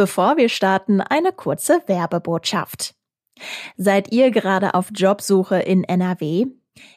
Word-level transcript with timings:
Bevor 0.00 0.38
wir 0.38 0.48
starten, 0.48 1.02
eine 1.02 1.30
kurze 1.30 1.82
Werbebotschaft. 1.84 2.94
Seid 3.76 4.12
ihr 4.12 4.30
gerade 4.30 4.72
auf 4.72 4.88
Jobsuche 4.94 5.56
in 5.56 5.84
NRW? 5.84 6.46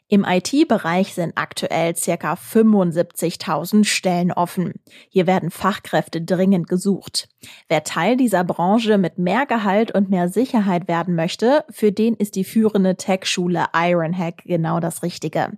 Im 0.08 0.24
IT-Bereich 0.24 1.14
sind 1.14 1.34
aktuell 1.36 1.98
circa 1.98 2.36
75.000 2.36 3.84
Stellen 3.84 4.32
offen. 4.32 4.76
Hier 5.10 5.28
werden 5.28 5.52
Fachkräfte 5.52 6.22
dringend 6.22 6.70
gesucht. 6.70 7.28
Wer 7.68 7.84
Teil 7.84 8.16
dieser 8.16 8.46
Branche 8.46 8.98
mit 8.98 9.18
mehr 9.18 9.46
Gehalt 9.48 9.94
und 9.94 10.10
mehr 10.10 10.30
Sicherheit 10.30 10.88
werden 10.88 11.14
möchte, 11.14 11.66
für 11.70 11.92
den 11.92 12.14
ist 12.14 12.38
die 12.38 12.46
führende 12.46 12.96
Tech-Schule 12.96 13.66
Ironhack 13.74 14.44
genau 14.46 14.80
das 14.80 15.04
Richtige. 15.04 15.58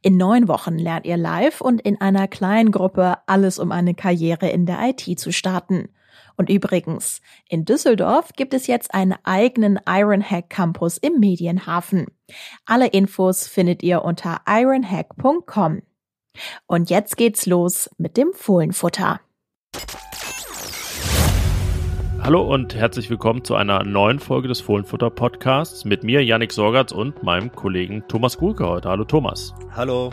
In 0.00 0.16
neun 0.16 0.48
Wochen 0.48 0.78
lernt 0.78 1.04
ihr 1.04 1.18
live 1.18 1.60
und 1.60 1.82
in 1.82 2.00
einer 2.00 2.26
kleinen 2.26 2.70
Gruppe 2.70 3.18
alles, 3.26 3.58
um 3.58 3.70
eine 3.70 3.92
Karriere 3.92 4.48
in 4.48 4.64
der 4.64 4.78
IT 4.80 5.20
zu 5.20 5.30
starten. 5.30 5.90
Und 6.36 6.50
übrigens, 6.50 7.22
in 7.48 7.64
Düsseldorf 7.64 8.32
gibt 8.36 8.54
es 8.54 8.66
jetzt 8.66 8.94
einen 8.94 9.14
eigenen 9.24 9.80
Ironhack 9.86 10.50
Campus 10.50 10.98
im 10.98 11.18
Medienhafen. 11.18 12.06
Alle 12.66 12.88
Infos 12.88 13.46
findet 13.46 13.82
ihr 13.82 14.02
unter 14.02 14.42
ironhack.com. 14.46 15.82
Und 16.66 16.90
jetzt 16.90 17.16
geht's 17.16 17.46
los 17.46 17.88
mit 17.96 18.16
dem 18.16 18.32
Fohlenfutter. 18.34 19.20
Hallo 22.20 22.42
und 22.42 22.74
herzlich 22.74 23.08
willkommen 23.08 23.44
zu 23.44 23.54
einer 23.54 23.84
neuen 23.84 24.18
Folge 24.18 24.48
des 24.48 24.60
Fohlenfutter 24.60 25.10
Podcasts 25.10 25.84
mit 25.84 26.02
mir, 26.02 26.24
Yannick 26.24 26.52
Sorgatz 26.52 26.90
und 26.90 27.22
meinem 27.22 27.52
Kollegen 27.52 28.02
Thomas 28.08 28.36
Gulke 28.36 28.66
heute. 28.66 28.88
Hallo 28.88 29.04
Thomas. 29.04 29.54
Hallo. 29.70 30.12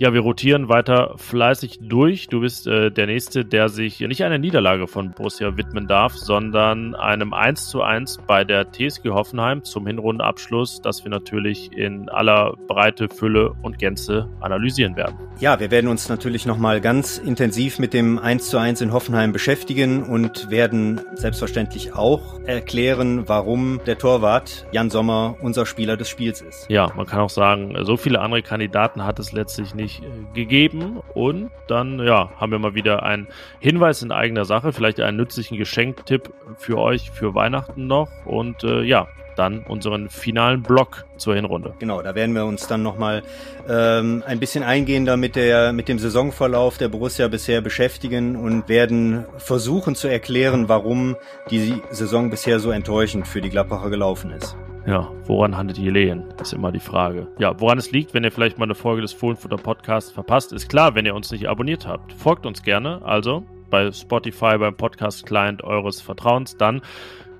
Ja, 0.00 0.12
wir 0.12 0.20
rotieren 0.20 0.68
weiter 0.68 1.14
fleißig 1.16 1.80
durch. 1.82 2.28
Du 2.28 2.40
bist 2.40 2.68
äh, 2.68 2.90
der 2.90 3.06
Nächste, 3.06 3.44
der 3.44 3.68
sich 3.68 3.98
nicht 4.00 4.22
einer 4.22 4.38
Niederlage 4.38 4.86
von 4.86 5.10
Borussia 5.10 5.56
widmen 5.56 5.88
darf, 5.88 6.14
sondern 6.14 6.94
einem 6.94 7.32
1 7.32 7.68
zu 7.68 7.82
1 7.82 8.18
bei 8.26 8.44
der 8.44 8.70
TSG 8.70 9.08
Hoffenheim 9.10 9.64
zum 9.64 9.86
Hinrundenabschluss, 9.86 10.80
das 10.82 11.02
wir 11.02 11.10
natürlich 11.10 11.72
in 11.72 12.08
aller 12.10 12.54
Breite, 12.68 13.08
Fülle 13.08 13.54
und 13.62 13.78
Gänze 13.78 14.28
analysieren 14.40 14.94
werden. 14.94 15.16
Ja, 15.40 15.58
wir 15.58 15.70
werden 15.70 15.88
uns 15.88 16.08
natürlich 16.08 16.46
nochmal 16.46 16.80
ganz 16.80 17.18
intensiv 17.18 17.78
mit 17.78 17.92
dem 17.92 18.18
1 18.18 18.50
zu 18.50 18.58
1 18.58 18.80
in 18.80 18.92
Hoffenheim 18.92 19.32
beschäftigen 19.32 20.02
und 20.04 20.50
werden 20.50 21.00
selbstverständlich 21.14 21.94
auch 21.94 22.40
erklären, 22.44 23.28
warum 23.28 23.80
der 23.86 23.98
Torwart 23.98 24.66
Jan 24.72 24.90
Sommer 24.90 25.36
unser 25.40 25.66
Spieler 25.66 25.96
des 25.96 26.08
Spiels 26.08 26.40
ist. 26.40 26.66
Ja, 26.68 26.92
man 26.96 27.06
kann 27.06 27.20
auch 27.20 27.30
sagen, 27.30 27.76
so 27.82 27.96
viele 27.96 28.20
andere 28.20 28.42
Kandidaten 28.42 29.04
hat 29.04 29.18
es 29.18 29.32
letztlich 29.48 29.74
nicht 29.74 30.02
äh, 30.02 30.06
gegeben. 30.34 31.00
Und 31.14 31.50
dann, 31.68 31.98
ja, 32.00 32.30
haben 32.36 32.52
wir 32.52 32.58
mal 32.58 32.74
wieder 32.74 33.02
einen 33.02 33.28
Hinweis 33.60 34.02
in 34.02 34.12
eigener 34.12 34.44
Sache, 34.44 34.72
vielleicht 34.72 35.00
einen 35.00 35.16
nützlichen 35.16 35.56
Geschenktipp 35.56 36.30
für 36.58 36.78
euch 36.78 37.10
für 37.10 37.34
Weihnachten 37.34 37.86
noch. 37.86 38.10
Und 38.26 38.62
äh, 38.62 38.82
ja, 38.82 39.08
dann 39.36 39.60
unseren 39.60 40.10
finalen 40.10 40.62
Block 40.62 41.06
zur 41.16 41.34
Hinrunde. 41.34 41.72
Genau, 41.78 42.02
da 42.02 42.14
werden 42.14 42.34
wir 42.34 42.44
uns 42.44 42.66
dann 42.66 42.82
nochmal 42.82 43.22
ähm, 43.68 44.22
ein 44.26 44.38
bisschen 44.38 44.64
eingehender 44.64 45.16
mit, 45.16 45.36
der, 45.36 45.72
mit 45.72 45.88
dem 45.88 45.98
Saisonverlauf 45.98 46.76
der 46.76 46.88
Borussia 46.88 47.28
bisher 47.28 47.60
beschäftigen 47.60 48.36
und 48.36 48.68
werden 48.68 49.24
versuchen 49.38 49.94
zu 49.94 50.08
erklären, 50.08 50.68
warum 50.68 51.16
die 51.50 51.80
Saison 51.90 52.30
bisher 52.30 52.60
so 52.60 52.70
enttäuschend 52.70 53.26
für 53.26 53.40
die 53.40 53.48
Gladbacher 53.48 53.90
gelaufen 53.90 54.32
ist. 54.32 54.56
Ja, 54.88 55.12
woran 55.26 55.54
handelt 55.54 55.78
ihr 55.78 55.92
Lehen? 55.92 56.24
Ist 56.40 56.54
immer 56.54 56.72
die 56.72 56.80
Frage. 56.80 57.26
Ja, 57.38 57.60
woran 57.60 57.76
es 57.76 57.90
liegt, 57.90 58.14
wenn 58.14 58.24
ihr 58.24 58.32
vielleicht 58.32 58.56
mal 58.56 58.64
eine 58.64 58.74
Folge 58.74 59.02
des 59.02 59.12
Fohlenfutter 59.12 59.58
Podcasts 59.58 60.10
verpasst, 60.10 60.50
ist 60.54 60.70
klar, 60.70 60.94
wenn 60.94 61.04
ihr 61.04 61.14
uns 61.14 61.30
nicht 61.30 61.46
abonniert 61.46 61.86
habt. 61.86 62.14
Folgt 62.14 62.46
uns 62.46 62.62
gerne, 62.62 63.02
also 63.04 63.44
bei 63.68 63.92
Spotify, 63.92 64.56
beim 64.56 64.74
Podcast-Client 64.74 65.62
eures 65.62 66.00
Vertrauens. 66.00 66.56
Dann 66.56 66.80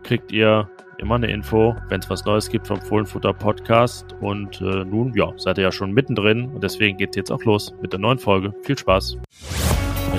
kriegt 0.03 0.31
ihr 0.31 0.69
immer 0.99 1.15
eine 1.15 1.29
Info, 1.29 1.75
wenn 1.89 2.01
es 2.01 2.11
was 2.11 2.27
Neues 2.27 2.51
gibt 2.51 2.67
vom 2.67 2.83
Fohlenfutter 2.83 3.33
Podcast. 3.33 4.15
Und 4.21 4.61
äh, 4.61 4.85
nun, 4.85 5.15
ja, 5.15 5.33
seid 5.39 5.57
ihr 5.57 5.65
ja 5.65 5.73
schon 5.73 5.93
mittendrin 5.93 6.51
und 6.51 6.63
deswegen 6.63 6.99
geht 6.99 7.11
es 7.11 7.17
jetzt 7.17 7.33
auch 7.33 7.45
los 7.45 7.73
mit 7.81 7.95
der 7.95 8.01
neuen 8.01 8.19
Folge. 8.19 8.53
Viel 8.65 8.77
Spaß. 8.77 9.17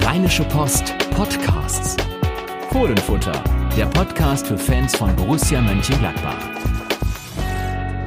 Rheinische 0.02 0.46
Post 0.46 0.96
Podcasts. 1.12 1.96
Fohlenfutter, 2.72 3.44
der 3.78 3.86
Podcast 3.86 4.48
für 4.48 4.58
Fans 4.58 4.96
von 4.96 5.16
Borussia 5.16 5.62
Mönchengladbach. 5.62 6.79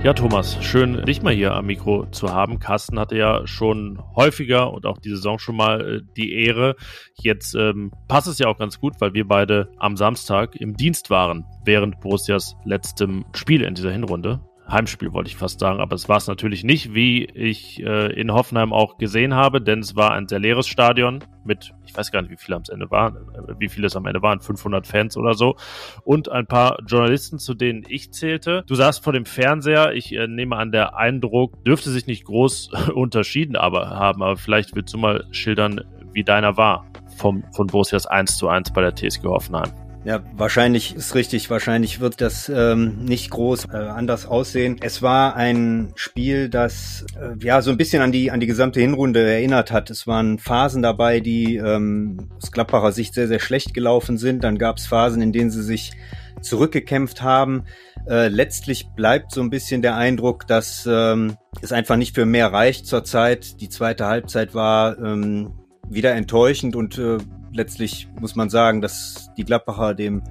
Ja, 0.03 0.13
Thomas, 0.15 0.59
schön, 0.65 1.05
dich 1.05 1.23
mal 1.23 1.33
hier 1.33 1.55
am 1.55 1.67
Mikro 1.67 2.07
zu 2.07 2.35
haben. 2.35 2.59
Carsten 2.59 2.99
hatte 2.99 3.17
ja 3.17 3.47
schon 3.47 4.03
häufiger 4.17 4.73
und 4.73 4.85
auch 4.85 4.99
die 4.99 5.11
Saison 5.11 5.39
schon 5.39 5.55
mal 5.55 5.81
äh, 5.81 6.01
die 6.17 6.35
Ehre. 6.35 6.75
Jetzt 7.15 7.55
ähm, 7.55 7.93
passt 8.09 8.27
es 8.27 8.41
ja 8.41 8.49
auch 8.49 8.59
ganz 8.59 8.81
gut, 8.81 8.95
weil 8.99 9.15
wir 9.15 9.29
beide 9.29 9.71
am 9.79 9.97
Samstag 9.97 10.57
im 10.57 10.77
Dienst 10.77 11.09
waren, 11.11 11.45
während 11.65 12.01
Borussias 12.01 12.57
letztem 12.65 13.25
Spiel 13.33 13.63
in 13.63 13.75
dieser 13.75 13.93
Hinrunde. 13.93 14.41
Heimspiel 14.69 15.13
wollte 15.13 15.29
ich 15.29 15.37
fast 15.37 15.61
sagen, 15.61 15.81
aber 15.81 15.95
es 15.95 16.09
war 16.09 16.17
es 16.17 16.27
natürlich 16.27 16.65
nicht, 16.65 16.95
wie 16.95 17.25
ich 17.25 17.83
äh, 17.83 18.13
in 18.13 18.33
Hoffenheim 18.33 18.73
auch 18.73 18.97
gesehen 18.97 19.35
habe, 19.35 19.61
denn 19.61 19.81
es 19.81 19.97
war 19.97 20.13
ein 20.13 20.29
sehr 20.29 20.39
leeres 20.39 20.67
Stadion 20.67 21.25
mit, 21.45 21.75
ich 21.85 21.97
weiß 21.97 22.13
gar 22.13 22.23
nicht, 22.23 22.31
wie 22.31 22.37
viele 22.37 22.57
am 22.57 22.63
Ende 22.71 22.91
waren, 22.91 23.17
äh, 23.17 23.55
wie 23.59 23.69
viele 23.69 23.87
es 23.87 23.97
am 23.97 24.07
Ende 24.07 24.23
waren, 24.23 24.41
500 24.41 24.87
Fans 24.87 25.17
oder 25.17 25.35
so 25.35 25.57
und 26.05 26.31
ein 26.31 26.47
paar 26.47 26.79
Journalisten, 26.87 27.39
zu 27.39 27.55
denen 27.55 27.85
ich 27.89 28.13
zählte. 28.13 28.65
Du 28.67 28.75
saßt 28.75 29.03
vor 29.03 29.13
dem 29.13 29.27
Fernseher, 29.27 29.93
ich 29.93 30.13
äh, 30.13 30.27
nehme 30.27 30.57
an, 30.57 30.73
der 30.73 30.97
Eindruck 30.97 31.65
dürfte 31.65 31.91
sich 31.91 32.07
nicht 32.07 32.25
groß 32.25 32.71
unterschieden 32.95 33.57
aber 33.57 33.91
haben, 33.91 34.23
aber 34.23 34.37
vielleicht 34.37 34.75
willst 34.75 34.95
du 34.95 34.99
mal 34.99 35.27
schildern, 35.33 35.81
wie 36.13 36.25
deiner 36.25 36.57
war 36.57 36.87
vom, 37.17 37.45
von 37.53 37.67
Borussias 37.67 38.07
1 38.07 38.37
zu 38.37 38.49
1 38.49 38.73
bei 38.73 38.81
der 38.81 38.95
TSG 38.95 39.25
Hoffenheim. 39.25 39.71
Ja, 40.05 40.21
wahrscheinlich 40.35 40.97
ist 40.97 41.15
richtig. 41.15 41.49
Wahrscheinlich 41.49 42.01
wird 42.01 42.21
das 42.21 42.49
ähm, 42.49 43.05
nicht 43.05 43.31
groß 43.31 43.67
äh, 43.67 43.77
anders 43.77 44.27
aussehen. 44.27 44.77
Es 44.81 45.01
war 45.01 45.37
ein 45.37 45.93
Spiel, 45.95 46.49
das 46.49 47.07
äh, 47.17 47.37
ja 47.45 47.63
so 47.63 47.71
ein 47.71 47.77
bisschen 47.77 48.03
an 48.03 48.11
die 48.11 48.33
an 48.33 48.41
die 48.41 48.49
gesamte 48.49 48.81
Hinrunde 48.81 49.23
erinnert 49.23 49.71
hat. 49.71 49.91
Es 49.91 50.09
waren 50.09 50.41
Phasen 50.41 50.83
dabei, 50.83 51.21
die 51.21 51.57
ähm, 51.57 52.31
aus 52.37 52.51
Gladbacher 52.51 52.91
Sicht 52.91 53.15
sehr 53.15 53.29
sehr 53.29 53.39
schlecht 53.39 53.75
gelaufen 53.75 54.19
sind. 54.19 54.43
Dann 54.43 54.59
gab 54.59 54.79
es 54.79 54.87
Phasen, 54.87 55.23
in 55.23 55.33
denen 55.33 55.53
sie 55.53 55.63
sich 55.63 55.93
zurückgekämpft 56.41 57.23
haben. 57.23 57.63
Äh, 58.09 58.27
letztlich 58.27 58.89
bleibt 58.97 59.31
so 59.31 59.41
ein 59.41 59.51
bisschen 59.51 59.83
der 59.83 59.95
Eindruck, 59.95 60.49
dass 60.49 60.85
ähm, 60.91 61.37
es 61.61 61.71
einfach 61.71 61.97
nicht 61.97 62.17
für 62.17 62.27
mehr 62.27 62.53
reicht 62.53 62.87
zurzeit. 62.87 63.61
Die 63.61 63.69
zweite 63.69 64.07
Halbzeit 64.07 64.53
war 64.53 64.99
ähm, 64.99 65.53
wieder 65.89 66.13
enttäuschend 66.15 66.75
und 66.75 66.99
äh, 66.99 67.19
letztlich 67.53 68.09
muss 68.21 68.35
man 68.35 68.51
sagen, 68.51 68.81
dass 68.81 69.31
die 69.37 69.45
Gladbacher 69.45 69.95
dem 69.95 70.23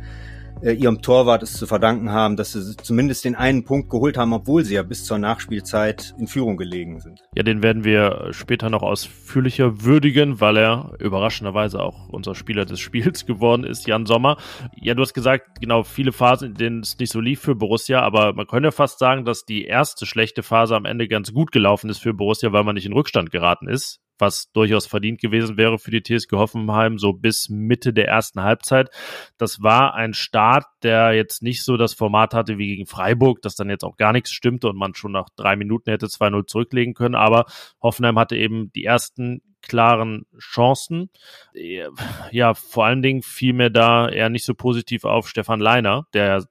äh, 0.62 0.74
ihrem 0.74 1.02
Torwart 1.02 1.44
es 1.44 1.54
zu 1.54 1.66
verdanken 1.66 2.12
haben, 2.12 2.36
dass 2.36 2.54
sie 2.54 2.76
zumindest 2.78 3.26
den 3.26 3.36
einen 3.36 3.64
Punkt 3.64 3.90
geholt 3.90 4.18
haben, 4.18 4.34
obwohl 4.34 4.64
sie 4.64 4.76
ja 4.76 4.84
bis 4.84 5.06
zur 5.06 5.18
Nachspielzeit 5.18 6.14
in 6.20 6.28
Führung 6.28 6.58
gelegen 6.58 7.00
sind. 7.00 7.22
Ja, 7.36 7.44
den 7.44 7.64
werden 7.64 7.84
wir 7.84 8.28
später 8.32 8.70
noch 8.70 8.84
ausführlicher 8.84 9.84
würdigen, 9.84 10.40
weil 10.40 10.58
er 10.58 10.92
überraschenderweise 11.00 11.82
auch 11.82 12.10
unser 12.10 12.36
Spieler 12.36 12.66
des 12.66 12.80
Spiels 12.80 13.26
geworden 13.26 13.64
ist, 13.64 13.88
Jan 13.88 14.06
Sommer. 14.06 14.38
Ja, 14.76 14.94
du 14.94 15.02
hast 15.02 15.14
gesagt, 15.14 15.62
genau, 15.62 15.84
viele 15.84 16.12
Phasen, 16.12 16.50
in 16.50 16.54
denen 16.56 16.80
es 16.82 16.98
nicht 17.00 17.12
so 17.12 17.20
lief 17.20 17.42
für 17.42 17.56
Borussia, 17.56 18.02
aber 18.02 18.34
man 18.34 18.48
könnte 18.48 18.72
fast 18.72 19.00
sagen, 19.00 19.26
dass 19.26 19.46
die 19.46 19.66
erste 19.66 20.06
schlechte 20.06 20.44
Phase 20.44 20.76
am 20.76 20.86
Ende 20.86 21.08
ganz 21.08 21.34
gut 21.34 21.52
gelaufen 21.52 21.90
ist 21.90 22.00
für 22.00 22.14
Borussia, 22.14 22.52
weil 22.52 22.64
man 22.64 22.76
nicht 22.76 22.86
in 22.86 22.94
Rückstand 22.94 23.32
geraten 23.32 23.68
ist 23.68 24.00
was 24.22 24.52
durchaus 24.54 24.86
verdient 24.86 25.20
gewesen 25.20 25.58
wäre 25.58 25.80
für 25.80 25.92
die 25.92 26.04
TSG 26.04 26.34
Hoffenheim, 26.34 26.98
so 26.98 27.14
bis 27.14 27.50
Mitte 27.50 27.92
der 27.92 28.08
ersten 28.08 28.44
Halbzeit. 28.44 28.90
Das 29.38 29.62
war 29.62 29.96
ein 29.96 30.14
Start, 30.14 30.66
der 30.84 31.14
jetzt 31.14 31.44
nicht 31.44 31.64
so 31.64 31.76
das 31.76 31.94
Format 31.94 32.34
hatte 32.34 32.58
wie 32.58 32.68
gegen 32.68 32.86
Freiburg, 32.86 33.42
dass 33.42 33.56
dann 33.56 33.70
jetzt 33.70 33.84
auch 33.84 33.98
gar 33.98 34.14
nichts 34.14 34.32
stimmte 34.32 34.70
und 34.70 34.78
man 34.78 34.96
schon 34.96 35.12
nach 35.12 35.30
drei 35.36 35.56
Minuten 35.56 35.90
hätte 35.90 36.06
2-0 36.06 36.46
zurücklegen 36.46 36.94
können. 36.94 37.16
Aber 37.16 37.46
Hoffenheim 37.82 38.18
hatte 38.18 38.38
eben 38.38 38.72
die 38.74 38.86
ersten 38.86 39.42
klaren 39.62 40.26
Chancen. 40.40 41.10
Ja, 42.32 42.54
vor 42.54 42.86
allen 42.86 43.02
Dingen 43.02 43.22
fiel 43.22 43.54
mir 43.54 43.70
da 43.70 44.10
eher 44.10 44.30
nicht 44.30 44.46
so 44.46 44.54
positiv 44.54 45.04
auf 45.04 45.28
Stefan 45.30 45.60
Leiner, 45.60 46.08
der 46.14 46.46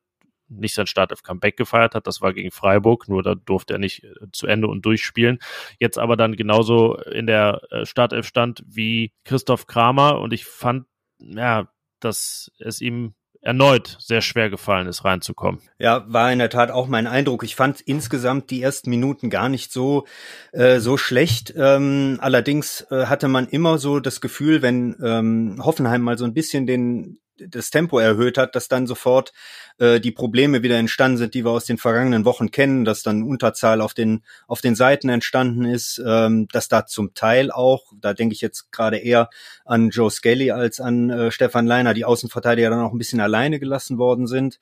nicht 0.51 0.75
sein 0.75 0.87
Start 0.87 1.13
auf 1.13 1.23
Comeback 1.23 1.57
gefeiert 1.57 1.95
hat. 1.95 2.07
Das 2.07 2.21
war 2.21 2.33
gegen 2.33 2.51
Freiburg, 2.51 3.09
nur 3.09 3.23
da 3.23 3.35
durfte 3.35 3.75
er 3.75 3.79
nicht 3.79 4.05
äh, 4.05 4.13
zu 4.33 4.47
Ende 4.47 4.69
und 4.69 4.85
durchspielen. 4.85 5.39
Jetzt 5.79 5.99
aber 5.99 6.17
dann 6.17 6.37
genauso 6.37 6.97
in 6.97 7.27
der 7.27 7.63
äh, 7.71 7.87
Startelf 7.87 8.27
stand 8.27 8.63
wie 8.67 9.13
Christoph 9.25 9.67
Kramer 9.67 10.21
und 10.21 10.33
ich 10.33 10.45
fand, 10.45 10.87
ja, 11.19 11.69
dass 12.01 12.51
es 12.59 12.81
ihm 12.81 13.15
erneut 13.43 13.97
sehr 13.99 14.21
schwer 14.21 14.51
gefallen 14.51 14.87
ist, 14.87 15.05
reinzukommen. 15.05 15.61
Ja, 15.79 16.05
war 16.09 16.33
in 16.33 16.39
der 16.39 16.51
Tat 16.51 16.71
auch 16.71 16.89
mein 16.89 17.07
Eindruck. 17.07 17.43
Ich 17.43 17.57
fand 17.57 17.81
insgesamt 17.81 18.51
die 18.51 18.61
ersten 18.61 18.91
Minuten 18.91 19.31
gar 19.31 19.49
nicht 19.49 19.73
so 19.73 20.07
äh, 20.53 20.79
so 20.79 20.97
schlecht. 20.97 21.55
Ähm, 21.57 22.19
allerdings 22.21 22.87
äh, 22.91 23.07
hatte 23.07 23.29
man 23.29 23.49
immer 23.49 23.79
so 23.79 23.99
das 24.01 24.21
Gefühl, 24.21 24.63
wenn 24.63 24.97
ähm, 25.03 25.61
Hoffenheim 25.63 26.03
mal 26.03 26.19
so 26.19 26.25
ein 26.25 26.35
bisschen 26.35 26.67
den 26.67 27.19
das 27.49 27.71
Tempo 27.71 27.99
erhöht 27.99 28.39
hat, 28.39 28.55
dass 28.55 28.69
dann 28.69 28.87
sofort 28.87 29.33
äh, 29.79 30.01
die 30.01 30.13
Probleme 30.13 30.63
wieder 30.63 30.77
entstanden 30.79 31.19
sind, 31.19 31.35
die 31.35 31.45
wir 31.45 31.51
aus 31.51 31.65
den 31.65 31.79
vergangenen 31.79 32.25
Wochen 32.25 32.51
kennen, 32.51 32.85
dass 32.85 33.03
dann 33.03 33.23
Unterzahl 33.23 33.81
auf 33.81 33.95
den 33.95 34.23
auf 34.47 34.61
den 34.61 34.75
Seiten 34.75 35.09
entstanden 35.09 35.65
ist, 35.65 36.03
ähm, 36.05 36.49
dass 36.49 36.69
da 36.69 36.87
zum 36.87 37.15
Teil 37.15 37.51
auch, 37.51 37.93
da 38.01 38.15
denke 38.15 38.35
ich 38.35 38.41
jetzt 38.41 38.73
gerade 38.73 38.99
eher 38.99 39.31
an 39.65 39.91
Joe 39.91 40.11
Skelly 40.11 40.51
als 40.51 40.81
an 40.81 41.11
äh, 41.11 41.31
Stefan 41.31 41.67
Leiner, 41.67 41.95
die 41.95 42.05
Außenverteidiger 42.05 42.71
dann 42.71 42.81
auch 42.81 42.93
ein 42.93 42.99
bisschen 42.99 43.21
alleine 43.21 43.59
gelassen 43.59 43.99
worden 43.99 44.27
sind. 44.27 44.59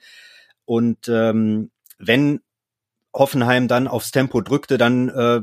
Und 0.64 1.08
ähm, 1.08 1.70
wenn 1.98 2.40
Hoffenheim 3.14 3.68
dann 3.68 3.88
aufs 3.88 4.10
Tempo 4.10 4.40
drückte, 4.40 4.78
dann 4.78 5.08
äh, 5.08 5.40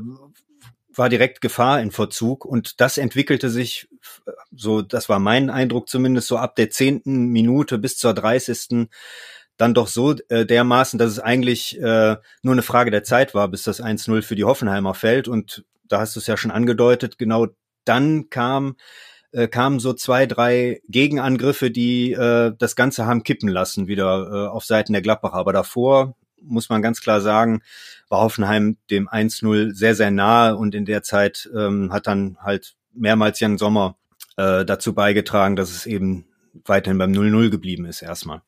war 0.98 1.08
direkt 1.08 1.40
Gefahr 1.40 1.80
in 1.80 1.90
Verzug 1.90 2.44
und 2.44 2.80
das 2.80 2.98
entwickelte 2.98 3.50
sich, 3.50 3.88
so 4.54 4.82
das 4.82 5.08
war 5.08 5.18
mein 5.18 5.50
Eindruck 5.50 5.88
zumindest, 5.88 6.28
so 6.28 6.38
ab 6.38 6.56
der 6.56 6.70
zehnten 6.70 7.28
Minute 7.28 7.78
bis 7.78 7.98
zur 7.98 8.14
dreißigsten 8.14 8.88
dann 9.56 9.72
doch 9.72 9.88
so 9.88 10.14
äh, 10.28 10.44
dermaßen, 10.44 10.98
dass 10.98 11.12
es 11.12 11.18
eigentlich 11.18 11.80
äh, 11.80 12.16
nur 12.42 12.52
eine 12.52 12.62
Frage 12.62 12.90
der 12.90 13.04
Zeit 13.04 13.34
war, 13.34 13.48
bis 13.48 13.62
das 13.62 13.82
1-0 13.82 14.22
für 14.22 14.36
die 14.36 14.44
Hoffenheimer 14.44 14.94
fällt 14.94 15.28
und 15.28 15.64
da 15.88 16.00
hast 16.00 16.16
du 16.16 16.20
es 16.20 16.26
ja 16.26 16.36
schon 16.36 16.50
angedeutet, 16.50 17.16
genau 17.18 17.46
dann 17.84 18.28
kam 18.28 18.76
äh, 19.32 19.48
kamen 19.48 19.80
so 19.80 19.92
zwei, 19.92 20.26
drei 20.26 20.80
Gegenangriffe, 20.88 21.70
die 21.70 22.12
äh, 22.12 22.52
das 22.58 22.76
Ganze 22.76 23.06
haben 23.06 23.22
kippen 23.22 23.48
lassen, 23.48 23.86
wieder 23.86 24.28
äh, 24.30 24.48
auf 24.48 24.64
Seiten 24.64 24.92
der 24.92 25.02
Gladbacher. 25.02 25.34
Aber 25.34 25.52
davor 25.52 26.16
muss 26.40 26.68
man 26.68 26.82
ganz 26.82 27.00
klar 27.00 27.20
sagen, 27.20 27.62
war 28.08 28.20
Hoffenheim 28.20 28.76
dem 28.90 29.08
1-0 29.08 29.74
sehr, 29.74 29.94
sehr 29.94 30.10
nahe 30.10 30.56
und 30.56 30.74
in 30.74 30.84
der 30.84 31.02
Zeit 31.02 31.48
ähm, 31.56 31.92
hat 31.92 32.06
dann 32.06 32.38
halt 32.40 32.76
mehrmals 32.92 33.40
Jan 33.40 33.58
Sommer 33.58 33.96
äh, 34.36 34.64
dazu 34.64 34.94
beigetragen, 34.94 35.56
dass 35.56 35.70
es 35.70 35.86
eben 35.86 36.26
weiterhin 36.64 36.98
beim 36.98 37.12
0-0 37.12 37.50
geblieben 37.50 37.84
ist 37.84 38.02
erstmal. 38.02 38.42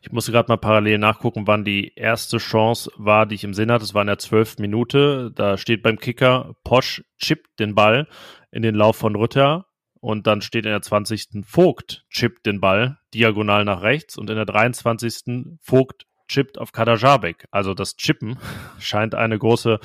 Ich 0.00 0.12
musste 0.12 0.32
gerade 0.32 0.48
mal 0.48 0.58
parallel 0.58 0.98
nachgucken, 0.98 1.46
wann 1.46 1.64
die 1.64 1.92
erste 1.96 2.38
Chance 2.38 2.90
war, 2.96 3.26
die 3.26 3.34
ich 3.34 3.44
im 3.44 3.54
Sinn 3.54 3.70
hatte. 3.70 3.84
Es 3.84 3.94
war 3.94 4.02
in 4.02 4.08
der 4.08 4.18
zwölften 4.18 4.62
Minute. 4.62 5.32
Da 5.34 5.56
steht 5.56 5.82
beim 5.82 5.98
Kicker, 5.98 6.54
Posch 6.62 7.02
chippt 7.18 7.58
den 7.58 7.74
Ball 7.74 8.06
in 8.50 8.62
den 8.62 8.74
Lauf 8.74 8.96
von 8.96 9.16
Rütter. 9.16 9.66
Und 10.00 10.26
dann 10.26 10.40
steht 10.40 10.66
in 10.66 10.72
der 10.72 10.82
20. 10.82 11.44
Vogt 11.44 12.04
chippt 12.10 12.46
den 12.46 12.60
Ball 12.60 12.98
diagonal 13.14 13.64
nach 13.64 13.82
rechts. 13.82 14.16
Und 14.16 14.30
in 14.30 14.36
der 14.36 14.46
23. 14.46 15.56
Vogt 15.60 16.06
chippt 16.32 16.58
auf 16.58 16.72
Kadajabek. 16.72 17.46
Also 17.50 17.74
das 17.74 17.96
Chippen 17.96 18.38
scheint 18.78 19.14
eine 19.14 19.38
große 19.38 19.78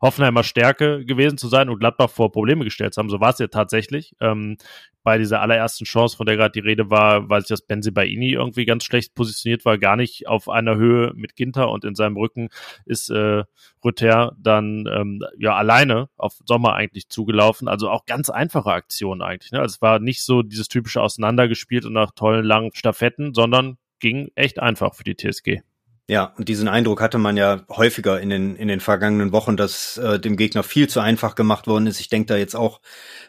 Hoffenheimer 0.00 0.42
Stärke 0.42 1.04
gewesen 1.04 1.38
zu 1.38 1.48
sein 1.48 1.68
und 1.68 1.78
Gladbach 1.78 2.10
vor 2.10 2.32
Probleme 2.32 2.64
gestellt 2.64 2.92
zu 2.92 2.98
haben. 2.98 3.08
So 3.08 3.20
war 3.20 3.30
es 3.30 3.38
ja 3.38 3.46
tatsächlich. 3.46 4.14
Ähm, 4.20 4.56
bei 5.04 5.18
dieser 5.18 5.40
allerersten 5.40 5.84
Chance, 5.84 6.16
von 6.16 6.26
der 6.26 6.36
gerade 6.36 6.52
die 6.52 6.66
Rede 6.66 6.90
war, 6.90 7.28
weil 7.28 7.40
sich 7.40 7.48
das 7.48 7.62
Benzibaini 7.62 8.32
irgendwie 8.32 8.64
ganz 8.64 8.84
schlecht 8.84 9.14
positioniert 9.14 9.64
war, 9.64 9.78
gar 9.78 9.96
nicht 9.96 10.28
auf 10.28 10.48
einer 10.48 10.76
Höhe 10.76 11.12
mit 11.14 11.34
Ginter 11.34 11.70
und 11.70 11.84
in 11.84 11.94
seinem 11.94 12.16
Rücken 12.16 12.50
ist 12.84 13.10
äh, 13.10 13.44
Rüther 13.84 14.36
dann 14.38 14.88
ähm, 14.92 15.24
ja 15.38 15.56
alleine 15.56 16.08
auf 16.16 16.38
Sommer 16.44 16.74
eigentlich 16.74 17.08
zugelaufen. 17.08 17.68
Also 17.68 17.90
auch 17.90 18.06
ganz 18.06 18.30
einfache 18.30 18.72
Aktionen 18.72 19.22
eigentlich. 19.22 19.52
Ne? 19.52 19.60
Also 19.60 19.74
es 19.74 19.82
war 19.82 19.98
nicht 19.98 20.22
so 20.24 20.42
dieses 20.42 20.68
typische 20.68 21.00
Auseinandergespielt 21.00 21.84
und 21.84 21.94
nach 21.94 22.12
tollen 22.12 22.44
langen 22.44 22.70
Staffetten, 22.74 23.34
sondern 23.34 23.78
ging 23.98 24.30
echt 24.34 24.58
einfach 24.60 24.94
für 24.94 25.04
die 25.04 25.16
TSG. 25.16 25.62
Ja, 26.08 26.34
und 26.36 26.48
diesen 26.48 26.66
Eindruck 26.68 27.00
hatte 27.00 27.18
man 27.18 27.36
ja 27.36 27.62
häufiger 27.68 28.20
in 28.20 28.28
den, 28.28 28.56
in 28.56 28.66
den 28.66 28.80
vergangenen 28.80 29.30
Wochen, 29.32 29.56
dass 29.56 29.98
äh, 29.98 30.18
dem 30.18 30.36
Gegner 30.36 30.64
viel 30.64 30.88
zu 30.88 31.00
einfach 31.00 31.36
gemacht 31.36 31.68
worden 31.68 31.86
ist. 31.86 32.00
Ich 32.00 32.08
denke 32.08 32.26
da 32.26 32.36
jetzt 32.36 32.56
auch 32.56 32.80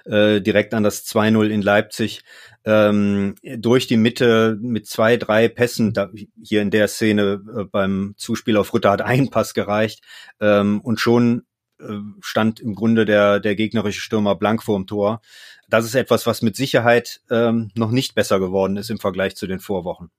äh, 0.05 0.41
direkt 0.41 0.73
an 0.73 0.83
das 0.83 1.05
2-0 1.05 1.49
in 1.49 1.61
Leipzig. 1.61 2.23
Ähm, 2.65 3.35
durch 3.43 3.87
die 3.87 3.97
Mitte 3.97 4.57
mit 4.59 4.87
zwei, 4.87 5.17
drei 5.17 5.49
Pässen, 5.49 5.93
da, 5.93 6.09
hier 6.41 6.61
in 6.61 6.71
der 6.71 6.87
Szene 6.87 7.41
äh, 7.55 7.63
beim 7.65 8.15
Zuspiel 8.17 8.57
auf 8.57 8.73
Rütter 8.73 8.91
hat 8.91 9.01
ein 9.01 9.29
Pass 9.29 9.53
gereicht 9.53 10.03
ähm, 10.39 10.81
und 10.81 10.99
schon 10.99 11.43
äh, 11.79 11.99
stand 12.21 12.59
im 12.59 12.73
Grunde 12.73 13.05
der, 13.05 13.39
der 13.39 13.55
gegnerische 13.55 14.01
Stürmer 14.01 14.35
blank 14.35 14.63
vorm 14.63 14.87
Tor. 14.87 15.21
Das 15.69 15.85
ist 15.85 15.95
etwas, 15.95 16.25
was 16.25 16.41
mit 16.41 16.55
Sicherheit 16.55 17.21
ähm, 17.29 17.69
noch 17.75 17.91
nicht 17.91 18.15
besser 18.15 18.39
geworden 18.39 18.77
ist 18.77 18.89
im 18.89 18.99
Vergleich 18.99 19.35
zu 19.35 19.45
den 19.45 19.59
Vorwochen. 19.59 20.09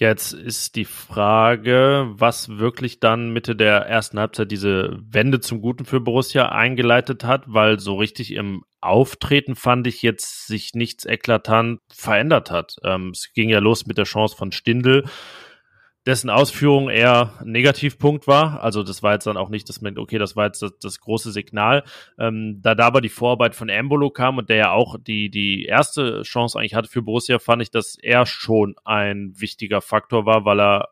Jetzt 0.00 0.32
ist 0.32 0.76
die 0.76 0.86
Frage, 0.86 2.08
was 2.12 2.56
wirklich 2.56 3.00
dann 3.00 3.34
Mitte 3.34 3.54
der 3.54 3.80
ersten 3.80 4.18
Halbzeit 4.18 4.50
diese 4.50 4.98
Wende 4.98 5.40
zum 5.40 5.60
Guten 5.60 5.84
für 5.84 6.00
Borussia 6.00 6.48
eingeleitet 6.48 7.22
hat, 7.22 7.42
weil 7.46 7.78
so 7.78 7.96
richtig 7.96 8.32
im 8.32 8.64
Auftreten 8.80 9.56
fand 9.56 9.86
ich 9.86 10.00
jetzt 10.00 10.46
sich 10.46 10.72
nichts 10.72 11.04
eklatant 11.04 11.80
verändert 11.92 12.50
hat. 12.50 12.76
Ähm, 12.82 13.10
es 13.10 13.34
ging 13.34 13.50
ja 13.50 13.58
los 13.58 13.84
mit 13.84 13.98
der 13.98 14.06
Chance 14.06 14.34
von 14.38 14.52
Stindl 14.52 15.04
dessen 16.10 16.30
Ausführung 16.30 16.90
eher 16.90 17.32
Negativpunkt 17.44 18.26
war. 18.26 18.62
Also 18.62 18.82
das 18.82 19.02
war 19.02 19.12
jetzt 19.14 19.26
dann 19.26 19.36
auch 19.36 19.48
nicht, 19.48 19.68
dass 19.68 19.80
man, 19.80 19.96
okay, 19.96 20.18
das 20.18 20.36
war 20.36 20.46
jetzt 20.46 20.60
das, 20.60 20.72
das 20.78 21.00
große 21.00 21.32
Signal. 21.32 21.84
Ähm, 22.18 22.60
da 22.60 22.74
da 22.74 22.86
aber 22.86 23.00
die 23.00 23.08
Vorarbeit 23.08 23.54
von 23.54 23.68
Embolo 23.68 24.10
kam 24.10 24.38
und 24.38 24.48
der 24.50 24.56
ja 24.56 24.70
auch 24.72 24.96
die, 25.00 25.30
die 25.30 25.64
erste 25.64 26.22
Chance 26.22 26.58
eigentlich 26.58 26.74
hatte 26.74 26.88
für 26.88 27.02
Borussia, 27.02 27.38
fand 27.38 27.62
ich, 27.62 27.70
dass 27.70 27.96
er 27.96 28.26
schon 28.26 28.74
ein 28.84 29.32
wichtiger 29.36 29.80
Faktor 29.80 30.26
war, 30.26 30.44
weil 30.44 30.60
er 30.60 30.88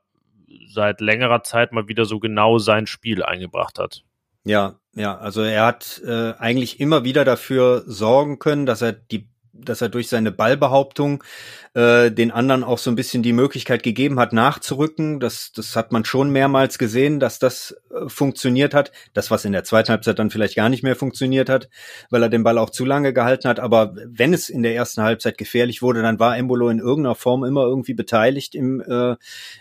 seit 0.67 1.01
längerer 1.01 1.43
Zeit 1.43 1.73
mal 1.73 1.89
wieder 1.89 2.05
so 2.05 2.21
genau 2.21 2.59
sein 2.59 2.87
Spiel 2.87 3.23
eingebracht 3.23 3.79
hat. 3.79 4.05
Ja, 4.45 4.79
ja, 4.95 5.19
also 5.19 5.43
er 5.43 5.67
hat 5.67 6.01
äh, 6.07 6.33
eigentlich 6.39 6.81
immer 6.81 7.05
wieder 7.05 7.25
dafür 7.25 7.83
sorgen 7.87 8.39
können, 8.39 8.67
dass 8.67 8.83
er 8.83 8.93
die 8.93 9.29
dass 9.61 9.81
er 9.81 9.89
durch 9.89 10.09
seine 10.09 10.33
Ballbehauptung 10.33 11.23
äh, 11.75 12.11
den 12.11 12.31
anderen 12.31 12.65
auch 12.65 12.79
so 12.79 12.91
ein 12.91 12.97
bisschen 12.97 13.23
die 13.23 13.33
Möglichkeit 13.33 13.83
gegeben 13.83 14.19
hat, 14.19 14.33
nachzurücken. 14.33 15.21
Das, 15.21 15.53
das 15.53 15.77
hat 15.77 15.93
man 15.93 16.05
schon 16.05 16.31
mehrmals 16.31 16.79
gesehen, 16.79 17.21
dass 17.21 17.39
das 17.39 17.77
äh, 17.91 18.09
funktioniert 18.09 18.75
hat. 18.75 18.93
Das, 19.15 19.31
was 19.31 19.45
in 19.45 19.53
der 19.53 19.65
zweiten 19.65 19.91
Halbzeit 19.91 20.19
dann 20.19 20.31
vielleicht 20.31 20.57
gar 20.57 20.69
nicht 20.69 20.83
mehr 20.83 20.97
funktioniert 20.97 21.49
hat, 21.49 21.69
weil 22.11 22.23
er 22.23 22.29
den 22.29 22.43
Ball 22.43 22.59
auch 22.59 22.71
zu 22.71 22.85
lange 22.85 23.13
gehalten 23.13 23.49
hat. 23.49 23.61
Aber 23.61 23.95
wenn 24.05 24.33
es 24.33 24.49
in 24.49 24.63
der 24.63 24.75
ersten 24.75 25.03
Halbzeit 25.03 25.39
gefährlich 25.39 25.83
wurde, 25.83 26.03
dann 26.03 26.19
war 26.19 26.37
Embolo 26.37 26.69
in 26.69 26.79
irgendeiner 26.79 27.15
Form 27.15 27.45
immer 27.45 27.63
irgendwie 27.63 27.95
beteiligt 27.95 28.55
im, 28.55 28.81
äh, 28.81 29.17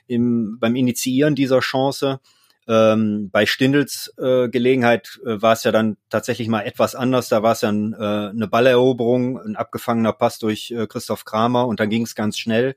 im, 0.07 0.57
beim 0.59 0.75
Initiieren 0.75 1.35
dieser 1.35 1.59
Chance. 1.59 2.19
Ähm, 2.67 3.29
bei 3.31 3.45
Stindels 3.45 4.13
äh, 4.17 4.49
Gelegenheit 4.49 5.19
äh, 5.25 5.41
war 5.41 5.53
es 5.53 5.63
ja 5.63 5.71
dann 5.71 5.97
tatsächlich 6.09 6.47
mal 6.49 6.61
etwas 6.61 6.95
anders. 6.95 7.29
Da 7.29 7.41
war 7.41 7.53
es 7.53 7.61
ja 7.61 7.69
ein, 7.69 7.93
äh, 7.93 7.97
eine 7.97 8.47
Balleroberung, 8.47 9.39
ein 9.39 9.55
abgefangener 9.55 10.13
Pass 10.13 10.37
durch 10.39 10.71
äh, 10.71 10.85
Christoph 10.87 11.23
Kramer 11.23 11.67
und 11.67 11.79
dann 11.79 11.89
ging 11.89 12.03
es 12.03 12.15
ganz 12.15 12.37
schnell. 12.37 12.75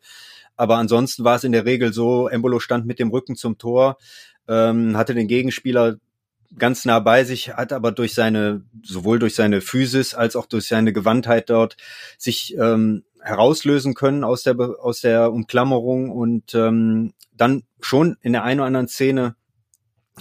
Aber 0.57 0.77
ansonsten 0.77 1.25
war 1.25 1.37
es 1.37 1.45
in 1.45 1.53
der 1.53 1.65
Regel 1.65 1.93
so, 1.93 2.29
Embolo 2.29 2.61
stand 2.61 2.87
mit 2.87 2.99
dem 2.99 3.11
Rücken 3.11 3.35
zum 3.35 3.59
Tor, 3.59 3.97
ähm, 4.47 4.97
hatte 4.97 5.15
den 5.15 5.27
Gegenspieler 5.27 5.97
ganz 6.59 6.85
nah 6.85 6.99
bei 6.99 7.25
sich, 7.25 7.55
hat 7.55 7.73
aber 7.73 7.93
durch 7.93 8.15
seine, 8.15 8.63
sowohl 8.83 9.19
durch 9.19 9.35
seine 9.35 9.61
Physis 9.61 10.15
als 10.15 10.37
auch 10.37 10.47
durch 10.47 10.67
seine 10.67 10.93
Gewandtheit 10.93 11.49
dort 11.51 11.77
sich 12.19 12.57
ähm, 12.59 13.05
herauslösen 13.21 13.95
können 13.95 14.25
aus 14.25 14.43
der, 14.43 14.59
aus 14.59 15.01
der 15.01 15.33
Umklammerung 15.33 16.11
und 16.11 16.55
ähm, 16.55 17.13
dann 17.33 17.63
schon 17.81 18.17
in 18.21 18.33
der 18.33 18.45
einen 18.45 18.61
oder 18.61 18.67
anderen 18.67 18.89
Szene 18.89 19.37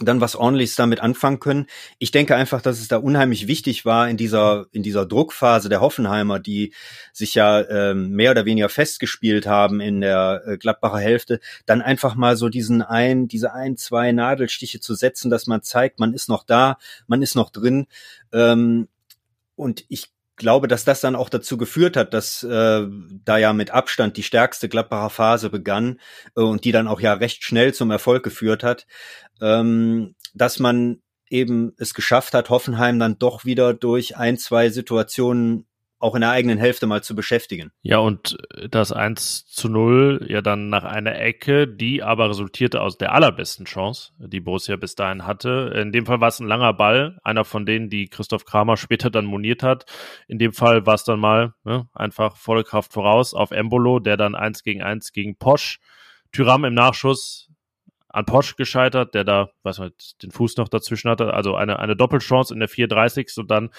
dann 0.08 0.22
was 0.22 0.36
ordentliches 0.36 0.76
damit 0.76 1.00
anfangen 1.02 1.40
können. 1.40 1.68
Ich 1.98 2.12
denke 2.12 2.36
einfach, 2.36 2.62
dass 2.62 2.80
es 2.80 2.88
da 2.88 2.98
unheimlich 2.98 3.48
wichtig 3.48 3.86
war 3.86 4.10
in 4.10 4.18
dieser 4.18 4.66
in 4.72 4.84
dieser 4.84 5.06
Druckphase 5.06 5.70
der 5.70 5.82
Hoffenheimer, 5.82 6.40
die 6.40 6.74
sich 7.14 7.36
ja 7.36 7.62
ähm, 7.70 8.12
mehr 8.12 8.32
oder 8.32 8.46
weniger 8.46 8.70
festgespielt 8.70 9.48
haben 9.48 9.82
in 9.82 10.02
der 10.02 10.44
äh, 10.46 10.58
Gladbacher 10.58 11.00
Hälfte, 11.00 11.40
dann 11.66 11.82
einfach 11.82 12.16
mal 12.16 12.38
so 12.38 12.50
diesen 12.50 12.82
ein 12.82 13.28
diese 13.28 13.54
ein 13.54 13.78
zwei 13.78 14.12
Nadelstiche 14.12 14.80
zu 14.80 14.96
setzen, 14.96 15.30
dass 15.30 15.48
man 15.48 15.64
zeigt, 15.64 16.00
man 16.00 16.14
ist 16.14 16.30
noch 16.30 16.44
da, 16.44 16.78
man 17.08 17.22
ist 17.22 17.36
noch 17.36 17.50
drin. 17.50 17.88
Ähm, 18.32 18.88
und 19.56 19.84
ich 19.90 20.10
glaube, 20.40 20.68
dass 20.68 20.84
das 20.86 21.02
dann 21.02 21.16
auch 21.16 21.30
dazu 21.30 21.58
geführt 21.58 21.96
hat, 21.96 22.16
dass 22.16 22.42
äh, 22.42 22.88
da 23.24 23.38
ja 23.38 23.54
mit 23.54 23.70
Abstand 23.70 24.18
die 24.18 24.24
stärkste 24.24 24.68
Gladbacher 24.68 25.12
Phase 25.12 25.52
begann 25.52 26.00
äh, 26.36 26.42
und 26.42 26.66
die 26.66 26.72
dann 26.72 26.88
auch 26.88 27.00
ja 27.00 27.14
recht 27.14 27.44
schnell 27.44 27.74
zum 27.74 27.92
Erfolg 27.92 28.24
geführt 28.24 28.64
hat 28.64 28.88
ähm, 29.42 30.16
dass 30.34 30.60
man 30.60 31.02
eben 31.30 31.74
es 31.78 31.94
geschafft 31.94 32.34
hat, 32.34 32.50
Hoffenheim 32.50 33.00
dann 33.00 33.20
doch 33.20 33.46
wieder 33.46 33.74
durch 33.74 34.18
ein, 34.18 34.38
zwei 34.38 34.70
Situationen 34.70 35.68
auch 36.00 36.16
in 36.16 36.22
der 36.22 36.32
eigenen 36.32 36.58
Hälfte 36.58 36.88
mal 36.88 37.04
zu 37.04 37.14
beschäftigen. 37.14 37.72
Ja, 37.82 38.00
und 38.00 38.38
das 38.70 38.92
1 38.92 39.46
zu 39.48 39.70
0 39.70 40.26
ja 40.30 40.42
dann 40.42 40.70
nach 40.70 40.86
einer 40.86 41.20
Ecke, 41.20 41.68
die 41.68 42.02
aber 42.02 42.30
resultierte 42.30 42.82
aus 42.82 42.98
der 42.98 43.14
allerbesten 43.14 43.66
Chance, 43.66 44.14
die 44.18 44.40
Borussia 44.40 44.78
bis 44.78 44.96
dahin 44.96 45.28
hatte. 45.28 45.74
In 45.76 45.92
dem 45.92 46.06
Fall 46.06 46.22
war 46.22 46.30
es 46.30 46.40
ein 46.40 46.48
langer 46.48 46.74
Ball, 46.74 47.20
einer 47.24 47.44
von 47.44 47.66
denen, 47.66 47.90
die 47.90 48.08
Christoph 48.08 48.46
Kramer 48.46 48.78
später 48.78 49.10
dann 49.10 49.26
moniert 49.26 49.62
hat. 49.62 49.86
In 50.28 50.40
dem 50.40 50.54
Fall 50.54 50.86
war 50.86 50.96
es 50.96 51.04
dann 51.04 51.20
mal 51.20 51.54
ne, 51.66 51.88
einfach 51.94 52.38
volle 52.38 52.64
Kraft 52.64 52.94
voraus 52.94 53.34
auf 53.34 53.52
Embolo, 53.52 54.00
der 54.00 54.16
dann 54.16 54.36
eins 54.36 54.64
gegen 54.64 54.82
eins 54.82 55.12
gegen 55.12 55.36
Posch. 55.36 55.80
Tyram 56.32 56.64
im 56.64 56.76
Nachschuss 56.76 57.49
an 58.10 58.26
Posch 58.26 58.56
gescheitert, 58.56 59.14
der 59.14 59.24
da, 59.24 59.52
was 59.64 59.80
nicht, 59.80 60.22
den 60.24 60.32
Fuß 60.32 60.58
noch 60.58 60.68
dazwischen 60.68 61.10
hatte. 61.10 61.34
Also 61.34 61.56
eine, 61.56 61.80
eine 61.80 61.96
Doppelchance 61.96 62.54
in 62.54 62.60
der 62.60 62.68
34. 62.68 63.38
Und 63.38 63.52
dann 63.52 63.70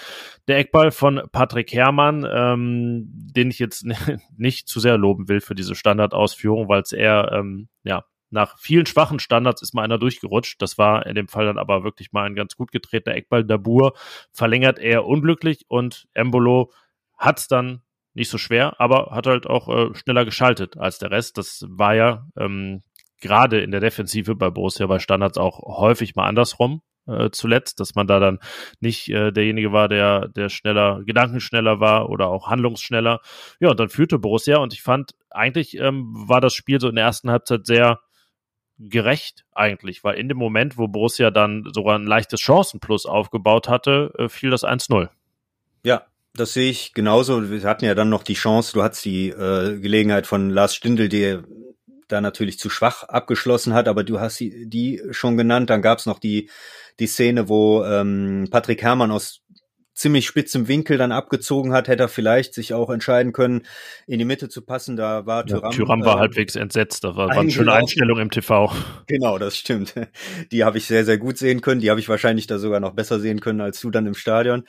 der 0.47 0.57
Eckball 0.57 0.91
von 0.91 1.21
Patrick 1.31 1.73
Herrmann, 1.73 2.25
ähm, 2.31 3.03
den 3.11 3.49
ich 3.49 3.59
jetzt 3.59 3.85
nicht 4.37 4.67
zu 4.67 4.79
sehr 4.79 4.97
loben 4.97 5.27
will 5.27 5.41
für 5.41 5.55
diese 5.55 5.75
Standardausführung, 5.75 6.69
weil 6.69 6.81
es 6.81 6.93
eher, 6.93 7.31
ähm, 7.33 7.67
ja, 7.83 8.05
nach 8.29 8.57
vielen 8.57 8.85
schwachen 8.85 9.19
Standards 9.19 9.61
ist 9.61 9.73
mal 9.73 9.83
einer 9.83 9.97
durchgerutscht. 9.97 10.61
Das 10.61 10.77
war 10.77 11.05
in 11.05 11.15
dem 11.15 11.27
Fall 11.27 11.45
dann 11.45 11.57
aber 11.57 11.83
wirklich 11.83 12.13
mal 12.13 12.23
ein 12.23 12.35
ganz 12.35 12.55
gut 12.55 12.71
getretener 12.71 13.17
Eckball. 13.17 13.43
Dabur 13.43 13.93
verlängert 14.31 14.79
er 14.79 15.05
unglücklich 15.05 15.65
und 15.67 16.07
Embolo 16.13 16.71
hat 17.17 17.39
es 17.39 17.47
dann 17.49 17.81
nicht 18.13 18.29
so 18.29 18.37
schwer, 18.37 18.79
aber 18.79 19.11
hat 19.11 19.27
halt 19.27 19.47
auch 19.47 19.69
äh, 19.69 19.95
schneller 19.95 20.25
geschaltet 20.25 20.77
als 20.77 20.99
der 20.99 21.11
Rest. 21.11 21.37
Das 21.37 21.65
war 21.67 21.95
ja 21.95 22.27
ähm, 22.37 22.81
gerade 23.21 23.61
in 23.61 23.71
der 23.71 23.79
Defensive 23.79 24.35
bei 24.35 24.49
Borussia 24.49 24.85
bei 24.87 24.99
Standards 24.99 25.37
auch 25.37 25.59
häufig 25.79 26.15
mal 26.15 26.27
andersrum 26.27 26.81
äh, 27.07 27.29
zuletzt, 27.31 27.79
dass 27.79 27.95
man 27.95 28.07
da 28.07 28.19
dann 28.19 28.39
nicht 28.79 29.09
äh, 29.09 29.31
derjenige 29.31 29.71
war, 29.71 29.87
der 29.87 30.27
der 30.29 30.49
schneller, 30.49 31.01
gedankenschneller 31.05 31.79
war 31.79 32.09
oder 32.09 32.27
auch 32.27 32.49
handlungsschneller. 32.49 33.21
Ja, 33.59 33.69
und 33.69 33.79
dann 33.79 33.89
führte 33.89 34.19
Borussia 34.19 34.57
und 34.57 34.73
ich 34.73 34.81
fand 34.81 35.11
eigentlich 35.29 35.77
ähm, 35.77 36.11
war 36.13 36.41
das 36.41 36.53
Spiel 36.53 36.79
so 36.79 36.89
in 36.89 36.95
der 36.95 37.05
ersten 37.05 37.31
Halbzeit 37.31 37.65
sehr 37.65 37.99
gerecht 38.77 39.45
eigentlich, 39.53 40.03
weil 40.03 40.17
in 40.17 40.27
dem 40.27 40.37
Moment, 40.37 40.77
wo 40.77 40.87
Borussia 40.87 41.29
dann 41.29 41.69
sogar 41.71 41.97
ein 41.97 42.07
leichtes 42.07 42.41
Chancenplus 42.41 43.05
aufgebaut 43.05 43.69
hatte, 43.69 44.11
äh, 44.17 44.29
fiel 44.29 44.49
das 44.49 44.63
1-0. 44.63 45.09
Ja, 45.83 46.05
das 46.33 46.53
sehe 46.53 46.69
ich 46.69 46.93
genauso. 46.93 47.49
Wir 47.51 47.61
hatten 47.63 47.85
ja 47.85 47.93
dann 47.93 48.09
noch 48.09 48.23
die 48.23 48.33
Chance, 48.33 48.73
du 48.73 48.81
hattest 48.83 49.05
die 49.05 49.29
äh, 49.29 49.79
Gelegenheit 49.79 50.25
von 50.25 50.49
Lars 50.49 50.75
Stindl, 50.75 51.09
der 51.09 51.43
da 52.11 52.21
natürlich 52.21 52.59
zu 52.59 52.69
schwach 52.69 53.03
abgeschlossen 53.03 53.73
hat, 53.73 53.87
aber 53.87 54.03
du 54.03 54.19
hast 54.19 54.39
die, 54.39 54.69
die 54.69 55.01
schon 55.11 55.37
genannt. 55.37 55.69
Dann 55.69 55.81
gab 55.81 55.99
es 55.99 56.05
noch 56.05 56.19
die, 56.19 56.49
die 56.99 57.07
Szene, 57.07 57.49
wo 57.49 57.83
ähm, 57.83 58.47
Patrick 58.51 58.81
Herrmann 58.81 59.11
aus 59.11 59.41
ziemlich 60.01 60.25
spitzem 60.25 60.67
Winkel 60.67 60.97
dann 60.97 61.11
abgezogen 61.11 61.73
hat, 61.73 61.87
hätte 61.87 62.03
er 62.03 62.09
vielleicht 62.09 62.53
sich 62.53 62.73
auch 62.73 62.89
entscheiden 62.89 63.33
können, 63.33 63.63
in 64.07 64.19
die 64.19 64.25
Mitte 64.25 64.49
zu 64.49 64.63
passen. 64.63 64.95
Da 64.95 65.25
war 65.25 65.47
ja, 65.47 65.57
Tyram. 65.57 65.71
Tyram 65.71 66.05
war 66.05 66.15
äh, 66.17 66.19
halbwegs 66.19 66.55
entsetzt. 66.55 67.03
Da 67.03 67.15
war, 67.15 67.29
war 67.29 67.37
eine 67.37 67.51
schöne 67.51 67.73
Einstellung 67.73 68.19
im 68.19 68.31
TV. 68.31 68.71
Genau, 69.07 69.37
das 69.37 69.57
stimmt. 69.57 69.93
Die 70.51 70.63
habe 70.63 70.77
ich 70.77 70.85
sehr, 70.85 71.05
sehr 71.05 71.17
gut 71.17 71.37
sehen 71.37 71.61
können. 71.61 71.81
Die 71.81 71.89
habe 71.89 71.99
ich 71.99 72.09
wahrscheinlich 72.09 72.47
da 72.47 72.57
sogar 72.57 72.79
noch 72.79 72.93
besser 72.93 73.19
sehen 73.19 73.39
können 73.39 73.61
als 73.61 73.79
du 73.79 73.91
dann 73.91 74.07
im 74.07 74.15
Stadion. 74.15 74.63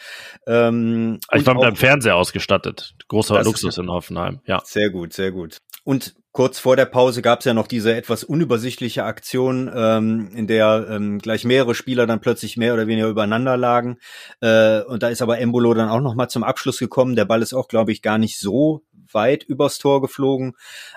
Ähm, 0.46 1.18
ich 1.32 1.46
war 1.46 1.54
mit 1.54 1.64
einem 1.64 1.76
Fernseher 1.76 2.16
ausgestattet. 2.16 2.94
Großer 3.08 3.42
Luxus 3.42 3.78
in 3.78 3.88
Hoffenheim. 3.88 4.40
Ja. 4.46 4.60
Sehr 4.64 4.90
gut, 4.90 5.12
sehr 5.12 5.32
gut. 5.32 5.58
Und 5.84 6.14
kurz 6.32 6.58
vor 6.58 6.76
der 6.76 6.86
Pause 6.86 7.22
gab 7.22 7.40
es 7.40 7.44
ja 7.44 7.54
noch 7.54 7.66
diese 7.66 7.94
etwas 7.94 8.24
unübersichtliche 8.24 9.04
Aktion, 9.04 9.70
ähm, 9.74 10.30
in 10.34 10.46
der 10.46 10.86
ähm, 10.90 11.18
gleich 11.18 11.44
mehrere 11.44 11.74
Spieler 11.74 12.06
dann 12.06 12.20
plötzlich 12.20 12.56
mehr 12.56 12.74
oder 12.74 12.86
weniger 12.86 13.08
übereinander 13.08 13.56
lagen. 13.56 13.98
Äh, 14.40 14.82
und 14.82 15.02
da 15.02 15.08
ist 15.08 15.22
aber 15.22 15.38
Embolo 15.38 15.74
dann 15.74 15.88
auch 15.88 16.00
noch 16.00 16.14
mal 16.14 16.28
zum 16.28 16.42
Abschluss 16.42 16.78
gekommen. 16.78 17.16
Der 17.16 17.26
Ball 17.26 17.42
ist 17.42 17.52
auch, 17.52 17.68
glaube 17.68 17.92
ich, 17.92 18.02
gar 18.02 18.18
nicht 18.18 18.38
so 18.38 18.82
weit 19.12 19.44
übers 19.44 19.78
Tor 19.78 20.00
geflogen. 20.00 20.54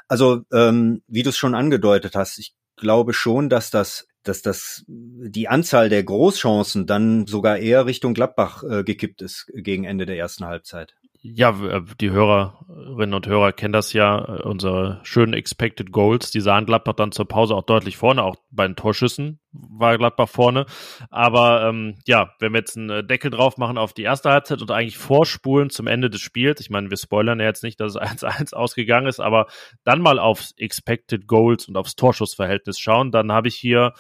Also 0.08 0.42
ähm, 0.54 1.04
wie 1.08 1.24
du 1.24 1.30
es 1.30 1.38
schon 1.38 1.56
angedeutet 1.56 2.16
hast, 2.16 2.40
ich 2.40 2.56
glaube 2.78 3.14
schon, 3.14 3.50
dass 3.50 3.70
das 3.70 4.08
dass 4.24 4.42
das 4.42 4.84
die 4.88 5.48
Anzahl 5.48 5.88
der 5.88 6.04
Großchancen 6.04 6.88
dann 6.88 7.28
sogar 7.28 7.60
eher 7.60 7.86
Richtung 7.86 8.16
Gladbach 8.16 8.64
äh, 8.64 8.84
gekippt 8.84 9.22
ist 9.22 9.52
gegen 9.54 9.84
Ende 9.84 10.08
der 10.08 10.18
ersten 10.18 10.46
Halbzeit. 10.46 10.96
Ja, 11.34 11.50
äh, 11.50 11.82
die 12.00 12.12
Hörerinnen 12.12 13.16
und 13.16 13.26
Hörer 13.26 13.52
kennen 13.52 13.74
das 13.74 13.94
ja, 13.94 14.20
äh, 14.20 14.44
unsere 14.44 15.00
schönen 15.02 15.34
Expected 15.34 15.92
Goals, 15.92 16.30
die 16.30 16.40
sahen 16.40 16.68
Gladbach 16.68 16.94
dann 16.94 17.12
zur 17.12 17.28
Pause 17.28 17.56
auch 17.56 17.64
deutlich 17.64 17.98
vorne, 17.98 18.22
auch 18.22 18.36
bei 18.52 18.68
den 18.68 18.76
Torschüssen 18.76 19.40
war 19.52 19.98
Gladbach 19.98 20.30
vorne. 20.30 20.68
Aber 21.10 21.68
ähm, 21.68 21.96
ja, 22.06 22.36
wenn 22.40 22.54
wir 22.54 22.60
jetzt 22.60 22.78
einen 22.78 22.90
äh, 22.92 23.04
Deckel 23.04 23.32
drauf 23.32 23.58
machen 23.58 23.80
auf 23.80 23.94
die 23.94 24.04
erste 24.04 24.30
Halbzeit 24.30 24.62
und 24.62 24.70
eigentlich 24.70 25.00
vorspulen 25.00 25.72
zum 25.72 25.88
Ende 25.88 26.12
des 26.12 26.22
Spiels, 26.22 26.60
ich 26.60 26.70
meine, 26.70 26.92
wir 26.92 26.98
spoilern 26.98 27.40
ja 27.40 27.48
jetzt 27.48 27.64
nicht, 27.64 27.80
dass 27.80 27.96
es 27.96 28.02
1-1 28.24 28.54
ausgegangen 28.54 29.08
ist, 29.08 29.20
aber 29.20 29.48
dann 29.84 30.02
mal 30.02 30.20
aufs 30.20 30.54
Expected 30.58 31.26
Goals 31.26 31.68
und 31.68 31.76
aufs 31.76 31.96
Torschussverhältnis 31.96 32.78
schauen, 32.78 33.12
dann 33.12 33.32
habe 33.32 33.48
ich 33.48 33.56
hier 33.56 33.94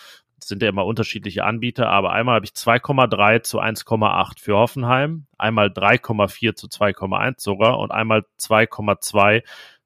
sind 0.44 0.62
ja 0.62 0.70
immer 0.70 0.86
unterschiedliche 0.86 1.44
Anbieter, 1.44 1.89
aber 1.89 2.12
einmal 2.12 2.36
habe 2.36 2.46
ich 2.46 2.51
2,3 2.51 3.42
zu 3.42 3.60
1,8 3.60 4.39
für 4.39 4.56
Hoffenheim, 4.56 5.25
einmal 5.38 5.68
3,4 5.68 6.56
zu 6.56 6.68
2,1 6.68 7.36
sogar 7.38 7.80
und 7.80 7.92
einmal 7.92 8.25
2,2 8.39 9.44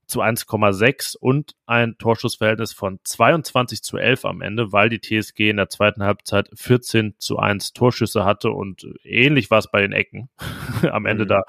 zu 0.10 0.22
1,6 0.22 1.16
und 1.18 1.56
ein 1.68 1.96
Torschussverhältnis 1.98 2.74
von 2.74 3.00
22 3.04 3.84
zu 3.84 3.98
11 3.98 4.26
am 4.26 4.42
Ende, 4.42 4.72
weil 4.72 4.90
die 4.90 5.00
TSG 5.00 5.52
in 5.52 5.58
der 5.58 5.70
zweiten 5.70 6.04
Halbzeit 6.04 6.50
14 6.54 7.16
zu 7.20 7.38
1 7.38 7.74
Torschüsse 7.74 8.26
hatte 8.26 8.50
und 8.50 8.88
ähnlich 9.04 9.52
war 9.52 9.60
es 9.60 9.70
bei 9.72 9.82
den 9.82 9.94
Ecken. 9.94 10.30
am 10.92 11.06
Ende 11.06 11.26
mhm. 11.26 11.30
da 11.30 11.44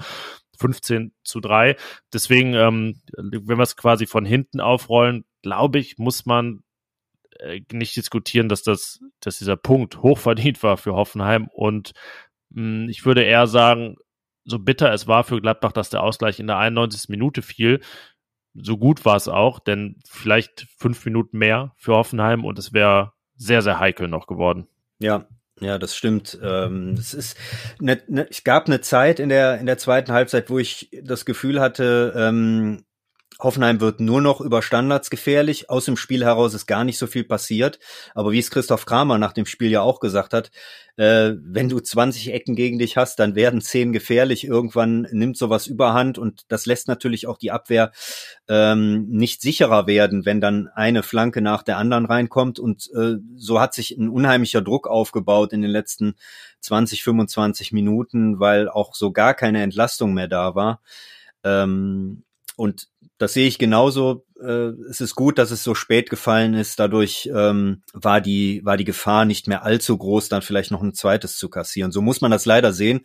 15 0.59 1.13
zu 1.25 1.41
3. 1.41 1.77
Deswegen, 2.13 2.55
ähm, 2.55 3.01
wenn 3.17 3.59
wir 3.59 3.63
es 3.63 3.77
quasi 3.77 4.07
von 4.07 4.27
hinten 4.27 4.61
aufrollen, 4.61 5.25
glaube 5.43 5.79
ich, 5.79 5.99
muss 5.99 6.27
man 6.27 6.59
äh, 6.59 6.61
nicht 7.73 7.97
diskutieren, 7.97 8.49
dass 8.49 8.63
das, 8.63 9.01
dass 9.21 9.39
dieser 9.39 9.57
Punkt 9.57 10.03
hochverdient 10.03 10.63
war 10.63 10.77
für 10.77 10.95
Hoffenheim. 10.95 11.49
Und 11.53 11.93
mh, 12.51 12.83
hm, 12.83 12.89
ich 12.89 13.05
würde 13.05 13.23
eher 13.23 13.47
sagen, 13.47 13.97
so 14.45 14.59
bitter 14.59 14.93
es 14.93 15.07
war 15.07 15.25
für 15.25 15.41
Gladbach, 15.41 15.73
dass 15.73 15.91
der 15.91 16.03
Ausgleich 16.03 16.41
in 16.41 16.47
der 16.47 16.59
91. 16.59 17.09
Minute 17.09 17.43
fiel, 17.43 17.81
so 18.55 18.79
gut 18.79 19.05
war 19.05 19.17
es 19.17 19.29
auch, 19.29 19.61
denn 19.61 20.01
vielleicht 20.09 20.67
fünf 20.77 21.05
Minuten 21.05 21.39
mehr 21.39 21.73
für 21.77 21.95
Hoffenheim 21.95 22.45
und 22.45 22.59
es 22.59 22.73
wäre 22.73 23.13
sehr, 23.37 23.63
sehr 23.63 23.79
heikel 23.79 24.09
noch 24.09 24.27
geworden. 24.27 24.67
Ja, 24.99 25.27
ja, 25.61 25.79
das 25.79 25.97
stimmt. 25.97 26.39
Ähm, 26.43 26.95
es 26.99 27.15
ist 27.15 27.37
ne, 27.81 28.03
ne, 28.09 28.27
es 28.29 28.45
gab 28.45 28.67
eine 28.67 28.81
Zeit 28.81 29.21
in 29.21 29.29
der 29.29 29.59
in 29.59 29.67
der 29.67 29.79
zweiten 29.79 30.13
Halbzeit, 30.13 30.51
wo 30.51 30.59
ich 30.59 30.91
das 31.03 31.25
Gefühl 31.25 31.61
hatte, 31.61 32.13
ähm, 32.17 32.85
Hoffenheim 33.45 33.81
wird 33.81 34.01
nur 34.01 34.21
noch 34.21 34.41
über 34.41 34.63
Standards 34.63 35.11
gefährlich. 35.11 35.71
Aus 35.71 35.85
dem 35.85 35.97
Spiel 35.97 36.25
heraus 36.25 36.55
ist 36.55 36.67
gar 36.67 36.85
nicht 36.85 36.99
so 36.99 37.07
viel 37.07 37.25
passiert. 37.25 37.79
Aber 38.15 38.33
wie 38.33 38.39
es 38.39 38.51
Christoph 38.51 38.87
Kramer 38.87 39.19
nach 39.19 39.33
dem 39.33 39.47
Spiel 39.47 39.71
ja 39.71 39.81
auch 39.81 40.01
gesagt 40.01 40.33
hat, 40.33 40.51
äh, 40.97 41.33
wenn 41.43 41.69
du 41.69 41.81
20 41.81 42.33
Ecken 42.33 42.57
gegen 42.57 42.79
dich 42.79 42.97
hast, 42.97 43.19
dann 43.19 43.35
werden 43.35 43.61
10 43.61 43.93
gefährlich. 43.93 44.45
Irgendwann 44.45 45.09
nimmt 45.13 45.39
sowas 45.39 45.67
überhand 45.67 46.19
und 46.19 46.43
das 46.49 46.67
lässt 46.67 46.89
natürlich 46.89 47.27
auch 47.27 47.39
die 47.39 47.51
Abwehr 47.51 47.93
ähm, 48.49 49.09
nicht 49.09 49.41
sicherer 49.41 49.87
werden, 49.87 50.27
wenn 50.27 50.43
dann 50.43 50.69
eine 50.75 51.03
Flanke 51.03 51.41
nach 51.41 51.63
der 51.63 51.79
anderen 51.79 52.05
reinkommt. 52.05 52.59
Und 52.59 52.91
äh, 52.95 53.17
so 53.37 53.61
hat 53.61 53.73
sich 53.73 53.97
ein 53.97 54.11
unheimlicher 54.11 54.61
Druck 54.61 54.87
aufgebaut 54.87 55.55
in 55.55 55.63
den 55.63 55.71
letzten 55.71 56.17
20, 56.61 57.03
25 57.03 57.73
Minuten, 57.73 58.39
weil 58.39 58.69
auch 58.69 58.95
so 58.95 59.11
gar 59.11 59.33
keine 59.33 59.63
Entlastung 59.63 60.13
mehr 60.13 60.29
da 60.29 60.55
war. 60.55 60.83
Ähm, 61.45 62.25
und 62.57 62.90
das 63.21 63.35
sehe 63.35 63.47
ich 63.47 63.59
genauso. 63.59 64.25
Äh, 64.41 64.73
es 64.89 65.03
ist 65.03 65.15
gut, 65.15 65.37
dass 65.37 65.51
es 65.51 65.63
so 65.63 65.75
spät 65.75 66.09
gefallen 66.09 66.55
ist. 66.55 66.81
Dadurch 66.81 67.31
ähm, 67.35 67.83
war 67.93 68.23
die 68.23 68.65
war 68.65 68.79
die 68.79 68.85
Gefahr 68.85 69.27
nicht 69.27 69.47
mehr 69.47 69.63
allzu 69.63 69.99
groß, 69.99 70.31
dann 70.31 70.41
vielleicht 70.41 70.71
noch 70.71 70.83
ein 70.83 70.95
zweites 70.95 71.37
zu 71.37 71.51
kassieren. 71.51 71.93
So 71.93 72.01
muss 72.01 72.23
man 72.23 72.31
das 72.31 72.47
leider 72.47 72.73
sehen, 72.73 73.01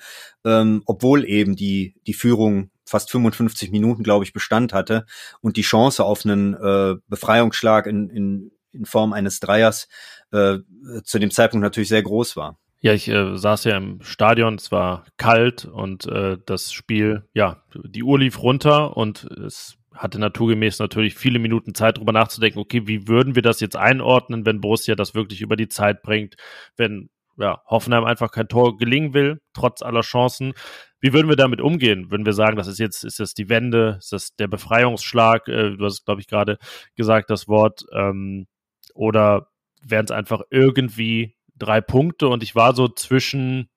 ähm, 0.46 0.84
obwohl 0.86 1.26
eben 1.26 1.58
die 1.58 1.96
die 2.08 2.14
Führung 2.14 2.72
fast 2.86 3.12
55 3.12 3.72
Minuten, 3.72 4.04
glaube 4.04 4.24
ich, 4.24 4.32
Bestand 4.32 4.72
hatte 4.72 5.06
und 5.42 5.58
die 5.58 5.64
Chance 5.64 6.06
auf 6.06 6.24
einen 6.24 6.54
äh, 6.54 6.96
Befreiungsschlag 7.10 7.86
in, 7.86 8.10
in, 8.10 8.52
in 8.72 8.86
Form 8.86 9.12
eines 9.12 9.42
Dreiers 9.42 9.90
äh, 10.32 10.60
zu 11.04 11.20
dem 11.20 11.32
Zeitpunkt 11.32 11.62
natürlich 11.62 11.90
sehr 11.90 12.04
groß 12.04 12.38
war. 12.38 12.58
Ja, 12.80 12.94
ich 12.94 13.10
äh, 13.10 13.36
saß 13.36 13.66
ja 13.66 13.76
im 13.76 14.02
Stadion, 14.02 14.56
es 14.56 14.72
war 14.72 15.06
kalt 15.18 15.66
und 15.66 16.06
äh, 16.06 16.38
das 16.46 16.72
Spiel, 16.72 17.28
ja, 17.34 17.64
die 17.74 18.04
Uhr 18.04 18.20
lief 18.20 18.42
runter 18.42 18.96
und 18.96 19.24
es 19.24 19.78
hatte 19.96 20.20
naturgemäß 20.20 20.80
natürlich 20.80 21.16
viele 21.16 21.40
Minuten 21.40 21.74
Zeit, 21.74 21.98
darüber 21.98 22.12
nachzudenken, 22.12 22.60
okay, 22.60 22.88
wie 22.88 23.08
würden 23.08 23.36
wir 23.36 23.42
das 23.42 23.60
jetzt 23.60 23.76
einordnen, 23.76 24.46
wenn 24.46 24.62
Borussia 24.62 24.96
das 24.96 25.16
wirklich 25.16 25.42
über 25.42 25.56
die 25.56 25.70
Zeit 25.70 26.02
bringt, 26.02 26.36
wenn 26.78 27.10
ja, 27.38 27.62
Hoffenheim 27.66 28.06
einfach 28.06 28.32
kein 28.32 28.48
Tor 28.48 28.78
gelingen 28.78 29.14
will, 29.14 29.42
trotz 29.54 29.82
aller 29.82 30.02
Chancen. 30.02 30.54
Wie 31.00 31.14
würden 31.14 31.30
wir 31.30 31.36
damit 31.36 31.62
umgehen? 31.62 32.10
Würden 32.10 32.26
wir 32.26 32.34
sagen, 32.34 32.56
das 32.56 32.68
ist 32.68 32.80
jetzt, 32.80 33.04
ist 33.04 33.20
das 33.20 33.34
die 33.34 33.50
Wende, 33.50 33.98
ist 34.00 34.12
das 34.12 34.36
der 34.36 34.48
Befreiungsschlag? 34.48 35.48
Äh, 35.48 35.76
du 35.76 35.86
hast, 35.86 36.06
glaube 36.06 36.22
ich, 36.22 36.28
gerade 36.28 36.58
gesagt, 36.96 37.30
das 37.30 37.48
Wort. 37.48 37.86
Ähm, 37.92 38.48
oder 38.94 39.50
wären 39.82 40.06
es 40.06 40.12
einfach 40.12 40.42
irgendwie 40.50 41.36
drei 41.56 41.82
Punkte? 41.82 42.30
Und 42.30 42.42
ich 42.44 42.56
war 42.56 42.74
so 42.74 42.88
zwischen, 42.88 43.70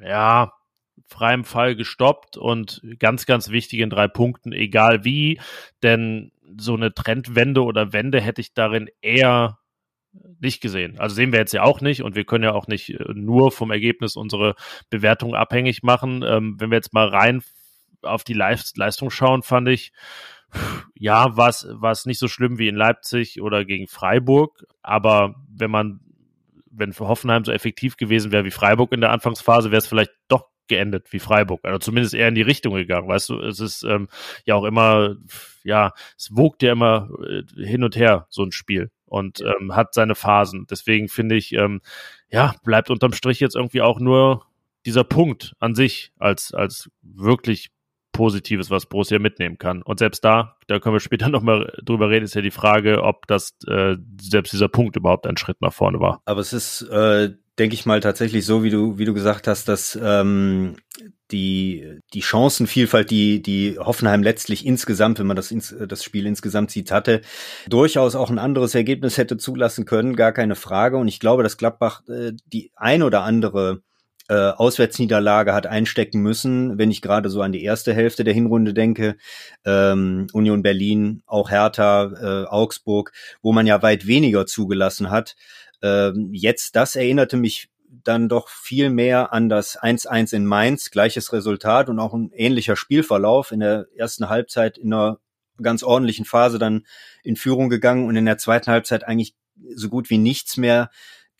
ja, 0.00 0.52
freiem 1.08 1.44
Fall 1.44 1.74
gestoppt 1.74 2.36
und 2.36 2.82
ganz, 2.98 3.26
ganz 3.26 3.50
wichtig 3.50 3.80
in 3.80 3.90
drei 3.90 4.08
Punkten, 4.08 4.52
egal 4.52 5.04
wie, 5.04 5.40
denn 5.82 6.32
so 6.58 6.74
eine 6.74 6.94
Trendwende 6.94 7.64
oder 7.64 7.92
Wende 7.92 8.20
hätte 8.20 8.40
ich 8.40 8.54
darin 8.54 8.88
eher 9.00 9.58
nicht 10.40 10.60
gesehen. 10.60 10.98
Also 10.98 11.14
sehen 11.14 11.32
wir 11.32 11.38
jetzt 11.38 11.52
ja 11.52 11.62
auch 11.62 11.80
nicht 11.80 12.02
und 12.02 12.14
wir 12.14 12.24
können 12.24 12.44
ja 12.44 12.52
auch 12.52 12.66
nicht 12.66 12.90
äh, 12.90 13.12
nur 13.14 13.50
vom 13.50 13.70
Ergebnis 13.70 14.16
unsere 14.16 14.54
Bewertung 14.90 15.34
abhängig 15.34 15.82
machen. 15.82 16.24
Ähm, 16.26 16.56
wenn 16.58 16.70
wir 16.70 16.76
jetzt 16.76 16.92
mal 16.92 17.08
rein 17.08 17.42
auf 18.02 18.24
die 18.24 18.34
Leistung 18.34 19.10
schauen, 19.10 19.42
fand 19.42 19.68
ich, 19.68 19.92
ja, 20.94 21.36
war 21.36 21.48
es 21.48 22.06
nicht 22.06 22.18
so 22.18 22.28
schlimm 22.28 22.58
wie 22.58 22.68
in 22.68 22.76
Leipzig 22.76 23.40
oder 23.42 23.64
gegen 23.64 23.86
Freiburg, 23.86 24.64
aber 24.82 25.34
wenn 25.50 25.70
man, 25.70 26.00
wenn 26.70 26.92
für 26.92 27.08
Hoffenheim 27.08 27.44
so 27.44 27.52
effektiv 27.52 27.96
gewesen 27.96 28.32
wäre 28.32 28.44
wie 28.44 28.50
Freiburg 28.50 28.92
in 28.92 29.00
der 29.00 29.10
Anfangsphase, 29.10 29.70
wäre 29.70 29.78
es 29.78 29.88
vielleicht 29.88 30.12
doch 30.28 30.46
geendet 30.68 31.12
wie 31.12 31.18
Freiburg. 31.18 31.64
Also 31.64 31.78
zumindest 31.78 32.14
eher 32.14 32.28
in 32.28 32.34
die 32.34 32.42
Richtung 32.42 32.74
gegangen. 32.74 33.08
Weißt 33.08 33.28
du, 33.28 33.40
es 33.40 33.60
ist 33.60 33.82
ähm, 33.82 34.08
ja 34.44 34.54
auch 34.54 34.64
immer, 34.64 35.16
ja, 35.64 35.92
es 36.16 36.34
wogt 36.34 36.62
ja 36.62 36.72
immer 36.72 37.08
äh, 37.26 37.42
hin 37.64 37.84
und 37.84 37.96
her, 37.96 38.26
so 38.30 38.42
ein 38.42 38.52
Spiel. 38.52 38.90
Und 39.06 39.40
ähm, 39.40 39.74
hat 39.74 39.94
seine 39.94 40.14
Phasen. 40.14 40.66
Deswegen 40.70 41.08
finde 41.08 41.34
ich, 41.36 41.52
ähm, 41.54 41.80
ja, 42.30 42.54
bleibt 42.62 42.90
unterm 42.90 43.14
Strich 43.14 43.40
jetzt 43.40 43.56
irgendwie 43.56 43.80
auch 43.80 44.00
nur 44.00 44.44
dieser 44.84 45.04
Punkt 45.04 45.54
an 45.58 45.74
sich 45.74 46.12
als, 46.18 46.52
als 46.52 46.90
wirklich 47.02 47.70
Positives, 48.12 48.68
was 48.70 48.86
Borussia 48.86 49.18
mitnehmen 49.18 49.58
kann. 49.58 49.82
Und 49.82 50.00
selbst 50.00 50.24
da, 50.24 50.56
da 50.66 50.80
können 50.80 50.94
wir 50.94 51.00
später 51.00 51.28
nochmal 51.30 51.72
drüber 51.84 52.10
reden, 52.10 52.24
ist 52.24 52.34
ja 52.34 52.42
die 52.42 52.50
Frage, 52.50 53.02
ob 53.02 53.26
das 53.28 53.56
äh, 53.68 53.96
selbst 54.20 54.52
dieser 54.52 54.68
Punkt 54.68 54.96
überhaupt 54.96 55.26
ein 55.26 55.36
Schritt 55.36 55.60
nach 55.60 55.72
vorne 55.72 56.00
war. 56.00 56.20
Aber 56.24 56.40
es 56.40 56.52
ist, 56.52 56.82
äh, 56.82 57.34
denke 57.58 57.74
ich 57.74 57.86
mal, 57.86 58.00
tatsächlich 58.00 58.46
so, 58.46 58.62
wie 58.62 58.70
du, 58.70 58.98
wie 58.98 59.04
du 59.04 59.14
gesagt 59.14 59.46
hast, 59.46 59.68
dass 59.68 59.98
ähm, 60.00 60.76
die, 61.30 62.00
die 62.14 62.22
Chancenvielfalt, 62.22 63.10
die, 63.10 63.42
die 63.42 63.78
Hoffenheim 63.78 64.22
letztlich 64.22 64.64
insgesamt, 64.64 65.18
wenn 65.18 65.26
man 65.26 65.36
das, 65.36 65.50
ins, 65.50 65.74
das 65.86 66.04
Spiel 66.04 66.26
insgesamt 66.26 66.70
sieht, 66.70 66.90
hatte, 66.90 67.20
durchaus 67.68 68.14
auch 68.14 68.30
ein 68.30 68.38
anderes 68.38 68.74
Ergebnis 68.74 69.18
hätte 69.18 69.36
zulassen 69.36 69.84
können, 69.84 70.16
gar 70.16 70.32
keine 70.32 70.54
Frage. 70.54 70.96
Und 70.96 71.08
ich 71.08 71.20
glaube, 71.20 71.42
dass 71.42 71.56
Gladbach 71.56 72.02
äh, 72.08 72.32
die 72.46 72.70
ein 72.76 73.02
oder 73.02 73.22
andere 73.22 73.82
äh, 74.28 74.50
Auswärtsniederlage 74.50 75.54
hat 75.54 75.66
einstecken 75.66 76.20
müssen, 76.20 76.78
wenn 76.78 76.90
ich 76.90 77.02
gerade 77.02 77.30
so 77.30 77.40
an 77.42 77.52
die 77.52 77.64
erste 77.64 77.94
Hälfte 77.94 78.24
der 78.24 78.34
Hinrunde 78.34 78.74
denke, 78.74 79.16
ähm, 79.64 80.26
Union 80.32 80.62
Berlin, 80.62 81.22
auch 81.26 81.50
Hertha, 81.50 82.12
äh, 82.12 82.46
Augsburg, 82.46 83.12
wo 83.42 83.52
man 83.52 83.66
ja 83.66 83.82
weit 83.82 84.06
weniger 84.06 84.46
zugelassen 84.46 85.10
hat. 85.10 85.34
Ähm, 85.82 86.30
jetzt, 86.32 86.76
das 86.76 86.94
erinnerte 86.94 87.36
mich 87.36 87.70
dann 88.04 88.28
doch 88.28 88.48
viel 88.48 88.90
mehr 88.90 89.32
an 89.32 89.48
das 89.48 89.78
1-1 89.78 90.34
in 90.34 90.44
Mainz, 90.44 90.90
gleiches 90.90 91.32
Resultat 91.32 91.88
und 91.88 91.98
auch 91.98 92.12
ein 92.12 92.30
ähnlicher 92.32 92.76
Spielverlauf. 92.76 93.50
In 93.50 93.60
der 93.60 93.86
ersten 93.96 94.28
Halbzeit 94.28 94.78
in 94.78 94.92
einer 94.92 95.18
ganz 95.62 95.82
ordentlichen 95.82 96.24
Phase 96.24 96.58
dann 96.58 96.86
in 97.22 97.36
Führung 97.36 97.68
gegangen 97.68 98.06
und 98.06 98.16
in 98.16 98.26
der 98.26 98.38
zweiten 98.38 98.70
Halbzeit 98.70 99.04
eigentlich 99.04 99.34
so 99.74 99.88
gut 99.88 100.10
wie 100.10 100.18
nichts 100.18 100.56
mehr 100.56 100.90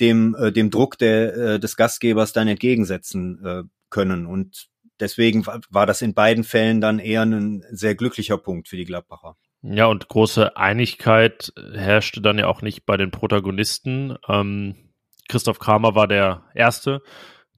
dem, 0.01 0.35
äh, 0.39 0.53
dem 0.53 0.71
Druck 0.71 0.99
der, 0.99 1.37
äh, 1.37 1.61
des 1.61 1.77
Gastgebers 1.77 2.33
dann 2.33 2.49
entgegensetzen 2.49 3.45
äh, 3.45 3.63
können. 3.91 4.27
Und 4.27 4.69
deswegen 5.01 5.47
war 5.47 5.87
das 5.87 6.03
in 6.03 6.15
beiden 6.15 6.45
Fällen 6.45 6.81
dann 6.81 6.99
eher 6.99 7.23
ein 7.23 7.65
sehr 7.71 7.95
glücklicher 7.95 8.39
Punkt 8.39 8.69
für 8.69 8.77
die 8.77 8.85
Gladbacher. 8.85 9.37
Ja, 9.63 9.87
und 9.87 10.09
große 10.09 10.57
Einigkeit 10.57 11.53
herrschte 11.75 12.21
dann 12.21 12.39
ja 12.39 12.47
auch 12.47 12.63
nicht 12.63 12.87
bei 12.87 12.97
den 12.97 13.11
Protagonisten. 13.11 14.17
Ähm, 14.29 14.77
Christoph 15.29 15.59
Kramer 15.59 15.95
war 15.95 16.07
der 16.07 16.45
Erste, 16.55 17.03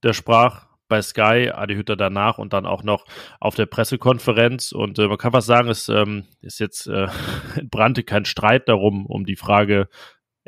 der 0.02 0.14
sprach 0.14 0.66
bei 0.88 1.02
Sky, 1.02 1.50
Adi 1.54 1.76
Hütter 1.76 1.96
danach 1.96 2.38
und 2.38 2.52
dann 2.52 2.66
auch 2.66 2.82
noch 2.82 3.04
auf 3.38 3.54
der 3.54 3.66
Pressekonferenz. 3.66 4.72
Und 4.72 4.98
äh, 4.98 5.08
man 5.08 5.18
kann 5.18 5.32
was 5.32 5.46
sagen, 5.46 5.68
es 5.68 5.88
ähm, 5.88 6.26
ist 6.40 6.58
jetzt 6.58 6.86
äh, 6.86 7.06
brannte 7.70 8.02
kein 8.02 8.24
Streit 8.24 8.68
darum, 8.68 9.06
um 9.06 9.24
die 9.24 9.36
Frage, 9.36 9.88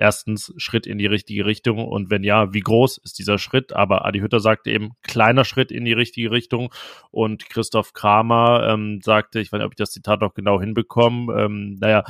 erstens 0.03 0.53
Schritt 0.57 0.87
in 0.87 0.99
die 0.99 1.07
richtige 1.07 1.47
Richtung 1.47 1.87
und 1.87 2.11
wenn 2.11 2.25
ja, 2.25 2.53
wie 2.53 2.61
groß 2.61 2.99
ist 2.99 3.19
dieser 3.19 3.39
Schritt? 3.39 3.73
Aber 3.73 4.05
Adi 4.05 4.19
Hütter 4.19 4.41
sagte 4.41 4.71
eben 4.71 4.91
kleiner 5.03 5.45
Schritt 5.45 5.71
in 5.71 5.85
die 5.85 5.93
richtige 5.93 6.33
Richtung 6.33 6.75
und 7.13 7.49
Christoph 7.49 7.93
Kramer 7.93 8.69
ähm, 8.69 9.01
sagte, 9.03 9.41
ich 9.41 9.53
weiß 9.53 9.59
nicht, 9.59 9.67
ob 9.67 9.73
ich 9.73 9.77
das 9.77 9.93
Zitat 9.93 10.21
noch 10.21 10.35
genau 10.35 10.61
hinbekomme, 10.61 11.33
ähm, 11.41 11.77
naja, 11.81 12.05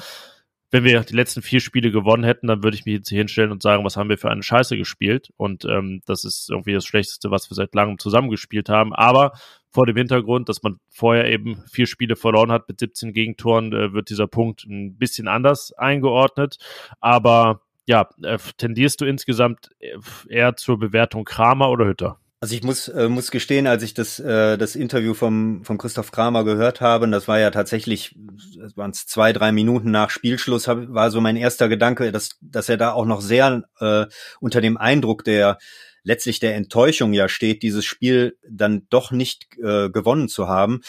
wenn 0.72 0.84
wir 0.84 1.00
die 1.02 1.14
letzten 1.14 1.42
vier 1.42 1.60
Spiele 1.60 1.90
gewonnen 1.90 2.24
hätten, 2.24 2.46
dann 2.46 2.62
würde 2.62 2.74
ich 2.74 2.86
mich 2.86 2.94
jetzt 2.94 3.10
hier 3.10 3.18
hinstellen 3.18 3.52
und 3.52 3.62
sagen, 3.62 3.84
was 3.84 3.98
haben 3.98 4.08
wir 4.08 4.16
für 4.16 4.30
eine 4.30 4.42
Scheiße 4.42 4.78
gespielt? 4.78 5.30
Und 5.36 5.66
ähm, 5.66 6.00
das 6.06 6.24
ist 6.24 6.48
irgendwie 6.48 6.72
das 6.72 6.86
Schlechteste, 6.86 7.30
was 7.30 7.50
wir 7.50 7.54
seit 7.54 7.74
langem 7.74 7.98
zusammengespielt 7.98 8.70
haben. 8.70 8.94
Aber 8.94 9.32
vor 9.68 9.84
dem 9.84 9.96
Hintergrund, 9.96 10.48
dass 10.48 10.62
man 10.62 10.78
vorher 10.88 11.30
eben 11.30 11.62
vier 11.70 11.86
Spiele 11.86 12.16
verloren 12.16 12.50
hat 12.50 12.68
mit 12.68 12.80
17 12.80 13.12
Gegentoren, 13.12 13.74
äh, 13.74 13.92
wird 13.92 14.08
dieser 14.08 14.26
Punkt 14.26 14.64
ein 14.64 14.96
bisschen 14.96 15.28
anders 15.28 15.74
eingeordnet. 15.74 16.56
Aber 17.00 17.60
ja, 17.86 18.08
äh, 18.22 18.38
tendierst 18.56 19.00
du 19.00 19.04
insgesamt 19.04 19.70
äh, 19.78 19.96
eher 20.28 20.56
zur 20.56 20.78
Bewertung 20.78 21.24
Kramer 21.24 21.70
oder 21.70 21.86
Hütter? 21.86 22.18
Also 22.42 22.56
ich 22.56 22.64
muss 22.64 22.88
äh, 22.88 23.08
muss 23.08 23.30
gestehen, 23.30 23.68
als 23.68 23.84
ich 23.84 23.94
das 23.94 24.18
äh, 24.18 24.58
das 24.58 24.74
Interview 24.74 25.14
vom 25.14 25.64
von 25.64 25.78
Christoph 25.78 26.10
Kramer 26.10 26.42
gehört 26.42 26.80
habe, 26.80 27.08
das 27.08 27.28
war 27.28 27.38
ja 27.38 27.52
tatsächlich, 27.52 28.16
das 28.58 28.76
waren 28.76 28.90
es 28.90 29.06
zwei 29.06 29.32
drei 29.32 29.52
Minuten 29.52 29.92
nach 29.92 30.10
Spielschluss, 30.10 30.66
hab, 30.66 30.88
war 30.88 31.12
so 31.12 31.20
mein 31.20 31.36
erster 31.36 31.68
Gedanke, 31.68 32.10
dass 32.10 32.30
dass 32.40 32.68
er 32.68 32.78
da 32.78 32.94
auch 32.94 33.06
noch 33.06 33.20
sehr 33.20 33.62
äh, 33.78 34.06
unter 34.40 34.60
dem 34.60 34.76
Eindruck 34.76 35.22
der 35.22 35.58
letztlich 36.04 36.40
der 36.40 36.54
Enttäuschung 36.56 37.12
ja 37.12 37.28
steht, 37.28 37.62
dieses 37.62 37.84
Spiel 37.84 38.36
dann 38.48 38.86
doch 38.90 39.10
nicht 39.10 39.46
äh, 39.58 39.90
gewonnen 39.90 40.28
zu 40.28 40.48
haben. 40.48 40.80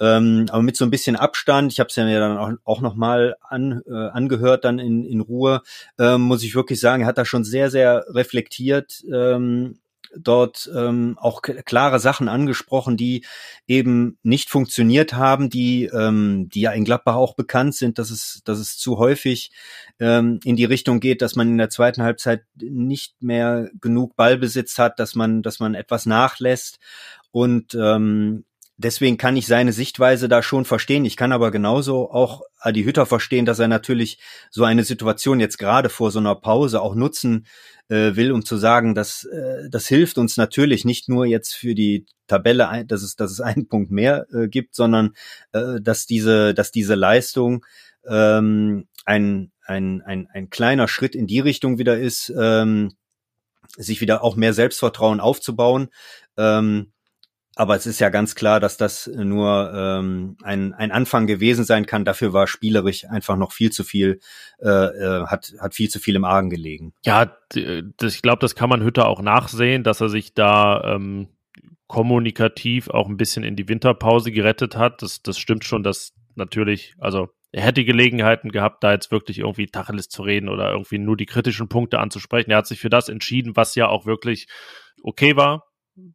Ähm, 0.00 0.46
aber 0.50 0.62
mit 0.62 0.76
so 0.76 0.84
ein 0.84 0.90
bisschen 0.90 1.16
Abstand, 1.16 1.72
ich 1.72 1.80
habe 1.80 1.88
es 1.88 1.96
ja 1.96 2.04
mir 2.04 2.20
dann 2.20 2.38
auch, 2.38 2.50
auch 2.64 2.80
noch 2.80 2.94
mal 2.94 3.36
an, 3.40 3.82
äh, 3.86 3.92
angehört, 3.92 4.64
dann 4.64 4.78
in, 4.78 5.04
in 5.04 5.20
Ruhe, 5.20 5.62
ähm, 5.98 6.22
muss 6.22 6.42
ich 6.42 6.54
wirklich 6.54 6.80
sagen, 6.80 7.02
er 7.02 7.08
hat 7.08 7.18
da 7.18 7.24
schon 7.24 7.44
sehr, 7.44 7.70
sehr 7.70 8.04
reflektiert 8.08 9.02
ähm, 9.12 9.78
dort 10.16 10.70
ähm, 10.74 11.16
auch 11.20 11.42
klare 11.42 12.00
Sachen 12.00 12.28
angesprochen, 12.28 12.96
die 12.96 13.24
eben 13.66 14.18
nicht 14.22 14.50
funktioniert 14.50 15.14
haben, 15.14 15.50
die, 15.50 15.84
ähm, 15.84 16.48
die 16.48 16.62
ja 16.62 16.72
in 16.72 16.84
Gladbach 16.84 17.14
auch 17.14 17.34
bekannt 17.34 17.74
sind, 17.74 17.98
dass 17.98 18.10
es, 18.10 18.42
dass 18.44 18.58
es 18.58 18.76
zu 18.76 18.98
häufig 18.98 19.52
ähm, 19.98 20.40
in 20.44 20.56
die 20.56 20.64
Richtung 20.64 21.00
geht, 21.00 21.22
dass 21.22 21.36
man 21.36 21.48
in 21.48 21.58
der 21.58 21.70
zweiten 21.70 22.02
Halbzeit 22.02 22.44
nicht 22.56 23.22
mehr 23.22 23.70
genug 23.80 24.16
Ballbesitz 24.16 24.78
hat, 24.78 24.98
dass 24.98 25.14
man, 25.14 25.42
dass 25.42 25.60
man 25.60 25.74
etwas 25.74 26.06
nachlässt. 26.06 26.78
Und 27.30 27.74
ähm, 27.74 28.44
deswegen 28.82 29.18
kann 29.18 29.36
ich 29.36 29.46
seine 29.46 29.72
Sichtweise 29.72 30.28
da 30.28 30.42
schon 30.42 30.64
verstehen. 30.64 31.04
Ich 31.04 31.16
kann 31.16 31.32
aber 31.32 31.50
genauso 31.50 32.10
auch 32.10 32.42
Adi 32.58 32.84
Hütter 32.84 33.06
verstehen, 33.06 33.44
dass 33.44 33.58
er 33.58 33.68
natürlich 33.68 34.18
so 34.50 34.64
eine 34.64 34.84
Situation 34.84 35.40
jetzt 35.40 35.58
gerade 35.58 35.88
vor 35.88 36.10
so 36.10 36.18
einer 36.18 36.34
Pause 36.34 36.80
auch 36.80 36.94
nutzen 36.94 37.46
äh, 37.88 38.16
will, 38.16 38.32
um 38.32 38.44
zu 38.44 38.56
sagen, 38.56 38.94
dass 38.94 39.24
äh, 39.24 39.68
das 39.70 39.86
hilft 39.86 40.18
uns 40.18 40.36
natürlich 40.36 40.84
nicht 40.84 41.08
nur 41.08 41.26
jetzt 41.26 41.54
für 41.54 41.74
die 41.74 42.06
Tabelle, 42.26 42.84
dass 42.86 43.02
es, 43.02 43.16
dass 43.16 43.30
es 43.30 43.40
einen 43.40 43.68
Punkt 43.68 43.90
mehr 43.90 44.26
äh, 44.32 44.48
gibt, 44.48 44.74
sondern 44.74 45.14
äh, 45.52 45.80
dass 45.80 46.06
diese, 46.06 46.54
dass 46.54 46.72
diese 46.72 46.94
Leistung 46.94 47.64
ähm, 48.06 48.88
ein, 49.04 49.52
ein, 49.64 50.02
ein, 50.02 50.28
ein 50.32 50.50
kleiner 50.50 50.88
Schritt 50.88 51.14
in 51.14 51.26
die 51.26 51.40
Richtung 51.40 51.78
wieder 51.78 51.98
ist, 51.98 52.32
ähm, 52.38 52.92
sich 53.76 54.00
wieder 54.00 54.24
auch 54.24 54.36
mehr 54.36 54.52
Selbstvertrauen 54.52 55.20
aufzubauen. 55.20 55.88
Ähm, 56.36 56.92
aber 57.60 57.76
es 57.76 57.84
ist 57.84 58.00
ja 58.00 58.08
ganz 58.08 58.34
klar, 58.34 58.58
dass 58.58 58.78
das 58.78 59.06
nur 59.06 59.70
ähm, 59.74 60.38
ein, 60.42 60.72
ein 60.72 60.90
Anfang 60.90 61.26
gewesen 61.26 61.66
sein 61.66 61.84
kann. 61.84 62.06
Dafür 62.06 62.32
war 62.32 62.46
spielerisch 62.46 63.04
einfach 63.04 63.36
noch 63.36 63.52
viel 63.52 63.70
zu 63.70 63.84
viel, 63.84 64.20
äh, 64.62 64.66
äh, 64.68 65.26
hat, 65.26 65.52
hat 65.60 65.74
viel 65.74 65.90
zu 65.90 65.98
viel 65.98 66.16
im 66.16 66.24
Argen 66.24 66.48
gelegen. 66.48 66.94
Ja, 67.04 67.36
das, 67.98 68.14
ich 68.14 68.22
glaube, 68.22 68.38
das 68.40 68.54
kann 68.54 68.70
man 68.70 68.82
Hütter 68.82 69.06
auch 69.06 69.20
nachsehen, 69.20 69.84
dass 69.84 70.00
er 70.00 70.08
sich 70.08 70.32
da 70.32 70.94
ähm, 70.94 71.28
kommunikativ 71.86 72.88
auch 72.88 73.10
ein 73.10 73.18
bisschen 73.18 73.44
in 73.44 73.56
die 73.56 73.68
Winterpause 73.68 74.32
gerettet 74.32 74.74
hat. 74.74 75.02
Das, 75.02 75.20
das 75.20 75.38
stimmt 75.38 75.66
schon, 75.66 75.82
dass 75.82 76.14
natürlich, 76.36 76.94
also 76.98 77.28
er 77.52 77.64
hätte 77.64 77.84
Gelegenheiten 77.84 78.52
gehabt, 78.52 78.82
da 78.82 78.92
jetzt 78.92 79.10
wirklich 79.10 79.40
irgendwie 79.40 79.66
Tacheles 79.66 80.08
zu 80.08 80.22
reden 80.22 80.48
oder 80.48 80.70
irgendwie 80.70 80.96
nur 80.96 81.18
die 81.18 81.26
kritischen 81.26 81.68
Punkte 81.68 81.98
anzusprechen. 81.98 82.52
Er 82.52 82.56
hat 82.56 82.66
sich 82.66 82.80
für 82.80 82.88
das 82.88 83.10
entschieden, 83.10 83.54
was 83.54 83.74
ja 83.74 83.86
auch 83.86 84.06
wirklich 84.06 84.48
okay 85.02 85.36
war 85.36 85.69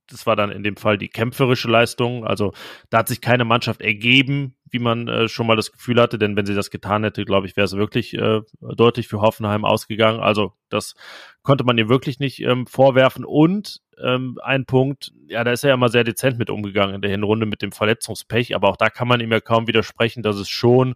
das 0.07 0.25
war 0.25 0.35
dann 0.35 0.51
in 0.51 0.63
dem 0.63 0.77
Fall 0.77 0.97
die 0.97 1.09
kämpferische 1.09 1.69
Leistung. 1.69 2.25
Also 2.25 2.53
da 2.89 2.99
hat 2.99 3.07
sich 3.07 3.21
keine 3.21 3.45
Mannschaft 3.45 3.81
ergeben, 3.81 4.55
wie 4.69 4.79
man 4.79 5.07
äh, 5.07 5.27
schon 5.27 5.47
mal 5.47 5.55
das 5.55 5.71
Gefühl 5.71 6.01
hatte, 6.01 6.17
denn 6.17 6.35
wenn 6.35 6.45
sie 6.45 6.55
das 6.55 6.69
getan 6.69 7.03
hätte, 7.03 7.25
glaube 7.25 7.47
ich, 7.47 7.55
wäre 7.55 7.65
es 7.65 7.75
wirklich 7.75 8.13
äh, 8.15 8.41
deutlich 8.61 9.07
für 9.07 9.21
Hoffenheim 9.21 9.65
ausgegangen. 9.65 10.19
Also 10.19 10.53
das 10.69 10.95
konnte 11.43 11.63
man 11.63 11.77
ihm 11.77 11.89
wirklich 11.89 12.19
nicht 12.19 12.41
ähm, 12.41 12.67
vorwerfen. 12.67 13.25
Und 13.25 13.81
ähm, 14.03 14.37
ein 14.43 14.65
Punkt, 14.65 15.13
ja, 15.27 15.43
da 15.43 15.51
ist 15.51 15.63
er 15.63 15.71
ja 15.71 15.77
mal 15.77 15.91
sehr 15.91 16.03
dezent 16.03 16.37
mit 16.37 16.49
umgegangen 16.49 16.95
in 16.95 17.01
der 17.01 17.11
Hinrunde 17.11 17.45
mit 17.45 17.61
dem 17.61 17.71
Verletzungspech, 17.71 18.55
aber 18.55 18.69
auch 18.69 18.77
da 18.77 18.89
kann 18.89 19.07
man 19.07 19.21
ihm 19.21 19.31
ja 19.31 19.39
kaum 19.39 19.67
widersprechen, 19.67 20.23
dass 20.23 20.37
es 20.37 20.49
schon 20.49 20.95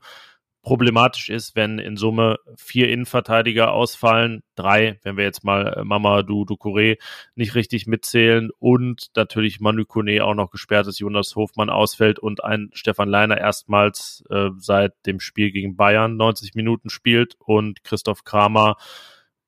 problematisch 0.62 1.30
ist, 1.30 1.56
wenn 1.56 1.80
in 1.80 1.95
Summe 1.95 2.38
vier 2.58 2.89
Innenverteidiger 2.89 3.72
ausfallen, 3.72 4.43
drei, 4.56 5.00
wenn 5.04 5.17
wir 5.17 5.24
jetzt 5.24 5.43
mal 5.43 5.74
äh, 5.74 5.84
Mama 5.84 6.22
Du 6.24 6.43
Ducouré 6.43 6.98
nicht 7.36 7.56
richtig 7.56 7.88
mitzählen 7.88 8.50
und 8.60 9.08
natürlich 9.15 9.60
Manu 9.60 9.86
Kone 9.86 10.24
auch 10.24 10.34
noch 10.34 10.52
gesperrt 10.52 10.88
ist, 10.88 11.00
Jonas 11.00 11.36
Hofmann 11.36 11.69
ausfällt 11.69 12.19
und 12.19 12.43
ein 12.43 12.69
Stefan 12.74 13.10
Leiner 13.10 13.38
erstmals 13.38 14.24
äh, 14.30 14.50
seit 14.58 14.93
dem 15.06 15.19
Spiel 15.19 15.52
gegen 15.52 15.76
Bayern 15.76 16.17
90 16.17 16.56
Minuten 16.56 16.89
spielt 16.89 17.36
und 17.39 17.84
Christoph 17.84 18.24
Kramer 18.24 18.76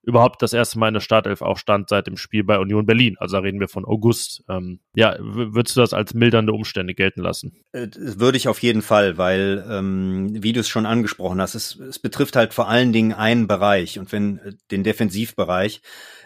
überhaupt 0.04 0.42
das 0.42 0.54
erste 0.54 0.80
Mal 0.80 0.88
in 0.88 0.96
der 0.96 1.02
Startelf 1.02 1.42
auch 1.42 1.58
stand 1.58 1.90
seit 1.90 2.08
dem 2.08 2.18
Spiel 2.18 2.44
bei 2.44 2.58
Union 2.58 2.86
Berlin. 2.86 3.16
Also 3.20 3.38
da 3.38 3.42
reden 3.42 3.60
wir 3.60 3.68
von 3.68 3.86
August. 3.86 4.44
Ähm, 4.50 4.80
ja, 4.96 5.16
würdest 5.20 5.76
du 5.76 5.82
das 5.82 5.94
als 5.94 6.14
mildernde 6.14 6.54
Umstände 6.54 6.94
gelten 6.94 7.22
lassen? 7.22 7.54
Äh, 7.72 7.88
würde 7.96 8.38
ich 8.38 8.48
auf 8.48 8.60
jeden 8.60 8.82
Fall, 8.82 9.18
weil, 9.18 9.64
ähm, 9.70 10.42
wie 10.44 10.54
du 10.54 10.60
es 10.60 10.70
schon 10.70 10.86
angesprochen 10.86 11.40
hast, 11.40 11.56
es, 11.56 11.76
es 11.76 12.00
betrifft 12.00 12.36
halt 12.36 12.54
vor 12.54 12.68
allen 12.68 12.94
Dingen 12.94 13.14
einen 13.14 13.48
Bereich 13.48 14.00
und 14.00 14.12
wenn 14.12 14.40
äh, 14.40 14.54
den 14.72 14.84
Defensivbereich, 14.84 15.82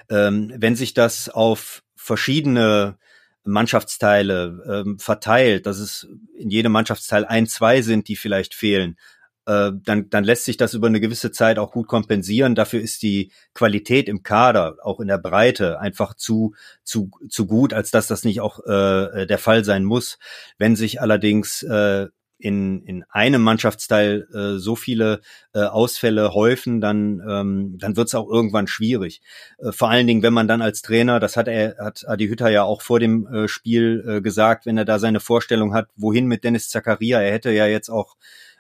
ähm, 0.10 0.54
wenn 0.56 0.76
sich 0.76 0.94
das 0.94 1.30
auf 1.30 1.84
verschiedene 1.96 2.98
Mannschaftsteile 3.44 4.84
ähm, 4.86 5.00
verteilt, 5.00 5.66
dass 5.66 5.80
es 5.80 6.08
in 6.38 6.50
jedem 6.50 6.72
Mannschaftsteil 6.72 7.26
ein, 7.26 7.46
zwei 7.46 7.82
sind, 7.82 8.08
die 8.08 8.16
vielleicht 8.16 8.56
fehlen, 8.56 8.98
äh, 9.46 9.72
dann, 9.84 10.10
dann 10.10 10.24
lässt 10.24 10.46
sich 10.46 10.58
das 10.58 10.74
über 10.74 10.88
eine 10.88 11.00
gewisse 11.00 11.32
Zeit 11.32 11.60
auch 11.60 11.72
gut 11.72 11.88
kompensieren. 11.88 12.56
Dafür 12.56 12.82
ist 12.82 13.04
die 13.04 13.32
Qualität 13.54 14.10
im 14.10 14.24
Kader, 14.24 14.78
auch 14.82 15.00
in 15.00 15.08
der 15.08 15.18
Breite, 15.18 15.80
einfach 15.80 16.16
zu, 16.16 16.56
zu, 16.84 17.12
zu 17.30 17.46
gut, 17.46 17.74
als 17.74 17.92
dass 17.92 18.08
das 18.08 18.24
nicht 18.24 18.42
auch 18.42 18.60
äh, 18.66 19.26
der 19.26 19.38
Fall 19.38 19.64
sein 19.64 19.84
muss. 19.84 20.18
Wenn 20.58 20.76
sich 20.76 21.02
allerdings 21.02 21.64
äh, 21.64 22.08
in, 22.38 22.84
in 22.84 23.04
einem 23.10 23.42
Mannschaftsteil 23.42 24.28
äh, 24.34 24.60
so 24.60 24.76
viele 24.76 25.22
äh, 25.54 25.60
Ausfälle 25.60 26.34
häufen, 26.34 26.82
dann, 26.82 27.22
ähm, 27.28 27.78
dann 27.80 27.96
wird 27.96 28.08
es 28.08 28.16
auch 28.16 28.30
irgendwann 28.30 28.68
schwierig. 28.68 29.22
Äh, 29.58 29.72
vor 29.72 29.90
allen 29.90 30.06
Dingen, 30.06 30.22
wenn 30.22 30.34
man 30.34 30.48
dann 30.48 30.62
als 30.62 30.82
Trainer, 30.82 31.20
das 31.20 31.38
hat 31.38 31.48
er, 31.48 31.78
hat 31.80 32.08
Adi 32.08 32.28
Hütter 32.28 32.50
ja 32.50 32.64
auch 32.64 32.82
vor 32.82 33.00
dem 33.00 33.26
äh, 33.28 33.48
Spiel 33.48 34.04
äh, 34.08 34.22
gesagt, 34.22 34.66
wenn 34.66 34.78
er 34.78 34.86
da 34.86 35.00
seine 35.00 35.22
Vorstellung 35.22 35.74
hat, 35.74 35.88
wohin 35.96 36.26
mit 36.28 36.44
Dennis 36.44 36.70
Zakaria, 36.70 37.22
er 37.22 37.32
hätte 37.32 37.52
ja 37.52 37.68
jetzt 37.68 37.90
auch 37.90 38.18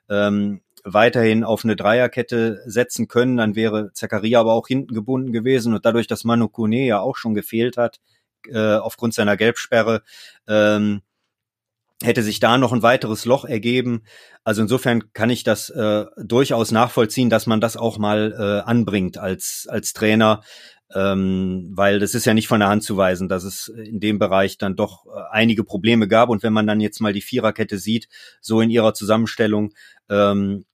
ähm, 0.09 0.61
weiterhin 0.85 1.43
auf 1.43 1.65
eine 1.65 1.75
Dreierkette 1.75 2.61
setzen 2.65 3.07
können, 3.07 3.37
dann 3.37 3.55
wäre 3.55 3.91
Zakaria 3.93 4.39
aber 4.39 4.53
auch 4.53 4.67
hinten 4.67 4.93
gebunden 4.93 5.33
gewesen 5.33 5.73
und 5.73 5.85
dadurch, 5.85 6.07
dass 6.07 6.23
Manu 6.23 6.47
Kone 6.47 6.85
ja 6.85 6.99
auch 6.99 7.17
schon 7.17 7.33
gefehlt 7.33 7.75
hat, 7.75 7.99
äh, 8.47 8.75
aufgrund 8.75 9.15
seiner 9.15 9.35
Gelbsperre, 9.35 10.03
ähm, 10.47 11.01
hätte 12.03 12.21
sich 12.23 12.39
da 12.39 12.57
noch 12.57 12.71
ein 12.71 12.83
weiteres 12.83 13.25
Loch 13.25 13.45
ergeben. 13.45 14.03
Also 14.43 14.61
insofern 14.61 15.11
kann 15.13 15.29
ich 15.29 15.43
das 15.43 15.69
äh, 15.69 16.05
durchaus 16.17 16.71
nachvollziehen, 16.71 17.29
dass 17.29 17.47
man 17.47 17.61
das 17.61 17.77
auch 17.77 17.97
mal 17.97 18.33
äh, 18.37 18.69
anbringt 18.69 19.17
als, 19.17 19.65
als 19.69 19.93
Trainer, 19.93 20.41
ähm, 20.93 21.71
weil 21.73 21.99
das 21.99 22.13
ist 22.13 22.25
ja 22.25 22.33
nicht 22.33 22.47
von 22.47 22.59
der 22.59 22.69
Hand 22.69 22.83
zu 22.83 22.95
weisen, 22.97 23.27
dass 23.27 23.43
es 23.43 23.69
in 23.69 23.99
dem 23.99 24.19
Bereich 24.19 24.57
dann 24.57 24.75
doch 24.75 25.05
äh, 25.07 25.09
einige 25.31 25.63
Probleme 25.63 26.07
gab. 26.07 26.29
Und 26.29 26.43
wenn 26.43 26.53
man 26.53 26.67
dann 26.67 26.81
jetzt 26.81 26.99
mal 26.99 27.13
die 27.13 27.21
Viererkette 27.21 27.79
sieht, 27.79 28.07
so 28.41 28.61
in 28.61 28.69
ihrer 28.69 28.93
Zusammenstellung, 28.93 29.73
ähm, 30.09 30.65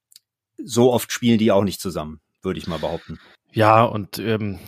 so 0.65 0.91
oft 0.91 1.11
spielen 1.11 1.37
die 1.37 1.51
auch 1.51 1.63
nicht 1.63 1.81
zusammen, 1.81 2.19
würde 2.41 2.59
ich 2.59 2.67
mal 2.67 2.79
behaupten. 2.79 3.19
Ja, 3.53 3.83
und 3.83 4.17
ähm, 4.19 4.59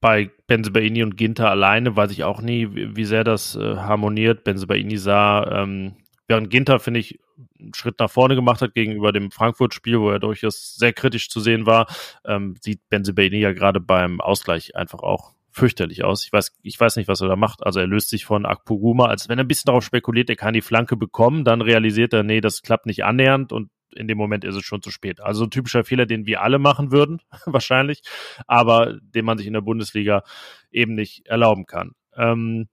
bei 0.00 0.30
Benzebaini 0.46 1.02
und 1.02 1.16
Ginter 1.16 1.50
alleine 1.50 1.96
weiß 1.96 2.12
ich 2.12 2.22
auch 2.24 2.40
nie, 2.40 2.74
wie, 2.74 2.96
wie 2.96 3.04
sehr 3.04 3.24
das 3.24 3.56
äh, 3.56 3.76
harmoniert. 3.76 4.44
Benzebaini 4.44 4.98
sah, 4.98 5.62
ähm, 5.62 5.96
während 6.28 6.50
Ginter, 6.50 6.78
finde 6.78 7.00
ich, 7.00 7.18
einen 7.58 7.74
Schritt 7.74 7.98
nach 7.98 8.10
vorne 8.10 8.36
gemacht 8.36 8.62
hat 8.62 8.74
gegenüber 8.74 9.12
dem 9.12 9.30
Frankfurt-Spiel, 9.30 10.00
wo 10.00 10.10
er 10.10 10.20
durchaus 10.20 10.76
sehr 10.76 10.92
kritisch 10.92 11.28
zu 11.28 11.40
sehen 11.40 11.66
war, 11.66 11.86
ähm, 12.24 12.54
sieht 12.60 12.88
Benzebaini 12.88 13.38
ja 13.38 13.52
gerade 13.52 13.80
beim 13.80 14.20
Ausgleich 14.20 14.76
einfach 14.76 15.00
auch 15.00 15.34
fürchterlich 15.50 16.04
aus. 16.04 16.24
Ich 16.24 16.32
weiß, 16.32 16.52
ich 16.62 16.78
weiß 16.78 16.96
nicht, 16.96 17.08
was 17.08 17.20
er 17.20 17.28
da 17.28 17.36
macht. 17.36 17.64
Also 17.64 17.80
er 17.80 17.86
löst 17.86 18.10
sich 18.10 18.24
von 18.24 18.46
Akpoguma, 18.46 19.06
als 19.06 19.28
wenn 19.28 19.38
er 19.38 19.44
ein 19.44 19.48
bisschen 19.48 19.66
darauf 19.66 19.84
spekuliert, 19.84 20.30
er 20.30 20.36
kann 20.36 20.54
die 20.54 20.60
Flanke 20.60 20.96
bekommen, 20.96 21.44
dann 21.44 21.60
realisiert 21.60 22.12
er, 22.12 22.22
nee, 22.22 22.40
das 22.40 22.62
klappt 22.62 22.86
nicht 22.86 23.04
annähernd 23.04 23.52
und 23.52 23.70
in 23.94 24.08
dem 24.08 24.18
Moment 24.18 24.44
ist 24.44 24.54
es 24.54 24.64
schon 24.64 24.82
zu 24.82 24.90
spät. 24.90 25.20
Also 25.20 25.44
ein 25.44 25.50
typischer 25.50 25.84
Fehler, 25.84 26.06
den 26.06 26.26
wir 26.26 26.42
alle 26.42 26.58
machen 26.58 26.92
würden, 26.92 27.20
wahrscheinlich, 27.46 28.02
aber 28.46 28.98
den 29.00 29.24
man 29.24 29.38
sich 29.38 29.46
in 29.46 29.52
der 29.52 29.60
Bundesliga 29.60 30.22
eben 30.70 30.94
nicht 30.94 31.26
erlauben 31.26 31.66
kann. 31.66 31.92
Ähm, 32.16 32.68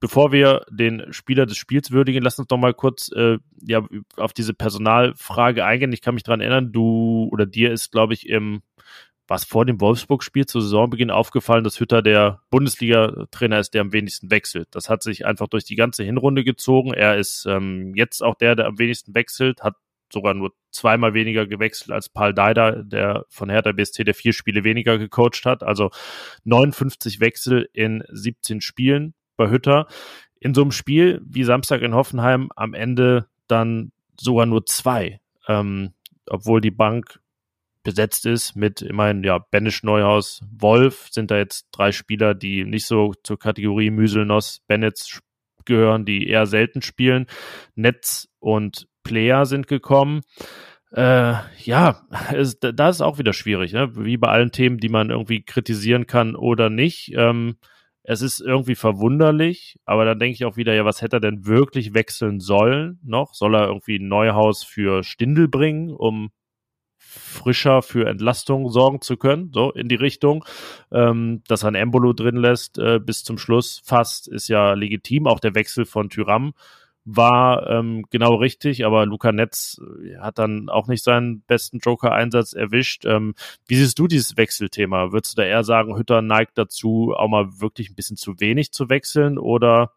bevor 0.00 0.32
wir 0.32 0.64
den 0.70 1.12
Spieler 1.12 1.46
des 1.46 1.56
Spiels 1.56 1.90
würdigen, 1.90 2.22
lass 2.22 2.38
uns 2.38 2.48
doch 2.48 2.56
mal 2.56 2.74
kurz 2.74 3.10
äh, 3.12 3.38
ja, 3.62 3.86
auf 4.16 4.32
diese 4.32 4.54
Personalfrage 4.54 5.64
eingehen. 5.64 5.92
Ich 5.92 6.02
kann 6.02 6.14
mich 6.14 6.22
daran 6.22 6.40
erinnern, 6.40 6.72
du 6.72 7.28
oder 7.30 7.46
dir 7.46 7.72
ist, 7.72 7.92
glaube 7.92 8.14
ich, 8.14 8.28
im 8.28 8.62
was 9.30 9.44
vor 9.44 9.64
dem 9.64 9.80
Wolfsburg-Spiel 9.80 10.46
zu 10.46 10.60
Saisonbeginn 10.60 11.12
aufgefallen, 11.12 11.62
dass 11.62 11.78
Hütter 11.78 12.02
der 12.02 12.42
Bundesliga-Trainer 12.50 13.60
ist, 13.60 13.74
der 13.74 13.82
am 13.82 13.92
wenigsten 13.92 14.28
wechselt. 14.32 14.66
Das 14.72 14.88
hat 14.88 15.04
sich 15.04 15.24
einfach 15.24 15.46
durch 15.46 15.62
die 15.62 15.76
ganze 15.76 16.02
Hinrunde 16.02 16.42
gezogen. 16.42 16.92
Er 16.92 17.16
ist 17.16 17.46
ähm, 17.48 17.94
jetzt 17.94 18.24
auch 18.24 18.34
der, 18.34 18.56
der 18.56 18.66
am 18.66 18.80
wenigsten 18.80 19.14
wechselt, 19.14 19.62
hat 19.62 19.76
sogar 20.12 20.34
nur 20.34 20.52
zweimal 20.70 21.14
weniger 21.14 21.46
gewechselt 21.46 21.92
als 21.92 22.08
Paul 22.08 22.34
Deider, 22.34 22.82
der 22.82 23.24
von 23.28 23.50
Hertha 23.50 23.72
BSC 23.72 24.04
der 24.04 24.14
vier 24.14 24.32
Spiele 24.32 24.64
weniger 24.64 24.98
gecoacht 24.98 25.44
hat. 25.44 25.62
Also 25.62 25.90
59 26.44 27.20
Wechsel 27.20 27.68
in 27.72 28.02
17 28.08 28.60
Spielen 28.60 29.14
bei 29.36 29.50
Hütter. 29.50 29.86
In 30.40 30.54
so 30.54 30.62
einem 30.62 30.72
Spiel 30.72 31.20
wie 31.24 31.44
Samstag 31.44 31.82
in 31.82 31.94
Hoffenheim 31.94 32.50
am 32.56 32.74
Ende 32.74 33.28
dann 33.46 33.92
sogar 34.18 34.46
nur 34.46 34.66
zwei, 34.66 35.20
ähm, 35.48 35.92
obwohl 36.26 36.60
die 36.60 36.70
Bank 36.70 37.20
besetzt 37.82 38.26
ist 38.26 38.56
mit 38.56 38.82
immerhin, 38.82 39.24
ja, 39.24 39.38
Benisch 39.38 39.82
Neuhaus, 39.82 40.42
Wolf 40.50 41.08
sind 41.10 41.30
da 41.30 41.38
jetzt 41.38 41.68
drei 41.72 41.92
Spieler, 41.92 42.34
die 42.34 42.64
nicht 42.64 42.86
so 42.86 43.14
zur 43.22 43.38
Kategorie 43.38 43.90
Müselnos, 43.90 44.60
Bennett 44.66 45.20
gehören, 45.64 46.04
die 46.04 46.28
eher 46.28 46.46
selten 46.46 46.82
spielen. 46.82 47.26
Netz 47.74 48.28
und 48.38 48.86
Player 49.02 49.46
sind 49.46 49.66
gekommen. 49.66 50.22
Äh, 50.92 51.34
ja, 51.62 52.02
es, 52.32 52.58
da 52.58 52.88
ist 52.88 53.00
auch 53.00 53.18
wieder 53.18 53.32
schwierig, 53.32 53.72
ne? 53.72 53.96
wie 53.96 54.16
bei 54.16 54.28
allen 54.28 54.50
Themen, 54.50 54.78
die 54.78 54.88
man 54.88 55.10
irgendwie 55.10 55.42
kritisieren 55.42 56.06
kann 56.06 56.34
oder 56.34 56.68
nicht. 56.68 57.12
Ähm, 57.14 57.56
es 58.02 58.22
ist 58.22 58.40
irgendwie 58.40 58.74
verwunderlich, 58.74 59.78
aber 59.84 60.04
dann 60.04 60.18
denke 60.18 60.34
ich 60.34 60.44
auch 60.44 60.56
wieder, 60.56 60.74
ja, 60.74 60.84
was 60.84 61.02
hätte 61.02 61.18
er 61.18 61.20
denn 61.20 61.46
wirklich 61.46 61.94
wechseln 61.94 62.40
sollen 62.40 62.98
noch? 63.04 63.34
Soll 63.34 63.54
er 63.54 63.68
irgendwie 63.68 63.98
ein 63.98 64.08
Neuhaus 64.08 64.64
für 64.64 65.04
Stindel 65.04 65.48
bringen, 65.48 65.90
um 65.92 66.30
frischer 66.98 67.82
für 67.82 68.08
Entlastung 68.08 68.70
sorgen 68.70 69.00
zu 69.00 69.16
können, 69.16 69.50
so 69.52 69.72
in 69.72 69.88
die 69.88 69.96
Richtung. 69.96 70.44
Ähm, 70.92 71.42
dass 71.46 71.62
er 71.62 71.68
ein 71.68 71.74
Embolo 71.74 72.12
drin 72.12 72.36
lässt 72.36 72.78
äh, 72.78 72.98
bis 72.98 73.24
zum 73.24 73.38
Schluss 73.38 73.82
fast, 73.84 74.28
ist 74.28 74.48
ja 74.48 74.74
legitim. 74.74 75.26
Auch 75.26 75.40
der 75.40 75.54
Wechsel 75.54 75.84
von 75.84 76.08
Tyram 76.08 76.54
war 77.04 77.68
ähm, 77.68 78.04
genau 78.10 78.34
richtig, 78.34 78.84
aber 78.84 79.06
Luca 79.06 79.32
Netz 79.32 79.80
äh, 80.02 80.18
hat 80.18 80.38
dann 80.38 80.68
auch 80.68 80.86
nicht 80.86 81.02
seinen 81.02 81.42
besten 81.42 81.78
Joker-Einsatz 81.78 82.52
erwischt. 82.52 83.04
Ähm, 83.06 83.34
wie 83.66 83.76
siehst 83.76 83.98
du 83.98 84.06
dieses 84.06 84.36
Wechselthema? 84.36 85.12
Würdest 85.12 85.36
du 85.36 85.42
da 85.42 85.48
eher 85.48 85.64
sagen, 85.64 85.96
Hütter 85.96 86.22
neigt 86.22 86.58
dazu, 86.58 87.14
auch 87.16 87.28
mal 87.28 87.60
wirklich 87.60 87.90
ein 87.90 87.94
bisschen 87.94 88.16
zu 88.16 88.40
wenig 88.40 88.72
zu 88.72 88.88
wechseln 88.90 89.38
oder 89.38 89.92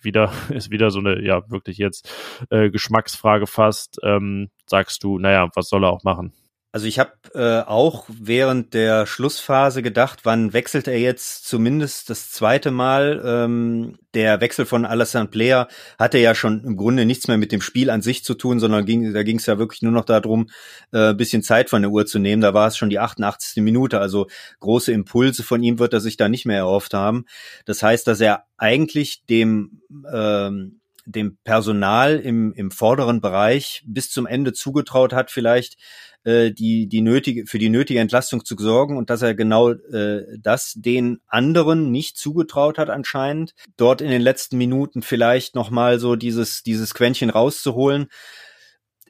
wieder 0.00 0.32
ist 0.50 0.70
wieder 0.70 0.90
so 0.90 0.98
eine, 0.98 1.22
ja, 1.22 1.48
wirklich 1.50 1.78
jetzt 1.78 2.10
äh, 2.50 2.70
Geschmacksfrage 2.70 3.46
fast. 3.46 3.98
Ähm, 4.02 4.50
sagst 4.66 5.02
du, 5.04 5.18
naja, 5.18 5.48
was 5.54 5.68
soll 5.68 5.84
er 5.84 5.90
auch 5.90 6.04
machen? 6.04 6.32
Also 6.70 6.86
ich 6.86 6.98
habe 6.98 7.12
äh, 7.34 7.66
auch 7.66 8.04
während 8.08 8.74
der 8.74 9.06
Schlussphase 9.06 9.82
gedacht, 9.82 10.20
wann 10.24 10.52
wechselt 10.52 10.86
er 10.86 11.00
jetzt 11.00 11.46
zumindest 11.46 12.10
das 12.10 12.30
zweite 12.30 12.70
Mal? 12.70 13.22
Ähm, 13.24 13.98
der 14.12 14.42
Wechsel 14.42 14.66
von 14.66 14.84
Alassane 14.84 15.28
Player 15.28 15.68
hatte 15.98 16.18
ja 16.18 16.34
schon 16.34 16.62
im 16.64 16.76
Grunde 16.76 17.06
nichts 17.06 17.26
mehr 17.26 17.38
mit 17.38 17.52
dem 17.52 17.62
Spiel 17.62 17.88
an 17.88 18.02
sich 18.02 18.22
zu 18.22 18.34
tun, 18.34 18.60
sondern 18.60 18.84
ging, 18.84 19.14
da 19.14 19.22
ging 19.22 19.38
es 19.38 19.46
ja 19.46 19.58
wirklich 19.58 19.80
nur 19.80 19.92
noch 19.92 20.04
darum, 20.04 20.50
äh, 20.92 21.14
bisschen 21.14 21.42
Zeit 21.42 21.70
von 21.70 21.80
der 21.80 21.90
Uhr 21.90 22.04
zu 22.04 22.18
nehmen. 22.18 22.42
Da 22.42 22.52
war 22.52 22.68
es 22.68 22.76
schon 22.76 22.90
die 22.90 22.98
88. 22.98 23.62
Minute, 23.62 23.98
also 23.98 24.26
große 24.60 24.92
Impulse 24.92 25.44
von 25.44 25.62
ihm 25.62 25.78
wird 25.78 25.94
er 25.94 26.00
sich 26.00 26.18
da 26.18 26.28
nicht 26.28 26.44
mehr 26.44 26.58
erhofft 26.58 26.92
haben. 26.92 27.24
Das 27.64 27.82
heißt, 27.82 28.06
dass 28.06 28.20
er 28.20 28.44
eigentlich 28.58 29.24
dem 29.24 29.80
ähm, 30.12 30.80
dem 31.08 31.38
Personal 31.42 32.18
im, 32.18 32.52
im 32.52 32.70
vorderen 32.70 33.20
Bereich 33.20 33.82
bis 33.86 34.10
zum 34.10 34.26
Ende 34.26 34.52
zugetraut 34.52 35.14
hat, 35.14 35.30
vielleicht 35.30 35.78
äh, 36.24 36.50
die, 36.50 36.88
die 36.88 37.00
nötige, 37.00 37.46
für 37.46 37.58
die 37.58 37.68
nötige 37.68 38.00
Entlastung 38.00 38.44
zu 38.44 38.56
sorgen 38.58 38.96
und 38.96 39.10
dass 39.10 39.22
er 39.22 39.34
genau 39.34 39.70
äh, 39.70 40.24
das 40.40 40.74
den 40.76 41.20
anderen 41.26 41.90
nicht 41.90 42.16
zugetraut 42.16 42.78
hat 42.78 42.90
anscheinend, 42.90 43.54
dort 43.76 44.00
in 44.00 44.10
den 44.10 44.22
letzten 44.22 44.58
Minuten 44.58 45.02
vielleicht 45.02 45.54
nochmal 45.54 45.98
so 45.98 46.16
dieses, 46.16 46.62
dieses 46.62 46.94
Quäntchen 46.94 47.30
rauszuholen. 47.30 48.08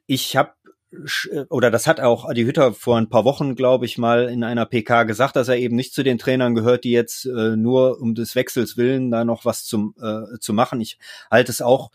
Ich 0.06 0.36
habe 0.36 0.52
äh, 0.92 1.44
oder 1.50 1.70
das 1.70 1.86
hat 1.86 2.00
auch 2.00 2.24
Adi 2.24 2.44
Hütter 2.44 2.72
vor 2.72 2.96
ein 2.96 3.08
paar 3.08 3.24
Wochen, 3.24 3.54
glaube 3.54 3.84
ich, 3.84 3.98
mal 3.98 4.28
in 4.28 4.44
einer 4.44 4.66
PK 4.66 5.04
gesagt, 5.04 5.36
dass 5.36 5.48
er 5.48 5.56
eben 5.56 5.76
nicht 5.76 5.94
zu 5.94 6.02
den 6.02 6.18
Trainern 6.18 6.54
gehört, 6.54 6.84
die 6.84 6.92
jetzt 6.92 7.26
äh, 7.26 7.56
nur 7.56 8.00
um 8.00 8.14
des 8.14 8.34
Wechsels 8.34 8.76
willen 8.76 9.10
da 9.10 9.24
noch 9.24 9.44
was 9.44 9.64
zum, 9.64 9.94
äh, 10.00 10.38
zu 10.40 10.52
machen. 10.52 10.80
Ich 10.80 10.98
halte 11.30 11.52
es 11.52 11.62
auch 11.62 11.90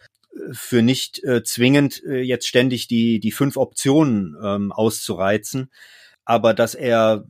für 0.51 0.81
nicht 0.81 1.23
äh, 1.23 1.43
zwingend, 1.43 2.03
äh, 2.03 2.21
jetzt 2.21 2.47
ständig 2.47 2.87
die, 2.87 3.19
die 3.19 3.31
fünf 3.31 3.57
Optionen 3.57 4.35
ähm, 4.43 4.71
auszureizen. 4.71 5.69
Aber 6.25 6.53
dass 6.53 6.75
er 6.75 7.25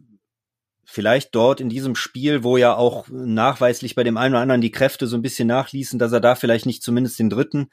vielleicht 0.86 1.34
dort 1.34 1.62
in 1.62 1.70
diesem 1.70 1.96
Spiel, 1.96 2.44
wo 2.44 2.58
ja 2.58 2.76
auch 2.76 3.08
nachweislich 3.10 3.96
bei 3.96 4.04
dem 4.04 4.18
einen 4.18 4.34
oder 4.34 4.42
anderen 4.42 4.62
die 4.62 4.72
Kräfte 4.72 5.08
so 5.08 5.16
ein 5.16 5.22
bisschen 5.22 5.48
nachließen, 5.48 5.98
dass 5.98 6.12
er 6.12 6.20
da 6.20 6.36
vielleicht 6.36 6.66
nicht 6.66 6.84
zumindest 6.84 7.20
den 7.20 7.30
dritten, 7.30 7.70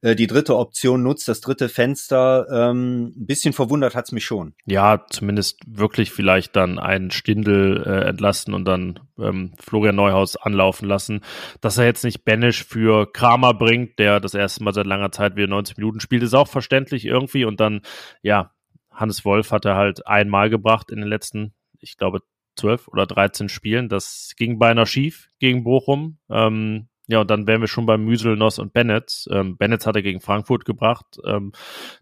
äh, 0.00 0.14
die 0.14 0.26
dritte 0.26 0.56
Option 0.56 1.02
nutzt, 1.02 1.28
das 1.28 1.40
dritte 1.40 1.68
Fenster. 1.68 2.46
Ähm, 2.50 3.12
ein 3.16 3.26
bisschen 3.26 3.52
verwundert 3.52 3.94
hat's 3.94 4.12
mich 4.12 4.24
schon. 4.24 4.54
Ja, 4.64 5.04
zumindest 5.10 5.60
wirklich 5.66 6.12
vielleicht 6.12 6.56
dann 6.56 6.78
einen 6.78 7.10
Stindel 7.10 7.82
äh, 7.84 8.08
entlasten 8.08 8.54
und 8.54 8.64
dann 8.64 9.00
ähm, 9.18 9.52
Florian 9.58 9.96
Neuhaus 9.96 10.36
anlaufen 10.36 10.88
lassen. 10.88 11.20
Dass 11.60 11.78
er 11.78 11.84
jetzt 11.84 12.04
nicht 12.04 12.24
Banish 12.24 12.64
für 12.64 13.10
Kramer 13.12 13.54
bringt, 13.54 13.98
der 13.98 14.20
das 14.20 14.34
erste 14.34 14.62
Mal 14.62 14.74
seit 14.74 14.86
langer 14.86 15.12
Zeit 15.12 15.36
wieder 15.36 15.48
90 15.48 15.76
Minuten 15.76 16.00
spielt, 16.00 16.22
ist 16.22 16.34
auch 16.34 16.48
verständlich 16.48 17.04
irgendwie. 17.04 17.44
Und 17.44 17.60
dann, 17.60 17.82
ja, 18.22 18.52
Hannes 18.90 19.24
Wolf 19.24 19.50
hat 19.50 19.64
er 19.64 19.76
halt 19.76 20.06
einmal 20.06 20.50
gebracht 20.50 20.90
in 20.90 20.98
den 20.98 21.08
letzten, 21.08 21.54
ich 21.80 21.96
glaube, 21.96 22.20
zwölf 22.56 22.88
oder 22.88 23.06
13 23.06 23.48
Spielen. 23.48 23.88
Das 23.88 24.34
ging 24.36 24.58
beinahe 24.58 24.86
schief 24.86 25.28
gegen 25.38 25.64
Bochum. 25.64 26.18
Ähm, 26.30 26.88
ja, 27.08 27.20
und 27.20 27.30
dann 27.30 27.46
wären 27.46 27.60
wir 27.60 27.68
schon 27.68 27.84
bei 27.84 27.98
Müsel, 27.98 28.36
Noss 28.36 28.58
und 28.58 28.72
Bennett. 28.72 29.26
Ähm, 29.30 29.56
Bennett 29.56 29.86
hat 29.86 29.96
er 29.96 30.02
gegen 30.02 30.20
Frankfurt 30.20 30.64
gebracht, 30.64 31.18
ähm, 31.26 31.52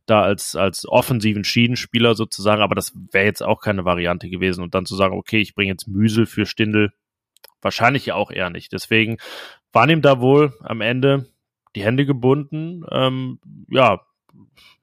da 0.06 0.22
als, 0.22 0.54
als 0.56 0.86
offensiven 0.86 1.42
Schiedenspieler 1.42 2.14
sozusagen, 2.14 2.60
aber 2.60 2.74
das 2.74 2.92
wäre 3.10 3.24
jetzt 3.24 3.42
auch 3.42 3.60
keine 3.60 3.84
Variante 3.84 4.28
gewesen. 4.28 4.62
Und 4.62 4.74
dann 4.74 4.86
zu 4.86 4.96
sagen, 4.96 5.16
okay, 5.16 5.40
ich 5.40 5.54
bringe 5.54 5.70
jetzt 5.70 5.88
Müsel 5.88 6.26
für 6.26 6.44
Stindel, 6.44 6.92
wahrscheinlich 7.62 8.06
ja 8.06 8.14
auch 8.14 8.30
eher 8.30 8.50
nicht. 8.50 8.72
Deswegen 8.72 9.16
waren 9.72 9.90
ihm 9.90 10.02
da 10.02 10.20
wohl 10.20 10.52
am 10.60 10.80
Ende 10.80 11.26
die 11.74 11.82
Hände 11.82 12.04
gebunden. 12.04 12.84
Ähm, 12.90 13.40
ja, 13.68 14.02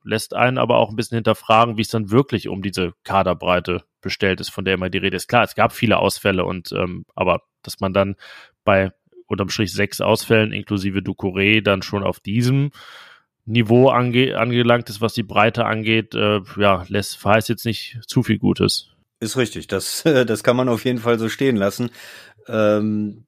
lässt 0.07 0.33
einen 0.33 0.57
aber 0.57 0.77
auch 0.77 0.89
ein 0.89 0.95
bisschen 0.95 1.17
hinterfragen, 1.17 1.77
wie 1.77 1.81
es 1.81 1.89
dann 1.89 2.09
wirklich 2.09 2.47
um 2.47 2.61
diese 2.61 2.93
Kaderbreite 3.03 3.83
bestellt 4.01 4.39
ist, 4.39 4.49
von 4.49 4.65
der 4.65 4.75
immer 4.75 4.89
die 4.89 4.97
Rede 4.97 5.17
ist. 5.17 5.27
Klar, 5.27 5.43
es 5.43 5.55
gab 5.55 5.73
viele 5.73 5.97
Ausfälle 5.97 6.45
und 6.45 6.71
ähm, 6.71 7.05
aber 7.15 7.41
dass 7.61 7.79
man 7.79 7.93
dann 7.93 8.15
bei 8.63 8.91
unterm 9.27 9.49
Strich 9.49 9.73
sechs 9.73 9.99
Ausfällen 10.01 10.53
inklusive 10.53 10.99
Ducouré 10.99 11.61
dann 11.61 11.81
schon 11.81 12.03
auf 12.03 12.19
diesem 12.19 12.71
Niveau 13.45 13.89
ange 13.89 14.37
angelangt 14.37 14.89
ist, 14.89 15.01
was 15.01 15.13
die 15.13 15.23
Breite 15.23 15.65
angeht, 15.65 16.15
äh, 16.15 16.41
ja, 16.57 16.85
lässt 16.87 17.17
verheißt 17.17 17.49
jetzt 17.49 17.65
nicht 17.65 17.99
zu 18.07 18.23
viel 18.23 18.39
Gutes. 18.39 18.89
Ist 19.19 19.37
richtig, 19.37 19.67
das, 19.67 20.03
das 20.03 20.43
kann 20.43 20.55
man 20.55 20.69
auf 20.69 20.85
jeden 20.85 20.99
Fall 20.99 21.19
so 21.19 21.29
stehen 21.29 21.55
lassen. 21.55 21.89
Ähm, 22.47 23.25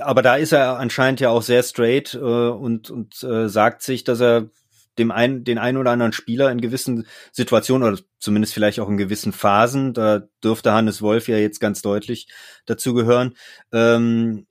aber 0.00 0.22
da 0.22 0.36
ist 0.36 0.52
er 0.52 0.78
anscheinend 0.78 1.20
ja 1.20 1.30
auch 1.30 1.42
sehr 1.42 1.62
straight 1.62 2.14
äh, 2.14 2.18
und, 2.18 2.90
und 2.90 3.22
äh, 3.22 3.48
sagt 3.48 3.82
sich, 3.82 4.04
dass 4.04 4.20
er 4.20 4.50
dem 4.98 5.10
einen, 5.10 5.44
den 5.44 5.58
einen 5.58 5.78
oder 5.78 5.90
anderen 5.90 6.12
Spieler 6.12 6.50
in 6.50 6.60
gewissen 6.60 7.06
Situationen 7.32 7.88
oder 7.88 8.02
zumindest 8.18 8.54
vielleicht 8.54 8.80
auch 8.80 8.88
in 8.88 8.96
gewissen 8.96 9.32
Phasen, 9.32 9.94
da 9.94 10.22
dürfte 10.42 10.72
Hannes 10.72 11.02
Wolf 11.02 11.28
ja 11.28 11.36
jetzt 11.36 11.60
ganz 11.60 11.82
deutlich 11.82 12.28
dazu 12.66 12.94
gehören, 12.94 13.34
ähm, 13.72 14.46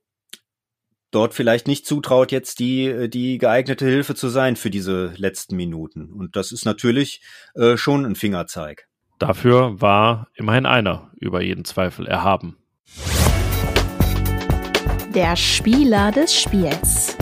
dort 1.11 1.33
vielleicht 1.33 1.67
nicht 1.67 1.85
zutraut, 1.85 2.31
jetzt 2.31 2.59
die, 2.59 3.09
die 3.09 3.37
geeignete 3.37 3.85
Hilfe 3.85 4.15
zu 4.15 4.29
sein 4.29 4.55
für 4.55 4.69
diese 4.69 5.13
letzten 5.17 5.55
Minuten. 5.55 6.11
Und 6.11 6.35
das 6.35 6.51
ist 6.51 6.65
natürlich 6.65 7.21
äh, 7.55 7.77
schon 7.77 8.05
ein 8.05 8.15
Fingerzeig. 8.15 8.87
Dafür 9.19 9.81
war 9.81 10.27
immerhin 10.35 10.65
einer 10.65 11.09
über 11.19 11.41
jeden 11.41 11.65
Zweifel 11.65 12.05
erhaben. 12.05 12.57
Der 15.15 15.35
Spieler 15.35 16.11
des 16.11 16.39
Spiels. 16.39 17.16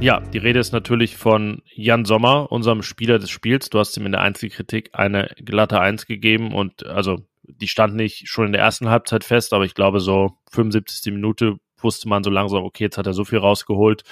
Ja, 0.00 0.20
die 0.20 0.38
Rede 0.38 0.58
ist 0.58 0.72
natürlich 0.72 1.18
von 1.18 1.60
Jan 1.74 2.06
Sommer, 2.06 2.50
unserem 2.50 2.80
Spieler 2.80 3.18
des 3.18 3.28
Spiels. 3.28 3.68
Du 3.68 3.78
hast 3.78 3.98
ihm 3.98 4.06
in 4.06 4.12
der 4.12 4.22
Einzelkritik 4.22 4.90
eine 4.94 5.28
glatte 5.36 5.78
Eins 5.78 6.06
gegeben 6.06 6.54
und 6.54 6.86
also 6.86 7.18
die 7.42 7.68
stand 7.68 7.96
nicht 7.96 8.26
schon 8.26 8.46
in 8.46 8.52
der 8.52 8.62
ersten 8.62 8.88
Halbzeit 8.88 9.24
fest, 9.24 9.52
aber 9.52 9.64
ich 9.64 9.74
glaube 9.74 10.00
so 10.00 10.38
75. 10.52 11.12
Minute 11.12 11.56
wusste 11.76 12.08
man 12.08 12.24
so 12.24 12.30
langsam, 12.30 12.64
okay, 12.64 12.84
jetzt 12.84 12.96
hat 12.96 13.06
er 13.06 13.12
so 13.12 13.26
viel 13.26 13.40
rausgeholt. 13.40 14.04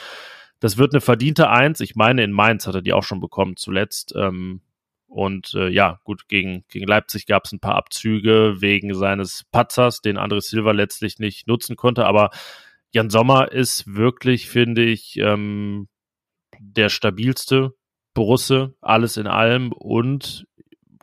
Das 0.60 0.76
wird 0.76 0.92
eine 0.92 1.00
verdiente 1.00 1.48
Eins. 1.48 1.80
Ich 1.80 1.96
meine, 1.96 2.22
in 2.22 2.32
Mainz 2.32 2.66
hat 2.66 2.74
er 2.74 2.82
die 2.82 2.92
auch 2.92 3.04
schon 3.04 3.20
bekommen 3.20 3.56
zuletzt. 3.56 4.12
Ähm, 4.14 4.60
und 5.06 5.54
äh, 5.54 5.68
ja, 5.68 6.00
gut, 6.04 6.28
gegen, 6.28 6.64
gegen 6.68 6.86
Leipzig 6.86 7.24
gab 7.24 7.46
es 7.46 7.52
ein 7.52 7.60
paar 7.60 7.76
Abzüge 7.76 8.56
wegen 8.58 8.92
seines 8.92 9.44
Patzers, 9.52 10.02
den 10.02 10.18
André 10.18 10.42
Silva 10.42 10.72
letztlich 10.72 11.18
nicht 11.18 11.46
nutzen 11.46 11.76
konnte, 11.76 12.04
aber 12.04 12.28
Jan 12.92 13.10
Sommer 13.10 13.52
ist 13.52 13.94
wirklich, 13.94 14.48
finde 14.48 14.84
ich, 14.84 15.16
ähm, 15.18 15.88
der 16.58 16.88
stabilste 16.88 17.74
Borusse, 18.14 18.74
alles 18.80 19.16
in 19.16 19.26
allem 19.26 19.72
und 19.72 20.46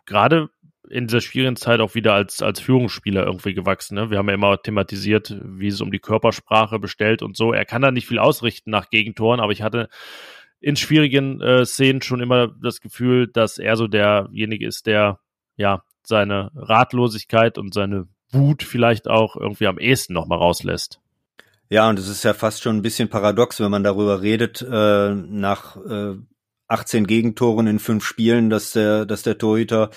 gerade 0.05 0.49
in 0.89 1.07
dieser 1.07 1.21
schwierigen 1.21 1.55
Zeit 1.55 1.79
auch 1.79 1.95
wieder 1.95 2.13
als, 2.13 2.41
als 2.41 2.59
Führungsspieler 2.59 3.25
irgendwie 3.25 3.53
gewachsen. 3.53 3.95
Ne? 3.95 4.09
Wir 4.09 4.17
haben 4.17 4.27
ja 4.27 4.35
immer 4.35 4.61
thematisiert, 4.61 5.35
wie 5.43 5.67
es 5.67 5.81
um 5.81 5.91
die 5.91 5.99
Körpersprache 5.99 6.79
bestellt 6.79 7.21
und 7.21 7.35
so. 7.35 7.53
Er 7.53 7.65
kann 7.65 7.81
da 7.81 7.91
nicht 7.91 8.07
viel 8.07 8.19
ausrichten 8.19 8.69
nach 8.69 8.89
Gegentoren, 8.89 9.39
aber 9.39 9.51
ich 9.51 9.61
hatte 9.61 9.89
in 10.59 10.75
schwierigen 10.75 11.41
äh, 11.41 11.65
Szenen 11.65 12.01
schon 12.01 12.21
immer 12.21 12.47
das 12.47 12.81
Gefühl, 12.81 13.27
dass 13.27 13.57
er 13.57 13.77
so 13.77 13.87
derjenige 13.87 14.65
ist, 14.65 14.85
der 14.87 15.19
ja 15.57 15.83
seine 16.03 16.51
Ratlosigkeit 16.55 17.57
und 17.57 17.73
seine 17.73 18.07
Wut 18.31 18.63
vielleicht 18.63 19.07
auch 19.07 19.35
irgendwie 19.35 19.67
am 19.67 19.79
ehesten 19.79 20.13
nochmal 20.13 20.39
rauslässt. 20.39 21.01
Ja, 21.69 21.89
und 21.89 21.97
es 21.97 22.08
ist 22.08 22.23
ja 22.23 22.34
fast 22.34 22.62
schon 22.62 22.78
ein 22.78 22.82
bisschen 22.84 23.10
paradox, 23.10 23.60
wenn 23.60 23.71
man 23.71 23.84
darüber 23.84 24.21
redet, 24.21 24.62
äh, 24.62 25.13
nach 25.15 25.78
äh, 25.78 26.15
18 26.67 27.08
Gegentoren 27.08 27.67
in 27.67 27.80
fünf 27.80 28.06
Spielen, 28.06 28.49
dass 28.49 28.71
der, 28.71 29.06
dass 29.06 29.23
der 29.23 29.38
Torhüter 29.38 29.89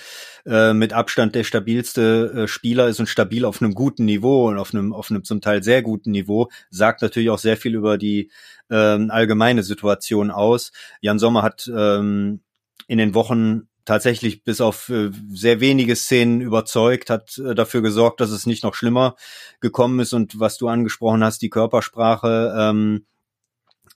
äh, 0.45 0.73
mit 0.73 0.93
Abstand 0.93 1.35
der 1.35 1.43
stabilste 1.43 2.43
äh, 2.45 2.47
Spieler 2.47 2.87
ist 2.87 2.99
und 2.99 3.07
stabil 3.07 3.45
auf 3.45 3.61
einem 3.61 3.73
guten 3.73 4.05
Niveau 4.05 4.49
und 4.49 4.57
auf 4.57 4.73
einem, 4.73 4.93
auf 4.93 5.11
einem 5.11 5.23
zum 5.23 5.41
Teil 5.41 5.63
sehr 5.63 5.81
guten 5.83 6.11
Niveau, 6.11 6.49
sagt 6.71 7.01
natürlich 7.01 7.29
auch 7.29 7.39
sehr 7.39 7.57
viel 7.57 7.75
über 7.75 7.97
die 7.97 8.31
ähm, 8.69 9.11
allgemeine 9.11 9.63
Situation 9.63 10.31
aus. 10.31 10.71
Jan 11.01 11.19
Sommer 11.19 11.43
hat 11.43 11.71
ähm, 11.75 12.41
in 12.87 12.97
den 12.97 13.13
Wochen 13.13 13.68
tatsächlich 13.89 14.43
bis 14.43 14.61
auf 14.61 14.89
äh, 14.89 15.09
sehr 15.31 15.61
wenige 15.61 15.95
Szenen 15.95 16.41
überzeugt, 16.41 17.09
hat 17.09 17.39
äh, 17.39 17.55
dafür 17.55 17.81
gesorgt, 17.81 18.21
dass 18.21 18.29
es 18.29 18.45
nicht 18.45 18.63
noch 18.63 18.75
schlimmer 18.75 19.15
gekommen 19.61 19.99
ist. 19.99 20.13
Und 20.13 20.39
was 20.39 20.59
du 20.59 20.67
angesprochen 20.67 21.23
hast, 21.23 21.41
die 21.41 21.49
Körpersprache, 21.49 22.53
ähm, 22.55 23.07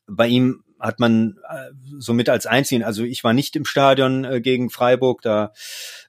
bei 0.08 0.27
ihm 0.27 0.63
hat 0.79 0.99
man 0.99 1.38
äh, 1.47 1.69
somit 1.99 2.27
als 2.27 2.47
einzigen, 2.47 2.84
also 2.84 3.03
ich 3.03 3.23
war 3.23 3.34
nicht 3.34 3.56
im 3.56 3.65
Stadion 3.65 4.25
äh, 4.25 4.41
gegen 4.41 4.71
Freiburg, 4.71 5.21
da, 5.21 5.53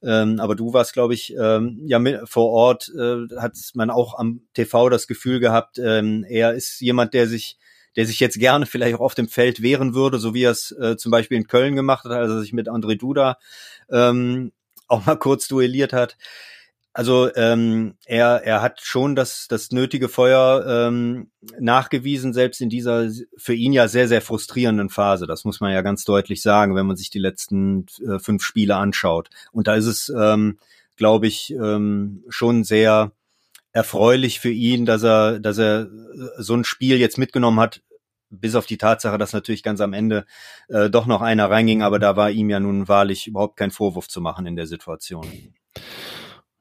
ähm, 0.02 0.40
aber 0.40 0.56
du 0.56 0.72
warst, 0.72 0.94
glaube 0.94 1.12
ich, 1.12 1.34
ähm, 1.38 1.78
ja 1.84 1.98
mit, 1.98 2.26
vor 2.26 2.50
Ort, 2.52 2.90
äh, 2.98 3.36
hat 3.38 3.52
man 3.74 3.90
auch 3.90 4.18
am 4.18 4.40
TV 4.54 4.88
das 4.88 5.06
Gefühl 5.06 5.40
gehabt, 5.40 5.78
ähm, 5.78 6.24
er 6.26 6.54
ist 6.54 6.80
jemand, 6.80 7.12
der 7.12 7.28
sich 7.28 7.58
der 7.96 8.06
sich 8.06 8.20
jetzt 8.20 8.38
gerne 8.38 8.66
vielleicht 8.66 8.96
auch 8.96 9.00
auf 9.00 9.14
dem 9.14 9.28
Feld 9.28 9.62
wehren 9.62 9.94
würde, 9.94 10.18
so 10.18 10.34
wie 10.34 10.44
er 10.44 10.50
es 10.50 10.72
äh, 10.72 10.96
zum 10.96 11.10
Beispiel 11.10 11.36
in 11.36 11.46
Köln 11.46 11.76
gemacht 11.76 12.04
hat, 12.04 12.12
als 12.12 12.30
er 12.30 12.40
sich 12.40 12.52
mit 12.52 12.68
André 12.68 12.96
Duda 12.96 13.38
ähm, 13.90 14.52
auch 14.88 15.06
mal 15.06 15.16
kurz 15.16 15.48
duelliert 15.48 15.92
hat. 15.92 16.16
Also 16.96 17.34
ähm, 17.34 17.96
er, 18.06 18.42
er 18.44 18.62
hat 18.62 18.80
schon 18.80 19.16
das, 19.16 19.48
das 19.48 19.72
nötige 19.72 20.08
Feuer 20.08 20.64
ähm, 20.68 21.32
nachgewiesen, 21.58 22.32
selbst 22.32 22.60
in 22.60 22.68
dieser 22.68 23.10
für 23.36 23.54
ihn 23.54 23.72
ja 23.72 23.88
sehr, 23.88 24.06
sehr 24.06 24.22
frustrierenden 24.22 24.90
Phase. 24.90 25.26
Das 25.26 25.44
muss 25.44 25.60
man 25.60 25.72
ja 25.72 25.82
ganz 25.82 26.04
deutlich 26.04 26.40
sagen, 26.40 26.76
wenn 26.76 26.86
man 26.86 26.96
sich 26.96 27.10
die 27.10 27.18
letzten 27.18 27.86
äh, 28.06 28.20
fünf 28.20 28.44
Spiele 28.44 28.76
anschaut. 28.76 29.28
Und 29.50 29.66
da 29.66 29.74
ist 29.74 29.86
es, 29.86 30.08
ähm, 30.16 30.58
glaube 30.96 31.26
ich, 31.26 31.50
ähm, 31.50 32.22
schon 32.28 32.62
sehr 32.62 33.10
erfreulich 33.74 34.40
für 34.40 34.50
ihn, 34.50 34.86
dass 34.86 35.02
er, 35.02 35.40
dass 35.40 35.58
er 35.58 35.88
so 36.38 36.54
ein 36.54 36.64
Spiel 36.64 36.96
jetzt 36.96 37.18
mitgenommen 37.18 37.60
hat, 37.60 37.82
bis 38.30 38.54
auf 38.54 38.66
die 38.66 38.78
Tatsache, 38.78 39.18
dass 39.18 39.32
natürlich 39.32 39.62
ganz 39.62 39.80
am 39.80 39.92
Ende 39.92 40.24
äh, 40.68 40.88
doch 40.88 41.06
noch 41.06 41.20
einer 41.20 41.50
reinging, 41.50 41.82
aber 41.82 41.98
da 41.98 42.16
war 42.16 42.30
ihm 42.30 42.50
ja 42.50 42.60
nun 42.60 42.88
wahrlich 42.88 43.26
überhaupt 43.26 43.56
kein 43.56 43.70
Vorwurf 43.70 44.08
zu 44.08 44.20
machen 44.20 44.46
in 44.46 44.56
der 44.56 44.66
Situation. 44.66 45.26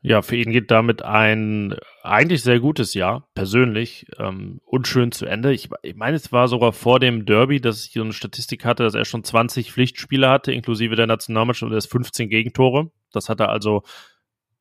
Ja, 0.02 0.22
für 0.22 0.36
ihn 0.36 0.52
geht 0.52 0.70
damit 0.70 1.02
ein 1.02 1.78
eigentlich 2.02 2.44
sehr 2.44 2.60
gutes 2.60 2.94
Jahr, 2.94 3.30
persönlich, 3.36 4.06
ähm, 4.20 4.60
unschön 4.66 5.14
zu 5.14 5.26
Ende. 5.26 5.54
Ich, 5.54 5.70
ich 5.82 5.96
meine, 5.96 6.18
es 6.18 6.32
war 6.34 6.50
sogar 6.50 6.74
vor 6.74 7.00
dem 7.00 7.26
Derby, 7.26 7.62
dass 7.62 7.86
ich 7.86 7.94
so 7.94 8.02
eine 8.02 8.12
Statistik 8.12 8.66
hatte, 8.66 8.84
dass 8.84 8.96
er 8.96 9.06
schon 9.06 9.24
20 9.24 9.72
Pflichtspiele 9.72 10.30
hatte, 10.30 10.52
inklusive 10.52 10.96
der 10.96 11.08
Nationalmannschaft 11.08 11.68
und 11.68 11.74
er 11.74 11.78
ist 11.78 11.92
15 11.92 12.28
Gegentore. 12.28 12.92
Das 13.14 13.30
hat 13.30 13.40
er 13.40 13.50
also 13.50 13.84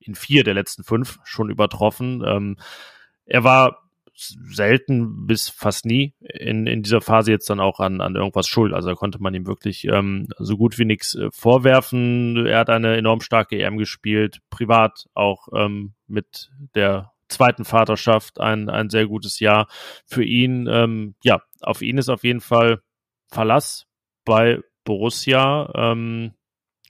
in 0.05 0.15
vier 0.15 0.45
der 0.45 0.55
letzten 0.55 0.85
fünf 0.85 1.19
schon 1.25 1.51
übertroffen. 1.51 2.23
Ähm, 2.27 2.57
er 3.25 3.45
war 3.45 3.83
selten 4.15 5.27
bis 5.27 5.49
fast 5.49 5.87
nie 5.87 6.15
in, 6.21 6.67
in 6.67 6.83
dieser 6.83 7.01
Phase 7.01 7.31
jetzt 7.31 7.49
dann 7.49 7.61
auch 7.61 7.81
an, 7.81 8.01
an 8.01 8.15
irgendwas 8.15 8.47
schuld. 8.47 8.73
Also 8.73 8.91
da 8.91 8.95
konnte 8.95 9.21
man 9.21 9.35
ihm 9.35 9.47
wirklich 9.47 9.85
ähm, 9.85 10.29
so 10.39 10.57
gut 10.57 10.79
wie 10.79 10.85
nichts 10.85 11.15
äh, 11.15 11.31
vorwerfen. 11.33 12.47
Er 12.47 12.59
hat 12.59 12.71
eine 12.71 12.97
enorm 12.97 13.21
starke 13.21 13.59
EM 13.59 13.79
gespielt, 13.79 14.41
privat 14.51 15.07
auch 15.15 15.49
ähm, 15.55 15.95
mit 16.07 16.51
der 16.75 17.13
zweiten 17.29 17.65
Vaterschaft 17.65 18.41
ein, 18.41 18.69
ein 18.69 18.91
sehr 18.91 19.07
gutes 19.07 19.41
Jahr 19.41 19.67
für 20.07 20.25
ihn. 20.25 20.69
Ähm, 20.71 21.15
ja, 21.23 21.43
auf 21.61 21.81
ihn 21.81 21.99
ist 21.99 22.11
auf 22.11 22.25
jeden 22.25 22.43
Fall 22.43 22.83
Verlass 23.29 23.87
bei 24.25 24.61
Borussia. 24.85 25.73
Ähm, 25.75 26.33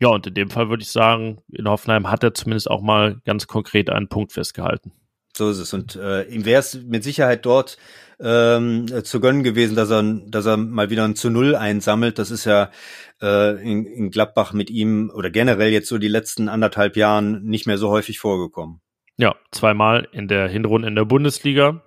Ja, 0.03 0.09
und 0.09 0.27
in 0.27 0.35
dem 0.35 0.51
Fall 0.51 0.69
würde 0.69 0.83
ich 0.83 0.91
sagen, 0.91 1.39
in 1.53 1.69
Hoffenheim 1.69 2.11
hat 2.11 2.25
er 2.25 2.35
zumindest 2.35 2.69
auch 2.69 2.83
mal 2.83 3.21
ganz 3.25 3.47
konkret 3.47 3.89
einen 3.89 4.09
Punkt 4.09 4.33
festgehalten. 4.33 4.91
So 5.33 5.49
ist 5.49 5.59
es. 5.59 5.73
Und 5.73 5.95
äh, 5.95 6.25
ihm 6.25 6.45
wäre 6.45 6.59
es 6.59 6.75
mit 6.75 7.05
Sicherheit 7.05 7.47
dort 7.47 7.79
ähm, 8.19 8.89
zu 9.05 9.21
gönnen 9.21 9.45
gewesen, 9.45 9.77
dass 9.77 9.93
er, 9.93 10.03
dass 10.27 10.45
er 10.45 10.57
mal 10.57 10.91
wieder 10.91 11.05
ein 11.05 11.15
zu 11.15 11.31
Null 11.31 11.55
einsammelt. 11.55 12.19
Das 12.19 12.33
ist 12.33 12.47
ja 12.47 12.73
äh, 13.23 13.63
in, 13.63 13.87
in 13.87 14.11
Gladbach 14.11 14.53
mit 14.53 14.71
ihm 14.71 15.09
oder 15.15 15.31
generell 15.31 15.71
jetzt 15.71 15.89
so 15.89 15.99
die 15.99 16.09
letzten 16.09 16.49
anderthalb 16.49 16.97
Jahren 16.97 17.45
nicht 17.45 17.69
mehr 17.69 17.79
so 17.79 17.89
häufig 17.89 18.19
vorgekommen. 18.19 18.81
Ja, 19.19 19.37
zweimal 19.53 20.09
in 20.11 20.27
der 20.27 20.49
Hinrunde 20.49 20.89
in 20.89 20.97
der 20.97 21.05
Bundesliga 21.05 21.85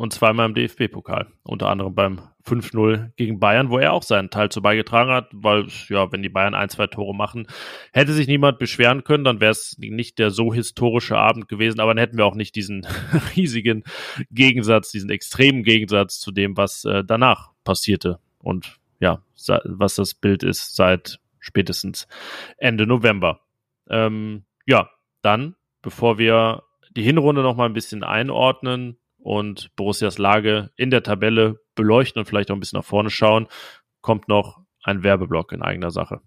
und 0.00 0.14
zweimal 0.14 0.46
im 0.46 0.54
DFB-Pokal. 0.54 1.26
Unter 1.42 1.68
anderem 1.68 1.94
beim 1.94 2.22
5-0 2.46 3.10
gegen 3.16 3.38
Bayern, 3.38 3.68
wo 3.68 3.76
er 3.76 3.92
auch 3.92 4.02
seinen 4.02 4.30
Teil 4.30 4.48
zu 4.48 4.62
beigetragen 4.62 5.10
hat, 5.10 5.28
weil, 5.34 5.66
ja, 5.90 6.10
wenn 6.10 6.22
die 6.22 6.30
Bayern 6.30 6.54
ein, 6.54 6.70
zwei 6.70 6.86
Tore 6.86 7.14
machen, 7.14 7.46
hätte 7.92 8.14
sich 8.14 8.26
niemand 8.26 8.58
beschweren 8.58 9.04
können, 9.04 9.24
dann 9.24 9.40
wäre 9.40 9.50
es 9.50 9.76
nicht 9.78 10.18
der 10.18 10.30
so 10.30 10.54
historische 10.54 11.18
Abend 11.18 11.48
gewesen, 11.48 11.80
aber 11.80 11.92
dann 11.92 12.00
hätten 12.00 12.16
wir 12.16 12.24
auch 12.24 12.34
nicht 12.34 12.56
diesen 12.56 12.86
riesigen 13.36 13.84
Gegensatz, 14.30 14.90
diesen 14.90 15.10
extremen 15.10 15.64
Gegensatz 15.64 16.18
zu 16.18 16.32
dem, 16.32 16.56
was 16.56 16.86
äh, 16.86 17.04
danach 17.04 17.50
passierte. 17.62 18.20
Und 18.38 18.78
ja, 19.00 19.22
was 19.64 19.96
das 19.96 20.14
Bild 20.14 20.42
ist 20.42 20.76
seit 20.76 21.20
spätestens 21.40 22.08
Ende 22.56 22.86
November. 22.86 23.42
Ähm, 23.90 24.44
ja, 24.64 24.88
dann, 25.20 25.56
bevor 25.82 26.16
wir 26.16 26.62
die 26.96 27.02
Hinrunde 27.02 27.42
noch 27.42 27.54
mal 27.54 27.66
ein 27.66 27.74
bisschen 27.74 28.02
einordnen, 28.02 28.96
und 29.22 29.74
Borussias 29.76 30.18
Lage 30.18 30.70
in 30.76 30.90
der 30.90 31.02
Tabelle 31.02 31.60
beleuchten 31.74 32.20
und 32.20 32.26
vielleicht 32.26 32.50
auch 32.50 32.56
ein 32.56 32.60
bisschen 32.60 32.78
nach 32.78 32.84
vorne 32.84 33.10
schauen, 33.10 33.46
kommt 34.00 34.28
noch 34.28 34.60
ein 34.82 35.02
Werbeblock 35.02 35.52
in 35.52 35.62
eigener 35.62 35.90
Sache. 35.90 36.20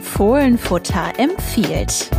Fohlenfutter 0.00 1.12
empfiehlt. 1.18 2.10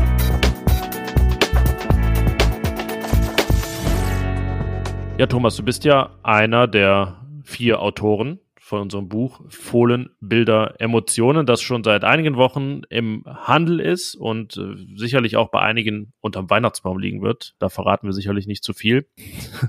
Ja, 5.18 5.26
Thomas, 5.26 5.56
du 5.56 5.64
bist 5.64 5.84
ja 5.84 6.12
einer 6.22 6.68
der 6.68 7.26
vier 7.44 7.82
Autoren 7.82 8.40
von 8.68 8.82
unserem 8.82 9.08
Buch 9.08 9.42
Fohlen, 9.48 10.10
Bilder, 10.20 10.76
Emotionen, 10.80 11.46
das 11.46 11.62
schon 11.62 11.86
seit 11.86 12.04
einigen 12.04 12.36
Wochen 12.36 12.82
im 12.90 13.24
Handel 13.26 13.80
ist 13.80 14.14
und 14.16 14.58
äh, 14.58 14.76
sicherlich 14.96 15.38
auch 15.38 15.50
bei 15.50 15.62
einigen 15.62 16.12
unterm 16.20 16.50
Weihnachtsbaum 16.50 17.00
liegen 17.00 17.22
wird. 17.22 17.56
Da 17.60 17.70
verraten 17.70 18.08
wir 18.08 18.14
sicherlich 18.14 18.46
nicht 18.46 18.66
zu 18.66 18.74
viel. 18.74 19.08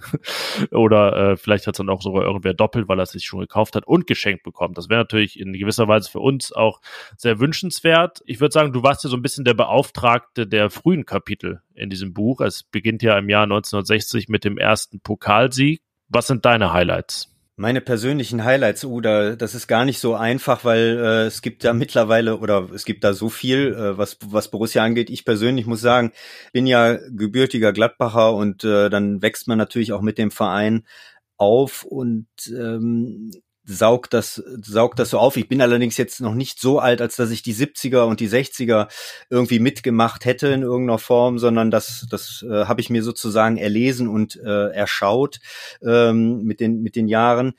Oder 0.72 1.16
äh, 1.16 1.36
vielleicht 1.36 1.68
hat 1.68 1.74
es 1.74 1.78
dann 1.78 1.90
auch 1.90 2.02
sogar 2.02 2.24
irgendwer 2.24 2.54
doppelt, 2.54 2.88
weil 2.88 2.98
er 2.98 3.04
es 3.04 3.12
sich 3.12 3.24
schon 3.24 3.38
gekauft 3.38 3.76
hat 3.76 3.86
und 3.86 4.08
geschenkt 4.08 4.42
bekommt. 4.42 4.76
Das 4.76 4.88
wäre 4.88 5.00
natürlich 5.00 5.38
in 5.38 5.52
gewisser 5.52 5.86
Weise 5.86 6.10
für 6.10 6.20
uns 6.20 6.52
auch 6.52 6.80
sehr 7.16 7.38
wünschenswert. 7.38 8.20
Ich 8.26 8.40
würde 8.40 8.52
sagen, 8.52 8.72
du 8.72 8.82
warst 8.82 9.04
ja 9.04 9.10
so 9.10 9.16
ein 9.16 9.22
bisschen 9.22 9.44
der 9.44 9.54
Beauftragte 9.54 10.48
der 10.48 10.70
frühen 10.70 11.06
Kapitel 11.06 11.62
in 11.74 11.88
diesem 11.88 12.12
Buch. 12.14 12.40
Es 12.40 12.64
beginnt 12.64 13.02
ja 13.04 13.16
im 13.16 13.28
Jahr 13.28 13.44
1960 13.44 14.28
mit 14.28 14.42
dem 14.42 14.58
ersten 14.58 15.00
Pokalsieg. 15.00 15.82
Was 16.08 16.26
sind 16.26 16.44
deine 16.44 16.72
Highlights? 16.72 17.37
Meine 17.60 17.80
persönlichen 17.80 18.44
Highlights, 18.44 18.84
uh, 18.84 19.00
da, 19.00 19.34
das 19.34 19.56
ist 19.56 19.66
gar 19.66 19.84
nicht 19.84 19.98
so 19.98 20.14
einfach, 20.14 20.64
weil 20.64 20.96
äh, 20.96 21.26
es 21.26 21.42
gibt 21.42 21.64
ja 21.64 21.72
mittlerweile 21.72 22.38
oder 22.38 22.68
es 22.72 22.84
gibt 22.84 23.02
da 23.02 23.14
so 23.14 23.28
viel, 23.28 23.74
äh, 23.74 23.98
was, 23.98 24.16
was 24.24 24.48
Borussia 24.48 24.84
angeht. 24.84 25.10
Ich 25.10 25.24
persönlich 25.24 25.66
muss 25.66 25.80
sagen, 25.80 26.12
bin 26.52 26.68
ja 26.68 26.94
gebürtiger 27.10 27.72
Gladbacher 27.72 28.32
und 28.32 28.62
äh, 28.62 28.88
dann 28.90 29.22
wächst 29.22 29.48
man 29.48 29.58
natürlich 29.58 29.92
auch 29.92 30.02
mit 30.02 30.18
dem 30.18 30.30
Verein 30.30 30.86
auf 31.36 31.82
und 31.82 32.28
ähm, 32.46 33.32
saugt 33.68 34.14
das, 34.14 34.42
saugt 34.62 34.98
das 34.98 35.10
so 35.10 35.18
auf. 35.18 35.36
Ich 35.36 35.46
bin 35.46 35.60
allerdings 35.60 35.98
jetzt 35.98 36.20
noch 36.20 36.34
nicht 36.34 36.58
so 36.58 36.78
alt, 36.78 37.02
als 37.02 37.16
dass 37.16 37.30
ich 37.30 37.42
die 37.42 37.54
70er 37.54 38.04
und 38.04 38.18
die 38.18 38.28
60er 38.28 38.88
irgendwie 39.28 39.58
mitgemacht 39.58 40.24
hätte 40.24 40.48
in 40.48 40.62
irgendeiner 40.62 40.98
Form, 40.98 41.38
sondern 41.38 41.70
das, 41.70 42.06
das 42.10 42.44
äh, 42.48 42.64
habe 42.64 42.80
ich 42.80 42.88
mir 42.88 43.02
sozusagen 43.02 43.58
erlesen 43.58 44.08
und 44.08 44.36
äh, 44.36 44.70
erschaut 44.70 45.40
ähm, 45.82 46.44
mit, 46.44 46.60
den, 46.60 46.82
mit 46.82 46.96
den 46.96 47.08
Jahren. 47.08 47.54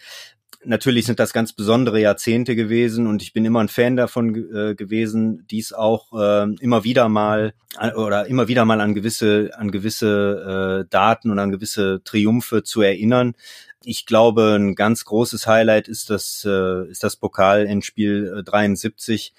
Natürlich 0.65 1.05
sind 1.05 1.19
das 1.19 1.31
ganz 1.31 1.53
besondere 1.53 2.01
Jahrzehnte 2.01 2.53
gewesen 2.53 3.07
und 3.07 3.21
ich 3.21 3.31
bin 3.31 3.45
immer 3.45 3.61
ein 3.61 3.69
Fan 3.69 3.95
davon 3.95 4.35
äh, 4.35 4.75
gewesen, 4.75 5.45
dies 5.49 5.71
auch 5.71 6.11
äh, 6.11 6.53
immer 6.59 6.83
wieder 6.83 7.07
mal 7.07 7.53
äh, 7.79 7.93
oder 7.93 8.25
immer 8.25 8.49
wieder 8.49 8.65
mal 8.65 8.81
an 8.81 8.93
gewisse 8.93 9.51
an 9.53 9.71
gewisse 9.71 10.83
äh, 10.83 10.89
Daten 10.89 11.31
und 11.31 11.39
an 11.39 11.51
gewisse 11.51 12.01
Triumphe 12.03 12.63
zu 12.63 12.81
erinnern. 12.81 13.35
Ich 13.83 14.05
glaube, 14.05 14.55
ein 14.57 14.75
ganz 14.75 15.05
großes 15.05 15.47
Highlight 15.47 15.87
ist 15.87 16.09
das, 16.09 16.45
äh, 16.45 16.87
ist 16.89 17.03
das 17.03 17.15
Pokal 17.15 17.65
in 17.65 17.81
Spiel 17.81 18.43
73. 18.45 19.33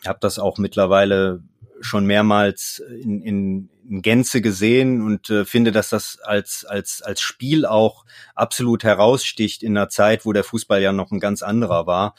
Ich 0.00 0.08
habe 0.08 0.18
das 0.20 0.38
auch 0.38 0.58
mittlerweile 0.58 1.42
schon 1.82 2.06
mehrmals 2.06 2.82
in, 3.02 3.22
in, 3.22 3.68
in 3.88 4.02
Gänze 4.02 4.40
gesehen 4.40 5.02
und 5.02 5.28
äh, 5.30 5.44
finde, 5.44 5.72
dass 5.72 5.90
das 5.90 6.18
als, 6.20 6.64
als, 6.64 7.02
als 7.02 7.20
Spiel 7.20 7.66
auch 7.66 8.04
absolut 8.34 8.84
heraussticht 8.84 9.62
in 9.62 9.76
einer 9.76 9.88
Zeit, 9.88 10.24
wo 10.24 10.32
der 10.32 10.44
Fußball 10.44 10.80
ja 10.80 10.92
noch 10.92 11.10
ein 11.10 11.20
ganz 11.20 11.42
anderer 11.42 11.86
war. 11.86 12.14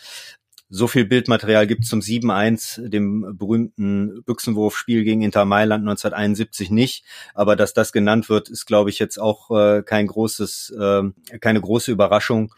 So 0.75 0.87
viel 0.87 1.05
Bildmaterial 1.05 1.67
gibt 1.67 1.85
zum 1.85 1.99
7-1, 1.99 2.89
dem 2.89 3.37
berühmten 3.37 4.23
Büchsenwurfspiel 4.23 5.03
gegen 5.03 5.21
Inter 5.21 5.45
Mailand 5.45 5.83
1971 5.83 6.71
nicht. 6.71 7.05
Aber 7.35 7.55
dass 7.55 7.75
das 7.75 7.91
genannt 7.91 8.27
wird, 8.27 8.49
ist, 8.49 8.65
glaube 8.65 8.89
ich, 8.89 8.97
jetzt 8.97 9.19
auch 9.19 9.51
äh, 9.51 9.83
kein 9.83 10.07
großes, 10.07 10.73
äh, 10.75 11.03
keine 11.39 11.61
große 11.61 11.91
Überraschung. 11.91 12.55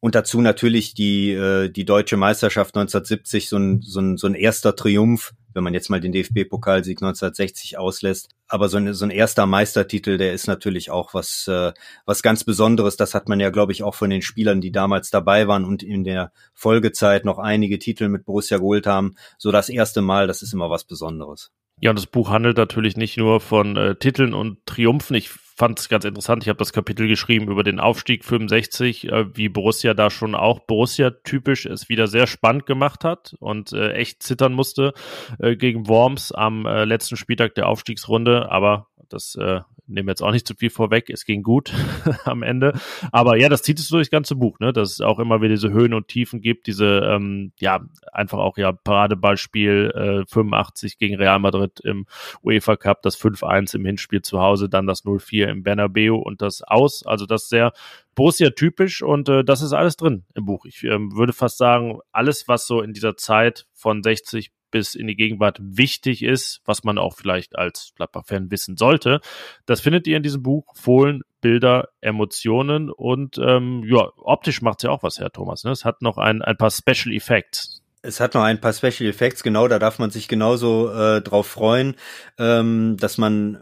Und 0.00 0.16
dazu 0.16 0.40
natürlich 0.40 0.94
die, 0.94 1.30
äh, 1.30 1.68
die 1.68 1.84
deutsche 1.84 2.16
Meisterschaft 2.16 2.74
1970, 2.74 3.48
so 3.48 3.56
ein, 3.56 3.82
so, 3.82 4.00
ein, 4.00 4.16
so 4.16 4.26
ein 4.26 4.34
erster 4.34 4.74
Triumph, 4.74 5.32
wenn 5.52 5.62
man 5.62 5.74
jetzt 5.74 5.90
mal 5.90 6.00
den 6.00 6.10
DFB-Pokalsieg 6.10 7.02
1960 7.02 7.78
auslässt. 7.78 8.33
Aber 8.48 8.68
so 8.68 8.76
ein, 8.76 8.92
so 8.92 9.04
ein 9.04 9.10
erster 9.10 9.46
Meistertitel, 9.46 10.18
der 10.18 10.32
ist 10.32 10.46
natürlich 10.46 10.90
auch 10.90 11.14
was, 11.14 11.48
äh, 11.48 11.72
was 12.04 12.22
ganz 12.22 12.44
Besonderes. 12.44 12.96
Das 12.96 13.14
hat 13.14 13.28
man 13.28 13.40
ja, 13.40 13.50
glaube 13.50 13.72
ich, 13.72 13.82
auch 13.82 13.94
von 13.94 14.10
den 14.10 14.22
Spielern, 14.22 14.60
die 14.60 14.72
damals 14.72 15.10
dabei 15.10 15.48
waren 15.48 15.64
und 15.64 15.82
in 15.82 16.04
der 16.04 16.30
Folgezeit 16.52 17.24
noch 17.24 17.38
einige 17.38 17.78
Titel 17.78 18.08
mit 18.08 18.24
Borussia 18.24 18.58
geholt 18.58 18.86
haben. 18.86 19.16
So 19.38 19.50
das 19.50 19.68
erste 19.68 20.02
Mal, 20.02 20.26
das 20.26 20.42
ist 20.42 20.52
immer 20.52 20.70
was 20.70 20.84
Besonderes. 20.84 21.52
Ja, 21.80 21.90
und 21.90 21.98
das 21.98 22.06
Buch 22.06 22.30
handelt 22.30 22.56
natürlich 22.56 22.96
nicht 22.96 23.16
nur 23.16 23.40
von 23.40 23.76
äh, 23.76 23.96
Titeln 23.96 24.34
und 24.34 24.64
Triumphen. 24.66 25.16
Ich 25.16 25.30
fand 25.54 25.78
es 25.78 25.88
ganz 25.88 26.04
interessant. 26.04 26.42
Ich 26.42 26.48
habe 26.48 26.58
das 26.58 26.72
Kapitel 26.72 27.06
geschrieben 27.06 27.50
über 27.50 27.62
den 27.62 27.80
Aufstieg 27.80 28.24
65, 28.24 29.08
äh, 29.10 29.36
wie 29.36 29.48
Borussia 29.48 29.94
da 29.94 30.10
schon 30.10 30.34
auch 30.34 30.60
Borussia-typisch 30.60 31.66
es 31.66 31.88
wieder 31.88 32.06
sehr 32.08 32.26
spannend 32.26 32.66
gemacht 32.66 33.04
hat 33.04 33.34
und 33.38 33.72
äh, 33.72 33.92
echt 33.92 34.22
zittern 34.22 34.52
musste 34.52 34.92
äh, 35.38 35.56
gegen 35.56 35.88
Worms 35.88 36.32
am 36.32 36.66
äh, 36.66 36.84
letzten 36.84 37.16
Spieltag 37.16 37.54
der 37.54 37.68
Aufstiegsrunde. 37.68 38.50
Aber 38.50 38.88
das 39.08 39.38
nehmen 39.86 40.08
wir 40.08 40.12
jetzt 40.12 40.22
auch 40.22 40.32
nicht 40.32 40.46
zu 40.46 40.54
viel 40.54 40.70
vorweg. 40.70 41.10
Es 41.10 41.24
ging 41.24 41.42
gut 41.42 41.72
am 42.24 42.42
Ende. 42.42 42.78
Aber 43.12 43.36
ja, 43.36 43.48
das 43.48 43.62
zieht 43.62 43.78
es 43.78 43.88
durch 43.88 44.06
das 44.06 44.10
ganze 44.10 44.36
Buch, 44.36 44.58
ne? 44.58 44.72
Dass 44.72 44.92
es 44.92 45.00
auch 45.00 45.18
immer 45.18 45.40
wieder 45.40 45.54
diese 45.54 45.70
Höhen 45.70 45.94
und 45.94 46.08
Tiefen 46.08 46.40
gibt, 46.40 46.66
diese, 46.66 47.00
ähm, 47.10 47.52
ja, 47.58 47.80
einfach 48.12 48.38
auch 48.38 48.56
ja 48.56 48.72
Paradeballspiel 48.72 50.24
äh, 50.24 50.32
85 50.32 50.98
gegen 50.98 51.16
Real 51.16 51.38
Madrid 51.38 51.80
im 51.80 52.06
UEFA 52.42 52.76
Cup, 52.76 53.02
das 53.02 53.20
5-1 53.20 53.74
im 53.76 53.84
Hinspiel 53.84 54.22
zu 54.22 54.40
Hause, 54.40 54.68
dann 54.68 54.86
das 54.86 55.04
0-4 55.04 55.46
im 55.46 55.62
Bernabeu 55.62 56.16
und 56.16 56.42
das 56.42 56.62
Aus. 56.62 57.04
Also 57.06 57.26
das 57.26 57.48
sehr 57.48 57.72
Borussia-typisch 58.14 59.02
und 59.02 59.28
äh, 59.28 59.44
das 59.44 59.62
ist 59.62 59.72
alles 59.72 59.96
drin 59.96 60.24
im 60.34 60.44
Buch. 60.46 60.64
Ich 60.66 60.84
ähm, 60.84 61.14
würde 61.16 61.32
fast 61.32 61.58
sagen, 61.58 61.98
alles, 62.12 62.48
was 62.48 62.66
so 62.66 62.80
in 62.80 62.92
dieser 62.92 63.16
Zeit 63.16 63.66
von 63.72 64.02
60 64.02 64.52
bis 64.74 64.96
in 64.96 65.06
die 65.06 65.14
Gegenwart 65.14 65.58
wichtig 65.60 66.24
ist, 66.24 66.60
was 66.64 66.82
man 66.82 66.98
auch 66.98 67.14
vielleicht 67.14 67.54
als 67.54 67.92
Gladbach-Fan 67.94 68.50
wissen 68.50 68.76
sollte. 68.76 69.20
Das 69.66 69.80
findet 69.80 70.08
ihr 70.08 70.16
in 70.16 70.24
diesem 70.24 70.42
Buch 70.42 70.64
Fohlen, 70.74 71.22
Bilder, 71.40 71.90
Emotionen 72.00 72.90
und 72.90 73.38
ähm, 73.38 73.84
ja, 73.86 74.08
optisch 74.16 74.62
macht 74.62 74.80
es 74.80 74.82
ja 74.82 74.90
auch 74.90 75.04
was 75.04 75.20
her, 75.20 75.30
Thomas. 75.30 75.62
Ne? 75.62 75.70
Es 75.70 75.84
hat 75.84 76.02
noch 76.02 76.18
ein, 76.18 76.42
ein 76.42 76.56
paar 76.56 76.72
Special 76.72 77.14
Effects. 77.14 77.82
Es 78.02 78.18
hat 78.18 78.34
noch 78.34 78.42
ein 78.42 78.60
paar 78.60 78.72
Special 78.72 79.08
Effects, 79.08 79.44
genau, 79.44 79.68
da 79.68 79.78
darf 79.78 80.00
man 80.00 80.10
sich 80.10 80.26
genauso 80.26 80.90
äh, 80.92 81.22
drauf 81.22 81.46
freuen, 81.46 81.94
ähm, 82.36 82.96
dass 82.98 83.16
man 83.16 83.60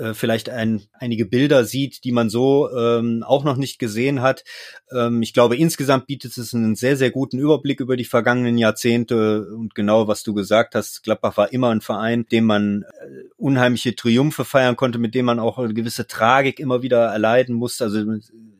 äh, 0.00 0.14
vielleicht 0.14 0.48
ein, 0.48 0.82
einige 0.92 1.26
Bilder 1.26 1.64
sieht, 1.64 2.04
die 2.04 2.12
man 2.12 2.30
so 2.30 2.70
ähm, 2.76 3.22
auch 3.26 3.44
noch 3.44 3.56
nicht 3.56 3.78
gesehen 3.78 4.22
hat. 4.22 4.44
Ähm, 4.92 5.22
ich 5.22 5.32
glaube, 5.32 5.56
insgesamt 5.56 6.06
bietet 6.06 6.36
es 6.36 6.54
einen 6.54 6.74
sehr, 6.74 6.96
sehr 6.96 7.10
guten 7.10 7.38
Überblick 7.38 7.80
über 7.80 7.96
die 7.96 8.04
vergangenen 8.04 8.58
Jahrzehnte 8.58 9.46
und 9.54 9.74
genau, 9.74 10.08
was 10.08 10.22
du 10.22 10.34
gesagt 10.34 10.74
hast, 10.74 11.02
Gladbach 11.02 11.36
war 11.36 11.52
immer 11.52 11.70
ein 11.70 11.80
Verein, 11.80 12.26
dem 12.30 12.44
man 12.44 12.82
äh, 12.82 13.24
unheimliche 13.36 13.94
Triumphe 13.94 14.44
feiern 14.44 14.76
konnte, 14.76 14.98
mit 14.98 15.14
dem 15.14 15.26
man 15.26 15.38
auch 15.38 15.58
eine 15.58 15.74
gewisse 15.74 16.06
Tragik 16.06 16.60
immer 16.60 16.82
wieder 16.82 17.06
erleiden 17.06 17.54
musste. 17.54 17.84
Also 17.84 18.04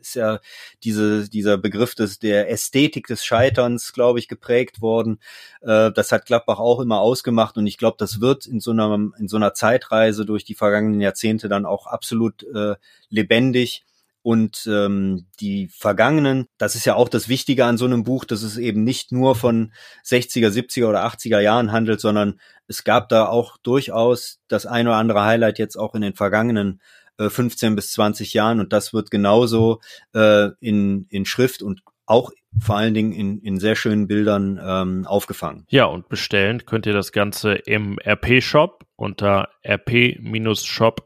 ist 0.03 0.15
ja 0.15 0.41
diese, 0.85 1.29
dieser 1.29 1.59
Begriff 1.59 1.95
des, 1.95 2.19
der 2.19 2.51
Ästhetik 2.51 3.07
des 3.07 3.25
Scheiterns, 3.25 3.93
glaube 3.93 4.19
ich, 4.19 4.29
geprägt 4.29 4.81
worden. 4.81 5.19
Äh, 5.61 5.93
das 5.93 6.13
hat 6.13 6.27
Gladbach 6.27 6.59
auch 6.59 6.81
immer 6.81 7.01
ausgemacht 7.01 7.57
und 7.57 7.67
ich 7.67 7.79
glaube, 7.79 7.97
das 7.99 8.21
wird 8.21 8.47
in 8.47 8.61
so 8.61 8.73
einer, 8.73 9.11
in 9.19 9.29
so 9.29 9.37
einer 9.37 9.55
Zeitreise 9.55 10.27
durch 10.27 10.45
die 10.45 10.55
vergangenen 10.55 11.01
Jahrzehnte 11.01 11.49
dann 11.49 11.67
auch 11.67 11.87
absolut 11.87 12.43
äh, 12.43 12.77
lebendig. 13.09 13.85
Und 14.25 14.69
ähm, 14.69 15.27
die 15.41 15.67
vergangenen, 15.67 16.47
das 16.57 16.77
ist 16.77 16.85
ja 16.85 16.95
auch 16.95 17.09
das 17.09 17.29
Wichtige 17.29 17.65
an 17.65 17.77
so 17.77 17.87
einem 17.87 18.05
Buch, 18.05 18.25
dass 18.25 18.45
es 18.45 18.57
eben 18.57 18.85
nicht 18.85 19.11
nur 19.11 19.35
von 19.35 19.73
60er, 20.05 20.49
70er 20.49 20.89
oder 20.89 21.05
80er 21.05 21.41
Jahren 21.41 21.73
handelt, 21.73 22.01
sondern 22.01 22.39
es 22.69 22.85
gab 22.85 23.09
da 23.09 23.27
auch 23.27 23.57
durchaus 23.59 24.39
das 24.47 24.65
ein 24.65 24.87
oder 24.87 24.97
andere 24.97 25.25
Highlight 25.25 25.59
jetzt 25.59 25.77
auch 25.77 25.97
in 25.97 26.03
den 26.03 26.15
vergangenen 26.15 26.81
äh, 27.27 27.31
15 27.31 27.75
bis 27.77 27.93
20 27.93 28.35
Jahren. 28.35 28.61
Und 28.61 28.73
das 28.73 28.93
wird 28.93 29.11
genauso 29.11 29.81
äh, 30.15 30.49
in, 30.61 31.07
in 31.09 31.25
Schrift 31.25 31.63
und 31.63 31.83
auch 32.07 32.31
vor 32.61 32.77
allen 32.77 32.93
Dingen 32.95 33.13
in, 33.13 33.39
in 33.41 33.59
sehr 33.59 33.77
schönen 33.77 34.07
Bildern 34.07 34.61
ähm, 34.63 35.07
aufgefangen. 35.07 35.65
Ja, 35.71 35.87
und 35.87 36.09
bestellen 36.09 36.67
könnt 36.67 36.85
ihr 36.87 36.93
das 36.93 37.13
Ganze 37.13 37.55
im 37.55 37.99
RP-Shop 37.99 38.85
unter 38.97 39.49
rp-shop.de 39.65 40.99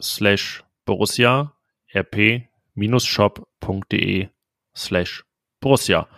slash 0.00 0.64
Borussia 0.84 1.54
rp-shop.de 1.94 2.48
slash 4.76 5.24
Borussia. 5.60 6.08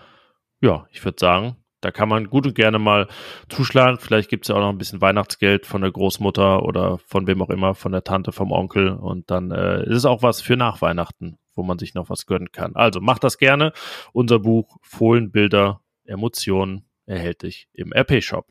Ja, 0.61 0.87
ich 0.91 1.05
würde 1.05 1.19
sagen, 1.19 1.57
da 1.81 1.91
kann 1.91 2.09
man 2.09 2.29
gut 2.29 2.47
und 2.47 2.55
gerne 2.55 2.79
mal 2.79 3.09
zuschlagen. 3.49 3.99
Vielleicht 3.99 4.29
gibt 4.29 4.45
es 4.45 4.49
ja 4.49 4.57
auch 4.57 4.61
noch 4.61 4.69
ein 4.69 4.79
bisschen 4.79 5.01
Weihnachtsgeld 5.01 5.67
von 5.67 5.83
der 5.83 5.91
Großmutter 5.91 6.63
oder 6.63 6.99
von 7.07 7.27
wem 7.27 7.43
auch 7.43 7.51
immer, 7.51 7.75
von 7.75 7.93
der 7.93 8.05
Tante, 8.05 8.33
vom 8.33 8.53
Onkel. 8.53 8.91
Und 8.91 9.31
dann 9.31 9.51
äh, 9.51 9.83
ist 9.85 9.99
es 9.99 10.05
auch 10.05 10.23
was 10.23 10.41
für 10.41 10.57
nach 10.57 10.83
Weihnachten, 10.83 11.39
wo 11.55 11.63
man 11.63 11.79
sich 11.79 11.95
noch 11.95 12.11
was 12.11 12.27
gönnen 12.27 12.53
kann. 12.53 12.77
Also 12.77 13.01
macht 13.01 13.25
das 13.25 13.39
gerne. 13.39 13.73
Unser 14.13 14.39
Buch 14.41 14.77
Fohlen, 14.83 15.31
Bilder, 15.31 15.81
Emotionen 16.05 16.85
erhältlich 17.07 17.69
im 17.73 17.93
RP-Shop. 17.93 18.47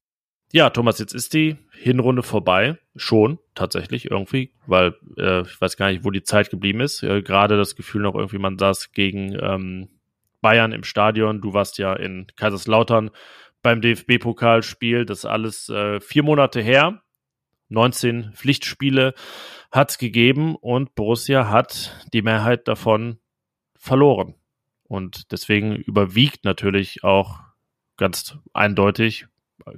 Ja, 0.52 0.72
Thomas, 0.72 0.98
jetzt 0.98 1.14
ist 1.14 1.34
die 1.34 1.58
Hinrunde 1.72 2.24
vorbei. 2.24 2.80
Schon, 2.96 3.38
tatsächlich, 3.54 4.10
irgendwie, 4.10 4.52
weil 4.66 4.96
äh, 5.16 5.42
ich 5.42 5.62
weiß 5.62 5.78
gar 5.78 5.92
nicht, 5.92 6.04
wo 6.04 6.10
die 6.10 6.24
Zeit 6.24 6.50
geblieben 6.50 6.82
ist. 6.82 7.04
Äh, 7.04 7.22
Gerade 7.22 7.56
das 7.56 7.76
Gefühl 7.76 8.02
noch 8.02 8.16
irgendwie, 8.16 8.40
man 8.40 8.58
saß 8.58 8.92
gegen 8.92 9.38
ähm, 9.40 9.90
Bayern 10.42 10.72
im 10.72 10.84
Stadion. 10.84 11.42
Du 11.42 11.54
warst 11.54 11.78
ja 11.78 11.94
in 11.94 12.28
Kaiserslautern 12.36 13.12
beim 13.62 13.82
DFB-Pokalspiel. 13.82 15.06
Das 15.06 15.20
ist 15.20 15.26
alles 15.26 15.70
äh, 15.70 16.00
vier 16.00 16.24
Monate 16.24 16.62
her. 16.62 17.02
19 17.70 18.32
Pflichtspiele 18.34 19.14
hat 19.72 19.92
es 19.92 19.98
gegeben 19.98 20.56
und 20.56 20.96
Borussia 20.96 21.50
hat 21.50 22.06
die 22.14 22.24
Mehrheit 22.24 22.68
davon 22.68 23.20
verloren. 23.78 24.36
Und 24.84 25.32
deswegen 25.32 25.76
überwiegt 25.76 26.46
natürlich 26.46 27.04
auch 27.04 27.42
ganz 27.96 28.38
eindeutig 28.54 29.28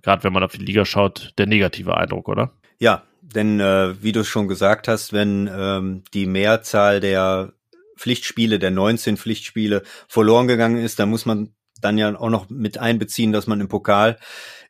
gerade 0.01 0.23
wenn 0.23 0.33
man 0.33 0.43
auf 0.43 0.53
die 0.53 0.63
Liga 0.63 0.85
schaut, 0.85 1.33
der 1.37 1.47
negative 1.47 1.97
Eindruck, 1.97 2.29
oder? 2.29 2.51
Ja, 2.79 3.03
denn 3.21 3.59
äh, 3.59 4.01
wie 4.01 4.11
du 4.11 4.23
schon 4.23 4.47
gesagt 4.47 4.87
hast, 4.87 5.13
wenn 5.13 5.49
ähm, 5.53 6.03
die 6.13 6.25
Mehrzahl 6.25 6.99
der 6.99 7.53
Pflichtspiele, 8.01 8.59
der 8.59 8.71
19 8.71 9.17
Pflichtspiele 9.17 9.83
verloren 10.07 10.47
gegangen 10.47 10.83
ist, 10.83 10.99
dann 10.99 11.09
muss 11.09 11.25
man 11.25 11.53
dann 11.79 11.97
ja 11.97 12.15
auch 12.17 12.29
noch 12.29 12.49
mit 12.49 12.77
einbeziehen, 12.77 13.31
dass 13.31 13.47
man 13.47 13.61
im 13.61 13.67
Pokal 13.67 14.17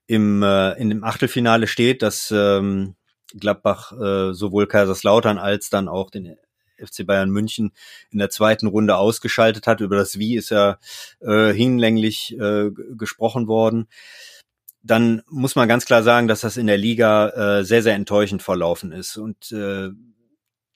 im 0.06 0.44
äh, 0.44 0.74
in 0.74 0.90
dem 0.90 1.04
Achtelfinale 1.04 1.68
steht, 1.68 2.02
dass 2.02 2.32
ähm, 2.36 2.96
Gladbach 3.34 3.94
äh, 3.94 4.34
sowohl 4.34 4.68
Kaiserslautern 4.68 5.38
als 5.38 5.70
dann 5.70 5.88
auch 5.88 6.10
den 6.10 6.36
FC 6.78 7.06
Bayern 7.06 7.30
München 7.30 7.72
in 8.10 8.20
der 8.20 8.30
zweiten 8.30 8.68
Runde 8.68 8.98
ausgeschaltet 8.98 9.68
hat. 9.68 9.80
Über 9.80 9.96
das 9.96 10.20
Wie 10.20 10.36
ist 10.36 10.50
ja 10.50 10.80
äh, 11.22 11.54
hinlänglich 11.54 12.38
äh, 12.38 12.72
gesprochen 12.98 13.48
worden 13.48 13.88
dann 14.84 15.22
muss 15.30 15.56
man 15.56 15.68
ganz 15.68 15.86
klar 15.86 16.04
sagen, 16.04 16.28
dass 16.28 16.42
das 16.42 16.58
in 16.58 16.68
der 16.68 16.78
Liga 16.78 17.60
äh, 17.60 17.64
sehr, 17.64 17.84
sehr 17.84 17.96
enttäuschend 17.96 18.42
verlaufen 18.42 18.92
ist. 18.92 19.18
Und 19.18 19.52
äh, 19.52 19.90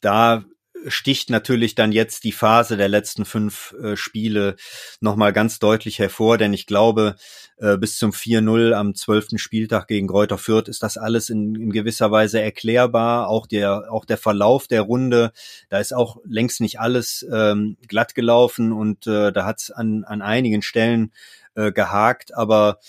da 0.02 0.46
sticht 0.88 1.30
natürlich 1.30 1.76
dann 1.76 1.92
jetzt 1.92 2.24
die 2.24 2.32
Phase 2.32 2.78
der 2.78 2.90
letzten 2.90 3.26
fünf 3.26 3.74
äh, 3.82 3.96
Spiele 3.96 4.56
nochmal 5.00 5.34
ganz 5.34 5.60
deutlich 5.60 6.00
hervor, 6.00 6.38
denn 6.38 6.54
ich 6.54 6.68
glaube, 6.68 7.16
äh, 7.58 7.78
bis 7.78 7.98
zum 7.98 8.12
4-0 8.12 8.74
am 8.74 8.96
zwölften 8.96 9.38
Spieltag 9.38 9.88
gegen 9.88 10.08
Kräuter 10.08 10.38
Fürth 10.38 10.68
ist 10.68 10.84
das 10.84 10.98
alles 10.98 11.30
in, 11.30 11.56
in 11.56 11.72
gewisser 11.72 12.12
Weise 12.12 12.42
erklärbar. 12.42 13.30
Auch 13.30 13.48
der, 13.48 13.92
auch 13.92 14.06
der 14.06 14.18
Verlauf 14.18 14.68
der 14.68 14.82
Runde, 14.82 15.32
da 15.70 15.80
ist 15.80 15.94
auch 15.94 16.18
längst 16.26 16.62
nicht 16.62 16.80
alles 16.80 17.26
ähm, 17.32 17.78
glatt 17.88 18.16
gelaufen 18.16 18.72
und 18.72 19.08
äh, 19.08 19.32
da 19.32 19.46
hat 19.46 19.62
es 19.62 19.72
an, 19.72 20.04
an 20.04 20.22
einigen 20.22 20.62
Stellen 20.62 21.12
äh, 21.56 21.72
gehakt, 21.72 22.34
aber 22.36 22.80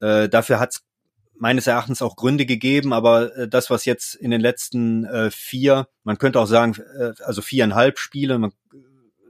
äh, 0.00 0.28
dafür 0.28 0.58
hat 0.58 0.72
es 0.72 0.82
meines 1.44 1.66
Erachtens 1.66 2.00
auch 2.00 2.16
Gründe 2.16 2.46
gegeben, 2.46 2.94
aber 2.94 3.36
äh, 3.36 3.46
das, 3.46 3.68
was 3.68 3.84
jetzt 3.84 4.14
in 4.14 4.30
den 4.30 4.40
letzten 4.40 5.04
äh, 5.04 5.30
vier, 5.30 5.88
man 6.02 6.16
könnte 6.16 6.40
auch 6.40 6.46
sagen, 6.46 6.74
äh, 6.98 7.12
also 7.22 7.42
viereinhalb 7.42 7.98
Spiele, 7.98 8.38
man, 8.38 8.52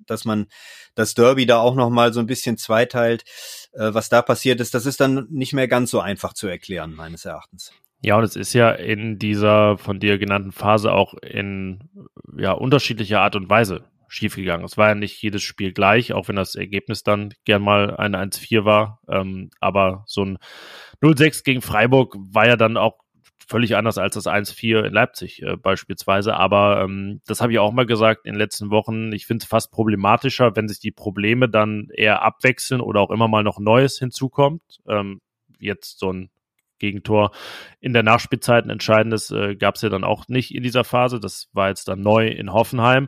dass 0.07 0.25
man 0.25 0.47
das 0.95 1.15
Derby 1.15 1.45
da 1.45 1.59
auch 1.59 1.75
noch 1.75 1.91
mal 1.91 2.13
so 2.13 2.21
ein 2.21 2.29
bisschen 2.29 2.57
zweiteilt, 2.57 3.25
äh, 3.73 3.93
was 3.95 4.11
da 4.11 4.23
passiert 4.23 4.61
ist, 4.61 4.75
das 4.75 4.87
ist 4.87 5.01
dann 5.01 5.27
nicht 5.29 5.55
mehr 5.55 5.67
ganz 5.67 5.91
so 5.91 5.99
einfach 5.99 6.35
zu 6.35 6.47
erklären, 6.47 6.95
meines 6.95 7.25
Erachtens. 7.25 7.73
Ja, 8.01 8.17
und 8.17 8.23
es 8.23 8.37
ist 8.37 8.53
ja 8.53 8.71
in 8.71 9.19
dieser 9.19 9.77
von 9.77 9.99
dir 9.99 10.17
genannten 10.17 10.53
Phase 10.53 10.93
auch 10.93 11.15
in 11.15 11.81
ja 12.39 12.53
unterschiedlicher 12.53 13.23
Art 13.23 13.35
und 13.35 13.51
Weise 13.51 13.87
schiefgegangen. 14.15 14.65
Es 14.65 14.77
war 14.77 14.89
ja 14.89 14.95
nicht 14.95 15.21
jedes 15.21 15.43
Spiel 15.43 15.73
gleich, 15.73 16.13
auch 16.13 16.29
wenn 16.29 16.37
das 16.37 16.55
Ergebnis 16.55 17.03
dann 17.03 17.35
gern 17.45 17.63
mal 17.63 17.97
ein 17.97 18.15
1-4 18.15 18.65
war. 18.65 19.01
Ähm, 19.09 19.51
aber 19.61 20.05
so 20.07 20.25
ein 20.25 20.39
0-6 21.03 21.45
gegen 21.45 21.63
Freiburg 21.63 22.17
war 22.19 22.47
ja 22.47 22.57
dann 22.57 22.77
auch 22.77 22.99
völlig 23.47 23.77
anders 23.77 23.99
als 23.99 24.15
das 24.15 24.27
1-4 24.27 24.85
in 24.85 24.93
Leipzig 24.93 25.43
äh, 25.43 25.57
beispielsweise. 25.57 26.35
Aber 26.35 26.83
ähm, 26.83 27.21
das 27.27 27.41
habe 27.41 27.53
ich 27.53 27.59
auch 27.59 27.73
mal 27.73 27.87
gesagt 27.87 28.27
in 28.27 28.35
den 28.35 28.39
letzten 28.39 28.71
Wochen. 28.71 29.13
Ich 29.13 29.27
finde 29.27 29.43
es 29.43 29.49
fast 29.49 29.71
problematischer, 29.71 30.57
wenn 30.57 30.69
sich 30.69 30.81
die 30.81 30.93
Probleme 30.93 31.49
dann 31.49 31.89
eher 31.95 32.23
abwechseln 32.23 32.81
oder 32.81 33.01
auch 33.01 33.11
immer 33.11 33.29
mal 33.29 33.43
noch 33.43 33.59
Neues 33.59 33.99
hinzukommt. 33.99 34.63
Ähm, 34.89 35.21
jetzt 35.59 35.99
so 35.99 36.13
ein 36.13 36.31
Gegentor 36.79 37.31
in 37.81 37.93
der 37.93 38.03
Nachspielzeit 38.03 38.65
ein 38.65 38.71
entscheidendes 38.71 39.31
äh, 39.31 39.55
gab 39.55 39.77
es 39.77 39.83
ja 39.83 39.89
dann 39.89 40.05
auch 40.05 40.29
nicht 40.29 40.55
in 40.55 40.63
dieser 40.63 40.85
Phase. 40.85 41.21
Das 41.21 41.49
war 41.53 41.69
jetzt 41.69 41.89
dann 41.89 42.01
neu 42.01 42.29
in 42.29 42.53
Hoffenheim 42.53 43.07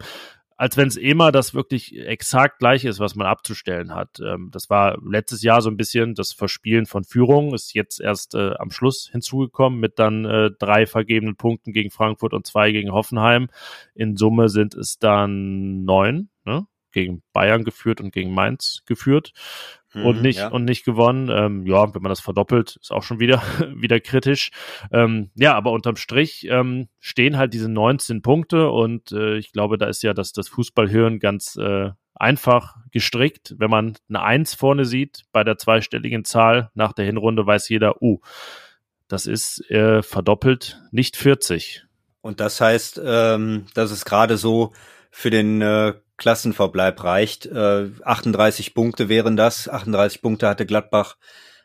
als 0.57 0.77
wenn 0.77 0.89
es 0.89 0.97
immer 0.97 1.33
das 1.33 1.55
wirklich 1.55 1.97
exakt 1.99 2.59
gleiche 2.59 2.89
ist, 2.89 2.99
was 2.99 3.15
man 3.15 3.27
abzustellen 3.27 3.95
hat. 3.95 4.21
Ähm, 4.21 4.51
das 4.53 4.71
war 4.71 4.99
letztes 5.05 5.43
Jahr 5.43 5.61
so 5.61 5.71
ein 5.71 5.77
bisschen 5.77 6.15
das 6.15 6.33
Verspielen 6.33 6.87
von 6.87 7.05
Führung, 7.05 7.55
ist 7.55 7.75
jetzt 7.75 8.01
erst 8.01 8.35
äh, 8.35 8.55
am 8.59 8.71
Schluss 8.71 9.09
hinzugekommen 9.11 9.79
mit 9.79 9.99
dann 9.99 10.25
äh, 10.25 10.51
drei 10.59 10.87
vergebenen 10.87 11.37
Punkten 11.37 11.73
gegen 11.73 11.91
Frankfurt 11.91 12.33
und 12.33 12.47
zwei 12.47 12.73
gegen 12.73 12.93
Hoffenheim. 12.93 13.49
In 13.95 14.17
Summe 14.17 14.49
sind 14.49 14.75
es 14.75 14.99
dann 14.99 15.85
neun, 15.85 16.31
ne? 16.45 16.67
gegen 16.93 17.23
Bayern 17.35 17.65
geführt 17.65 18.01
und 18.01 18.13
gegen 18.13 18.33
Mainz 18.33 18.83
geführt 18.87 19.33
und 20.05 20.17
mhm, 20.17 20.23
nicht 20.23 20.39
ja. 20.39 20.49
und 20.49 20.65
nicht 20.65 20.85
gewonnen. 20.85 21.29
Ähm, 21.31 21.67
ja, 21.67 21.95
wenn 21.95 22.03
man 22.03 22.11
das 22.11 22.21
verdoppelt, 22.21 22.77
ist 22.81 22.93
auch 22.93 23.03
schon 23.03 23.21
wieder 23.21 23.43
wieder 23.77 24.01
kritisch. 24.01 24.51
Ähm, 24.93 25.31
ja, 25.35 25.55
aber 25.55 25.73
unterm 25.73 25.97
Strich 25.97 26.47
ähm, 26.51 26.89
stehen 26.99 27.37
halt 27.37 27.55
diese 27.55 27.69
19 27.69 28.23
Punkte 28.23 28.71
und 28.71 29.13
äh, 29.13 29.37
ich 29.37 29.53
glaube, 29.53 29.79
da 29.79 29.87
ist 29.87 30.03
ja 30.03 30.15
das 30.15 30.33
das 30.33 30.49
Fußballhirn 30.49 31.19
ganz 31.19 31.57
äh, 31.57 31.91
einfach 32.15 32.77
gestrickt. 32.91 33.55
Wenn 33.59 33.71
man 33.71 33.97
eine 34.09 34.23
Eins 34.23 34.55
vorne 34.55 34.85
sieht 34.85 35.25
bei 35.33 35.45
der 35.45 35.59
zweistelligen 35.59 36.25
Zahl 36.25 36.71
nach 36.75 36.93
der 36.93 37.05
Hinrunde, 37.05 37.47
weiß 37.47 37.69
jeder, 37.69 38.03
uh, 38.03 38.21
das 39.09 39.27
ist 39.27 39.71
äh, 39.71 40.03
verdoppelt, 40.03 40.81
nicht 40.91 41.17
40. 41.17 41.85
Und 42.21 42.41
das 42.41 42.61
heißt, 42.61 43.01
ähm, 43.05 43.67
dass 43.75 43.93
es 43.93 44.05
gerade 44.05 44.37
so 44.37 44.73
für 45.11 45.31
den 45.31 45.63
äh, 45.63 45.95
Klassenverbleib 46.17 47.03
reicht. 47.05 47.47
Äh, 47.47 47.91
38 48.03 48.75
Punkte 48.75 49.09
wären 49.09 49.37
das. 49.37 49.69
38 49.69 50.23
Punkte 50.23 50.49
hatte 50.49 50.67
Gladbach 50.67 51.17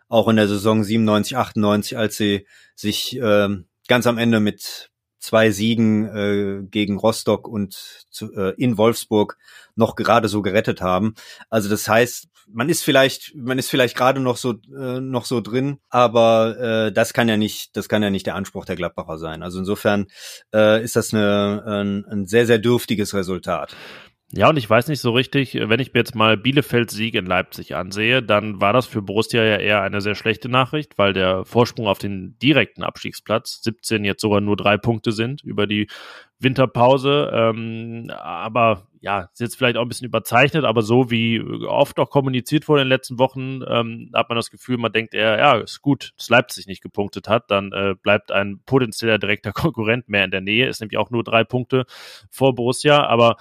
auch 0.07 0.27
in 0.27 0.35
der 0.35 0.47
Saison 0.47 0.83
97, 0.83 1.37
98, 1.37 1.97
als 1.97 2.17
sie 2.17 2.45
sich 2.75 3.17
äh, 3.17 3.47
ganz 3.87 4.07
am 4.07 4.17
Ende 4.17 4.41
mit 4.41 4.91
zwei 5.19 5.51
Siegen 5.51 6.05
äh, 6.05 6.63
gegen 6.69 6.97
Rostock 6.97 7.47
und 7.47 7.73
zu, 8.09 8.33
äh, 8.33 8.53
in 8.57 8.77
Wolfsburg 8.77 9.37
noch 9.75 9.95
gerade 9.95 10.27
so 10.27 10.41
gerettet 10.41 10.81
haben. 10.81 11.13
Also 11.49 11.69
das 11.69 11.87
heißt, 11.87 12.27
man 12.53 12.67
ist 12.67 12.83
vielleicht, 12.83 13.33
man 13.35 13.57
ist 13.57 13.69
vielleicht 13.69 13.95
gerade 13.95 14.19
noch 14.19 14.35
so 14.35 14.55
äh, 14.75 14.99
noch 14.99 15.25
so 15.25 15.39
drin, 15.39 15.77
aber 15.89 16.59
äh, 16.59 16.91
das 16.91 17.13
kann 17.13 17.29
ja 17.29 17.37
nicht, 17.37 17.77
das 17.77 17.87
kann 17.87 18.03
ja 18.03 18.09
nicht 18.09 18.25
der 18.25 18.35
Anspruch 18.35 18.65
der 18.65 18.75
Gladbacher 18.75 19.17
sein. 19.17 19.43
Also 19.43 19.59
insofern 19.59 20.07
äh, 20.53 20.83
ist 20.83 20.95
das 20.95 21.13
eine, 21.13 21.63
ein, 21.65 22.05
ein 22.05 22.27
sehr 22.27 22.45
sehr 22.45 22.59
dürftiges 22.59 23.13
Resultat. 23.13 23.75
Ja, 24.33 24.47
und 24.47 24.55
ich 24.55 24.69
weiß 24.69 24.87
nicht 24.87 25.01
so 25.01 25.11
richtig, 25.11 25.55
wenn 25.55 25.81
ich 25.81 25.93
mir 25.93 25.99
jetzt 25.99 26.15
mal 26.15 26.37
Bielefelds 26.37 26.93
Sieg 26.93 27.15
in 27.15 27.25
Leipzig 27.25 27.75
ansehe, 27.75 28.23
dann 28.23 28.61
war 28.61 28.71
das 28.71 28.85
für 28.85 29.01
Borussia 29.01 29.43
ja 29.43 29.57
eher 29.57 29.81
eine 29.81 29.99
sehr 29.99 30.15
schlechte 30.15 30.47
Nachricht, 30.47 30.97
weil 30.97 31.11
der 31.11 31.43
Vorsprung 31.43 31.87
auf 31.87 31.97
den 31.97 32.37
direkten 32.39 32.83
Abstiegsplatz 32.83 33.61
17 33.63 34.05
jetzt 34.05 34.21
sogar 34.21 34.39
nur 34.39 34.55
drei 34.55 34.77
Punkte 34.77 35.11
sind 35.11 35.43
über 35.43 35.67
die 35.67 35.87
Winterpause. 36.39 37.29
Ähm, 37.33 38.09
aber 38.17 38.87
ja, 39.01 39.29
ist 39.33 39.39
jetzt 39.39 39.57
vielleicht 39.57 39.77
auch 39.77 39.81
ein 39.81 39.87
bisschen 39.87 40.07
überzeichnet, 40.07 40.63
aber 40.63 40.81
so 40.83 41.09
wie 41.09 41.41
oft 41.67 41.99
auch 41.99 42.09
kommuniziert 42.09 42.67
wurde 42.67 42.83
in 42.83 42.85
den 42.85 42.95
letzten 42.95 43.17
Wochen, 43.19 43.61
ähm, 43.67 44.11
hat 44.13 44.29
man 44.29 44.35
das 44.35 44.51
Gefühl, 44.51 44.77
man 44.77 44.93
denkt 44.93 45.13
eher, 45.15 45.39
ja, 45.39 45.57
ist 45.57 45.81
gut, 45.81 46.13
dass 46.17 46.29
Leipzig 46.29 46.67
nicht 46.67 46.81
gepunktet 46.81 47.27
hat, 47.27 47.49
dann 47.49 47.71
äh, 47.71 47.95
bleibt 48.01 48.31
ein 48.31 48.61
potenzieller 48.65 49.17
direkter 49.17 49.53
Konkurrent 49.53 50.07
mehr 50.07 50.23
in 50.23 50.31
der 50.31 50.41
Nähe, 50.41 50.67
ist 50.67 50.81
nämlich 50.81 50.97
auch 50.97 51.09
nur 51.09 51.23
drei 51.23 51.43
Punkte 51.43 51.85
vor 52.29 52.53
Borussia, 52.53 53.03
aber 53.05 53.37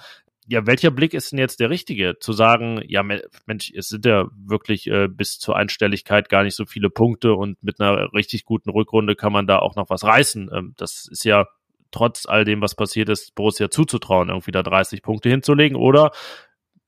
ja, 0.51 0.67
welcher 0.67 0.91
Blick 0.91 1.13
ist 1.13 1.31
denn 1.31 1.39
jetzt 1.39 1.61
der 1.61 1.69
richtige? 1.69 2.19
Zu 2.19 2.33
sagen, 2.33 2.83
ja, 2.85 3.03
Mensch, 3.03 3.71
es 3.73 3.87
sind 3.87 4.05
ja 4.05 4.27
wirklich 4.35 4.85
äh, 4.87 5.07
bis 5.07 5.39
zur 5.39 5.55
Einstelligkeit 5.55 6.27
gar 6.27 6.43
nicht 6.43 6.57
so 6.57 6.65
viele 6.65 6.89
Punkte 6.89 7.35
und 7.35 7.63
mit 7.63 7.79
einer 7.79 8.11
richtig 8.11 8.43
guten 8.43 8.69
Rückrunde 8.69 9.15
kann 9.15 9.31
man 9.31 9.47
da 9.47 9.59
auch 9.59 9.77
noch 9.77 9.89
was 9.89 10.03
reißen. 10.03 10.51
Ähm, 10.53 10.73
das 10.75 11.07
ist 11.09 11.23
ja 11.23 11.47
trotz 11.91 12.25
all 12.25 12.43
dem, 12.43 12.61
was 12.61 12.75
passiert 12.75 13.07
ist, 13.07 13.33
Borussia 13.33 13.69
zuzutrauen, 13.69 14.27
irgendwie 14.27 14.51
da 14.51 14.61
30 14.61 15.01
Punkte 15.01 15.29
hinzulegen 15.29 15.77
oder 15.77 16.11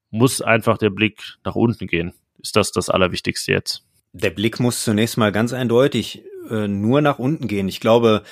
muss 0.09 0.41
einfach 0.41 0.78
der 0.78 0.89
Blick 0.89 1.38
nach 1.45 1.55
unten 1.55 1.88
gehen? 1.88 2.11
Ist 2.39 2.57
das 2.57 2.74
das 2.74 2.89
Allerwichtigste 2.89 3.53
jetzt? 3.53 3.86
Der 4.14 4.30
Blick 4.30 4.59
muss 4.59 4.84
zunächst 4.84 5.18
mal 5.18 5.32
ganz 5.32 5.53
eindeutig 5.53 6.24
äh, 6.49 6.68
nur 6.68 7.01
nach 7.01 7.18
unten 7.18 7.47
gehen. 7.47 7.68
Ich 7.68 7.80
glaube, 7.80 8.24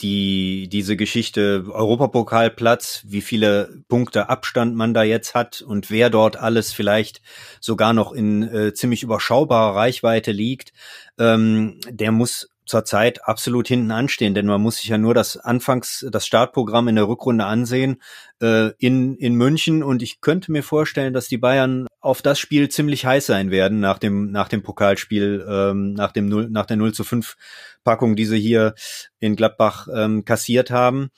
die, 0.00 0.68
diese 0.68 0.96
Geschichte 0.96 1.64
Europapokalplatz, 1.70 3.02
wie 3.06 3.20
viele 3.20 3.82
Punkte 3.88 4.28
Abstand 4.28 4.74
man 4.74 4.94
da 4.94 5.02
jetzt 5.02 5.34
hat 5.34 5.62
und 5.62 5.90
wer 5.90 6.10
dort 6.10 6.36
alles 6.36 6.72
vielleicht 6.72 7.20
sogar 7.60 7.92
noch 7.92 8.12
in 8.12 8.42
äh, 8.42 8.74
ziemlich 8.74 9.02
überschaubarer 9.02 9.76
Reichweite 9.76 10.32
liegt, 10.32 10.72
ähm, 11.18 11.80
der 11.88 12.12
muss 12.12 12.48
zurzeit 12.64 13.26
absolut 13.26 13.66
hinten 13.66 13.90
anstehen, 13.90 14.34
denn 14.34 14.46
man 14.46 14.60
muss 14.60 14.76
sich 14.76 14.88
ja 14.88 14.98
nur 14.98 15.14
das 15.14 15.36
Anfangs, 15.36 16.06
das 16.10 16.26
Startprogramm 16.26 16.88
in 16.88 16.96
der 16.96 17.08
Rückrunde 17.08 17.46
ansehen 17.46 18.00
äh, 18.40 18.70
in, 18.78 19.16
in 19.16 19.34
München 19.34 19.82
und 19.82 20.02
ich 20.02 20.20
könnte 20.20 20.52
mir 20.52 20.62
vorstellen, 20.62 21.14
dass 21.14 21.28
die 21.28 21.38
Bayern 21.38 21.87
auf 22.00 22.22
das 22.22 22.38
Spiel 22.38 22.68
ziemlich 22.68 23.04
heiß 23.04 23.26
sein 23.26 23.50
werden 23.50 23.80
nach 23.80 23.98
dem, 23.98 24.30
nach 24.30 24.48
dem 24.48 24.62
Pokalspiel, 24.62 25.44
ähm, 25.48 25.94
nach 25.94 26.12
dem 26.12 26.28
0, 26.28 26.48
nach 26.50 26.66
der 26.66 26.76
0 26.76 26.94
zu 26.94 27.04
5 27.04 27.36
Packung, 27.84 28.16
die 28.16 28.26
sie 28.26 28.38
hier 28.38 28.74
in 29.18 29.36
Gladbach 29.36 29.88
ähm, 29.94 30.24
kassiert 30.24 30.70
haben. 30.70 31.10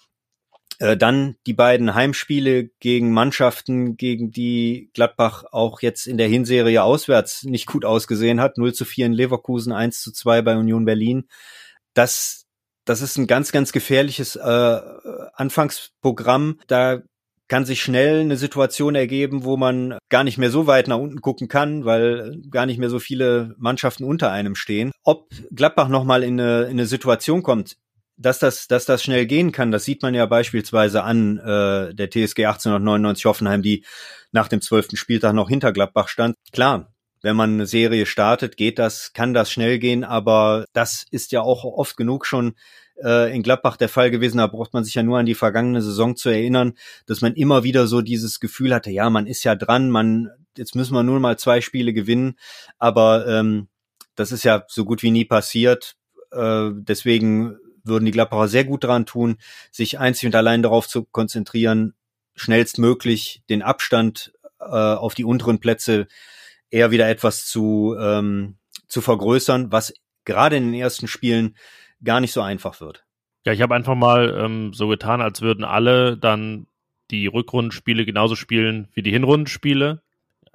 Äh, 0.79 0.97
dann 0.97 1.37
die 1.47 1.53
beiden 1.53 1.95
Heimspiele 1.95 2.71
gegen 2.81 3.13
Mannschaften, 3.13 3.99
gegen 3.99 4.31
die 4.31 4.91
Gladbach 4.95 5.45
auch 5.53 5.83
jetzt 5.83 6.07
in 6.07 6.17
der 6.17 6.29
Hinserie 6.29 6.83
auswärts 6.83 7.45
nicht 7.45 7.67
gut 7.67 7.85
ausgesehen 7.85 8.41
hat. 8.41 8.57
0 8.57 8.73
zu 8.73 8.87
4 8.87 9.07
in 9.07 9.13
Leverkusen, 9.13 9.73
1 9.73 10.01
zu 10.01 10.13
2 10.13 10.41
bei 10.41 10.57
Union 10.57 10.87
Berlin. 10.87 11.29
Das, 11.93 12.47
das 12.87 13.03
ist 13.03 13.19
ein 13.19 13.27
ganz, 13.27 13.53
ganz 13.53 13.73
gefährliches 13.73 14.37
äh, 14.37 14.81
Anfangsprogramm. 15.35 16.59
Da 16.67 17.03
kann 17.51 17.67
sich 17.67 17.83
schnell 17.83 18.21
eine 18.21 18.37
Situation 18.37 18.95
ergeben, 18.95 19.43
wo 19.43 19.57
man 19.57 19.99
gar 20.09 20.23
nicht 20.23 20.39
mehr 20.39 20.53
so 20.53 20.69
weit 20.69 20.87
nach 20.87 20.99
unten 20.99 21.21
gucken 21.21 21.49
kann, 21.49 21.85
weil 21.85 22.41
gar 22.49 22.65
nicht 22.65 22.79
mehr 22.79 22.89
so 22.89 23.01
viele 23.01 23.57
Mannschaften 23.59 24.05
unter 24.05 24.31
einem 24.31 24.55
stehen. 24.55 24.93
Ob 25.03 25.31
Gladbach 25.51 25.89
nochmal 25.89 26.23
in 26.23 26.41
eine, 26.41 26.63
in 26.63 26.71
eine 26.71 26.87
Situation 26.87 27.43
kommt, 27.43 27.77
dass 28.17 28.39
das, 28.39 28.69
dass 28.69 28.85
das 28.85 29.03
schnell 29.03 29.27
gehen 29.27 29.51
kann, 29.51 29.73
das 29.73 29.85
sieht 29.85 30.01
man 30.03 30.15
ja 30.15 30.27
beispielsweise 30.27 31.03
an 31.03 31.39
äh, 31.39 31.93
der 31.93 32.09
TSG 32.09 32.47
1899 32.47 33.25
Hoffenheim, 33.25 33.63
die 33.63 33.85
nach 34.31 34.47
dem 34.47 34.61
zwölften 34.61 34.97
Spieltag 34.97 35.35
noch 35.35 35.49
hinter 35.49 35.73
Gladbach 35.73 36.07
stand. 36.07 36.37
Klar, 36.53 36.95
wenn 37.21 37.35
man 37.35 37.55
eine 37.55 37.67
Serie 37.67 38.07
startet, 38.07 38.57
geht 38.57 38.79
das, 38.79 39.13
kann 39.13 39.35
das 39.35 39.51
schnell 39.51 39.81
gehen, 39.81 40.05
aber 40.05 40.67
das 40.73 41.05
ist 41.11 41.33
ja 41.33 41.41
auch 41.41 41.65
oft 41.65 41.97
genug 41.97 42.27
schon 42.27 42.55
äh, 43.03 43.35
in 43.35 43.43
Gladbach 43.43 43.77
der 43.77 43.89
Fall 43.89 44.11
gewesen. 44.11 44.39
Da 44.39 44.47
braucht 44.47 44.73
man 44.73 44.85
sich 44.85 44.95
ja 44.95 45.03
nur 45.03 45.19
an 45.19 45.27
die 45.27 45.35
vergangene 45.35 45.83
Saison 45.83 46.17
zu 46.17 46.29
erinnern, 46.29 46.75
dass 47.07 47.21
man 47.21 47.35
immer 47.35 47.65
wieder 47.65 47.87
so 47.87 48.01
dieses 48.03 48.41
Gefühl 48.41 48.75
hatte, 48.75 48.91
ja, 48.91 49.11
man 49.11 49.27
ist 49.27 49.45
ja 49.45 49.55
dran, 49.55 49.91
man, 49.91 50.31
jetzt 50.57 50.75
müssen 50.75 50.95
wir 50.95 51.03
nur 51.03 51.21
mal 51.21 51.39
zwei 51.39 51.61
Spiele 51.61 51.93
gewinnen, 51.93 52.37
aber 52.79 53.27
ähm, 53.27 53.69
das 54.15 54.33
ist 54.33 54.45
ja 54.45 54.65
so 54.69 54.85
gut 54.85 55.03
wie 55.03 55.11
nie 55.11 55.25
passiert. 55.25 55.97
Äh, 56.33 56.71
deswegen 56.73 57.57
würden 57.85 58.05
die 58.05 58.13
Gladbacher 58.13 58.49
sehr 58.49 58.65
gut 58.65 58.85
daran 58.85 59.07
tun, 59.07 59.37
sich 59.71 59.99
einzig 59.99 60.27
und 60.27 60.35
allein 60.35 60.63
darauf 60.63 60.87
zu 60.87 61.05
konzentrieren, 61.05 61.95
schnellstmöglich 62.35 63.43
den 63.49 63.63
Abstand 63.63 64.33
äh, 64.61 64.65
auf 64.65 65.15
die 65.15 65.25
unteren 65.25 65.61
Plätze 65.61 66.07
eher 66.71 66.91
wieder 66.91 67.09
etwas 67.09 67.47
zu, 67.47 67.97
ähm, 67.99 68.59
zu 68.87 69.01
vergrößern, 69.01 69.73
was 69.73 69.93
gerade 70.25 70.57
in 70.57 70.65
den 70.65 70.75
ersten 70.75 71.09
Spielen 71.09 71.57
gar 72.03 72.21
nicht 72.21 72.33
so 72.33 72.41
einfach 72.41 72.81
wird. 72.81 73.05
Ja, 73.45 73.53
ich 73.53 73.63
habe 73.63 73.75
einfach 73.75 73.95
mal 73.95 74.37
ähm, 74.39 74.73
so 74.73 74.89
getan, 74.89 75.21
als 75.21 75.41
würden 75.41 75.65
alle 75.65 76.17
dann 76.17 76.67
die 77.11 77.27
Rückrundenspiele 77.27 78.05
genauso 78.05 78.37
spielen 78.37 78.89
wie 78.95 79.03
die 79.03 79.11
Hinrundenspiele 79.11 80.03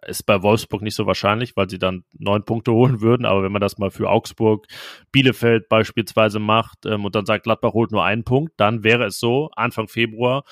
ist 0.08 0.24
bei 0.26 0.42
Wolfsburg 0.42 0.82
nicht 0.82 0.96
so 0.96 1.06
wahrscheinlich, 1.06 1.56
weil 1.56 1.70
sie 1.70 1.80
dann 1.80 2.04
neun 2.18 2.46
Punkte 2.46 2.72
holen 2.72 3.02
würden. 3.02 3.26
Aber 3.26 3.44
wenn 3.44 3.52
man 3.52 3.62
das 3.62 3.78
mal 3.78 3.92
für 3.92 4.10
Augsburg, 4.10 4.68
Bielefeld 5.12 5.70
beispielsweise 5.70 6.40
macht 6.40 6.86
ähm, 6.86 7.06
und 7.06 7.16
dann 7.16 7.26
sagt, 7.26 7.44
Gladbach 7.44 7.74
holt 7.74 7.92
nur 7.92 8.04
einen 8.04 8.24
Punkt, 8.24 8.54
dann 8.58 8.84
wäre 8.84 9.06
es 9.06 9.20
so, 9.20 9.50
Anfang 9.56 9.88
Februar, 9.88 10.44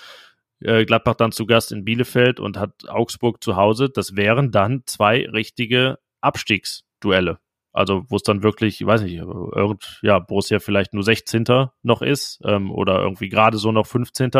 äh, 0.59 0.85
Gladbach 0.85 1.15
dann 1.15 1.31
zu 1.31 1.45
Gast 1.45 1.71
in 1.71 1.85
Bielefeld 1.85 2.39
und 2.39 2.57
hat 2.57 2.87
Augsburg 2.87 3.43
zu 3.43 3.55
Hause. 3.55 3.89
Das 3.89 4.15
wären 4.15 4.51
dann 4.51 4.83
zwei 4.85 5.27
richtige 5.29 5.99
Abstiegsduelle. 6.21 7.39
Also 7.73 8.05
wo 8.07 8.15
es 8.15 8.23
dann 8.23 8.43
wirklich, 8.43 8.79
ich 8.79 8.87
weiß 8.87 9.01
nicht, 9.01 9.15
irgend, 9.15 9.99
ja, 10.03 10.19
Borussia 10.19 10.59
vielleicht 10.59 10.93
nur 10.93 11.03
16. 11.03 11.45
noch 11.81 12.01
ist 12.01 12.39
ähm, 12.45 12.71
oder 12.71 13.01
irgendwie 13.01 13.29
gerade 13.29 13.57
so 13.57 13.71
noch 13.71 13.87
15. 13.87 14.31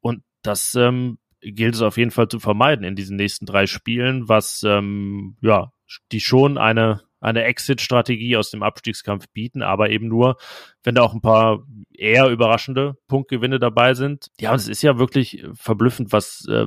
Und 0.00 0.22
das 0.42 0.74
ähm, 0.74 1.18
gilt 1.40 1.74
es 1.74 1.82
auf 1.82 1.96
jeden 1.96 2.10
Fall 2.10 2.28
zu 2.28 2.38
vermeiden 2.38 2.84
in 2.84 2.94
diesen 2.94 3.16
nächsten 3.16 3.46
drei 3.46 3.66
Spielen, 3.66 4.28
was 4.28 4.62
ähm, 4.64 5.36
ja 5.40 5.72
die 6.12 6.20
schon 6.20 6.58
eine 6.58 7.02
eine 7.20 7.44
Exit-Strategie 7.44 8.36
aus 8.36 8.50
dem 8.50 8.62
Abstiegskampf 8.62 9.26
bieten, 9.32 9.62
aber 9.62 9.90
eben 9.90 10.06
nur, 10.06 10.36
wenn 10.82 10.94
da 10.94 11.02
auch 11.02 11.14
ein 11.14 11.20
paar 11.20 11.64
eher 11.92 12.28
überraschende 12.28 12.96
Punktgewinne 13.08 13.58
dabei 13.58 13.94
sind. 13.94 14.30
Ja, 14.38 14.52
und 14.52 14.56
es 14.56 14.68
ist 14.68 14.82
ja 14.82 14.98
wirklich 14.98 15.44
verblüffend, 15.54 16.12
was 16.12 16.46
äh, 16.48 16.66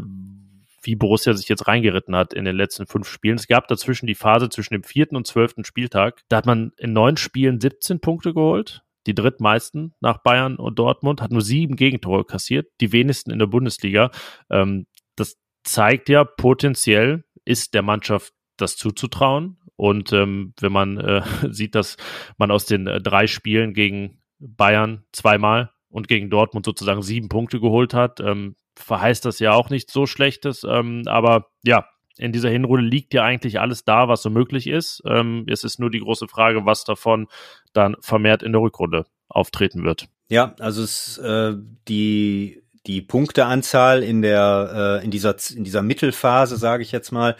wie 0.81 0.95
Borussia 0.95 1.33
sich 1.33 1.49
jetzt 1.49 1.67
reingeritten 1.67 2.15
hat 2.15 2.33
in 2.33 2.45
den 2.45 2.55
letzten 2.55 2.87
fünf 2.87 3.07
Spielen. 3.07 3.35
Es 3.35 3.47
gab 3.47 3.67
dazwischen 3.67 4.07
die 4.07 4.15
Phase 4.15 4.49
zwischen 4.49 4.73
dem 4.73 4.83
vierten 4.83 5.15
und 5.15 5.27
zwölften 5.27 5.63
Spieltag. 5.63 6.23
Da 6.29 6.37
hat 6.37 6.45
man 6.45 6.71
in 6.77 6.93
neun 6.93 7.17
Spielen 7.17 7.59
17 7.59 7.99
Punkte 7.99 8.33
geholt 8.33 8.83
die 9.07 9.15
drittmeisten 9.15 9.93
nach 9.99 10.19
Bayern 10.19 10.57
und 10.57 10.77
Dortmund, 10.77 11.21
hat 11.21 11.31
nur 11.31 11.41
sieben 11.41 11.75
Gegentore 11.75 12.25
kassiert, 12.25 12.67
die 12.81 12.91
wenigsten 12.91 13.31
in 13.31 13.39
der 13.39 13.47
Bundesliga. 13.47 14.11
Ähm, 14.49 14.85
das 15.15 15.37
zeigt 15.63 16.09
ja, 16.09 16.23
potenziell 16.23 17.23
ist 17.45 17.73
der 17.73 17.81
Mannschaft 17.81 18.33
das 18.57 18.77
zuzutrauen. 18.77 19.57
Und 19.75 20.13
ähm, 20.13 20.53
wenn 20.59 20.71
man 20.71 20.97
äh, 20.97 21.23
sieht, 21.49 21.75
dass 21.75 21.97
man 22.37 22.51
aus 22.51 22.65
den 22.65 22.87
äh, 22.87 23.01
drei 23.01 23.27
Spielen 23.27 23.73
gegen 23.73 24.21
Bayern 24.39 25.03
zweimal 25.11 25.71
und 25.89 26.07
gegen 26.07 26.29
Dortmund 26.29 26.65
sozusagen 26.65 27.01
sieben 27.01 27.29
Punkte 27.29 27.59
geholt 27.59 27.93
hat, 27.93 28.19
ähm, 28.19 28.55
verheißt 28.77 29.25
das 29.25 29.39
ja 29.39 29.53
auch 29.53 29.69
nicht 29.69 29.91
so 29.91 30.05
Schlechtes. 30.05 30.63
Ähm, 30.63 31.03
aber 31.05 31.47
ja, 31.63 31.85
in 32.17 32.31
dieser 32.31 32.49
Hinrunde 32.49 32.85
liegt 32.85 33.13
ja 33.13 33.23
eigentlich 33.23 33.59
alles 33.59 33.83
da, 33.83 34.07
was 34.07 34.21
so 34.21 34.29
möglich 34.29 34.67
ist. 34.67 35.01
Ähm, 35.05 35.45
es 35.47 35.63
ist 35.63 35.79
nur 35.79 35.89
die 35.89 35.99
große 35.99 36.27
Frage, 36.27 36.65
was 36.65 36.83
davon 36.83 37.27
dann 37.73 37.95
vermehrt 37.99 38.43
in 38.43 38.51
der 38.51 38.61
Rückrunde 38.61 39.05
auftreten 39.27 39.83
wird. 39.83 40.07
Ja, 40.29 40.55
also 40.59 40.83
es, 40.83 41.17
äh, 41.17 41.55
die 41.87 42.63
die 42.87 43.01
Punkteanzahl 43.01 44.01
in 44.01 44.21
der 44.21 44.99
äh, 45.01 45.05
in 45.05 45.11
dieser 45.11 45.35
in 45.55 45.63
dieser 45.63 45.83
Mittelphase, 45.83 46.57
sage 46.57 46.83
ich 46.83 46.91
jetzt 46.91 47.11
mal, 47.11 47.35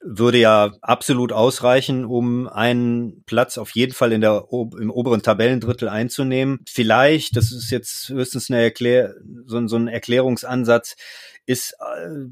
würde 0.00 0.38
ja 0.38 0.72
absolut 0.80 1.32
ausreichen, 1.32 2.04
um 2.04 2.48
einen 2.48 3.24
Platz 3.24 3.58
auf 3.58 3.70
jeden 3.70 3.92
Fall 3.92 4.12
in 4.12 4.20
der 4.20 4.44
im 4.50 4.90
oberen 4.90 5.22
Tabellendrittel 5.22 5.88
einzunehmen. 5.88 6.60
Vielleicht, 6.68 7.36
das 7.36 7.50
ist 7.50 7.70
jetzt 7.70 8.08
höchstens 8.08 8.50
eine 8.50 8.62
Erklär 8.62 9.14
so, 9.46 9.66
so 9.66 9.76
ein 9.76 9.88
Erklärungsansatz, 9.88 10.96
ist 11.46 11.74
äh, 11.80 12.26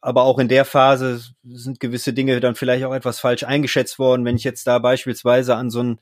aber 0.00 0.24
auch 0.24 0.38
in 0.38 0.48
der 0.48 0.66
Phase 0.66 1.22
sind 1.44 1.80
gewisse 1.80 2.12
Dinge 2.12 2.38
dann 2.40 2.56
vielleicht 2.56 2.84
auch 2.84 2.92
etwas 2.92 3.20
falsch 3.20 3.44
eingeschätzt 3.44 3.98
worden. 3.98 4.24
Wenn 4.24 4.36
ich 4.36 4.44
jetzt 4.44 4.66
da 4.66 4.78
beispielsweise 4.78 5.56
an 5.56 5.70
so 5.70 5.82
ein 5.82 5.98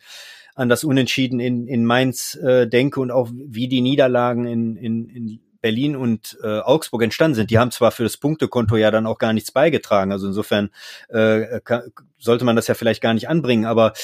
an 0.55 0.69
das 0.69 0.85
Unentschieden 0.85 1.41
in, 1.41 1.67
in 1.67 1.85
Mainz 1.85 2.35
äh, 2.35 2.67
denke 2.67 3.01
und 3.01 3.11
auch 3.11 3.31
wie 3.33 3.69
die 3.69 3.81
Niederlagen 3.81 4.45
in, 4.47 4.77
in, 4.77 5.09
in 5.09 5.41
Berlin 5.63 5.97
und 5.97 6.37
äh, 6.43 6.59
Augsburg 6.59 7.03
entstanden 7.03 7.37
sind. 7.37 7.51
Die 7.51 7.59
haben 7.59 7.71
zwar 7.71 7.93
für 7.93 8.03
das 8.03 8.19
Punktekonto 8.19 8.77
ja 8.77 8.91
dann 8.91 9.07
auch 9.07 9.19
gar 9.19 9.33
nichts 9.33 9.53
beigetragen. 9.53 10.13
Also 10.13 10.27
insofern 10.27 10.71
äh, 11.09 11.61
kann, 11.65 11.85
sollte 12.19 12.45
man 12.45 12.57
das 12.57 12.67
ja 12.67 12.75
vielleicht 12.75 13.01
gar 13.01 13.15
nicht 13.15 13.29
anbringen. 13.29 13.65
Aber 13.65 13.95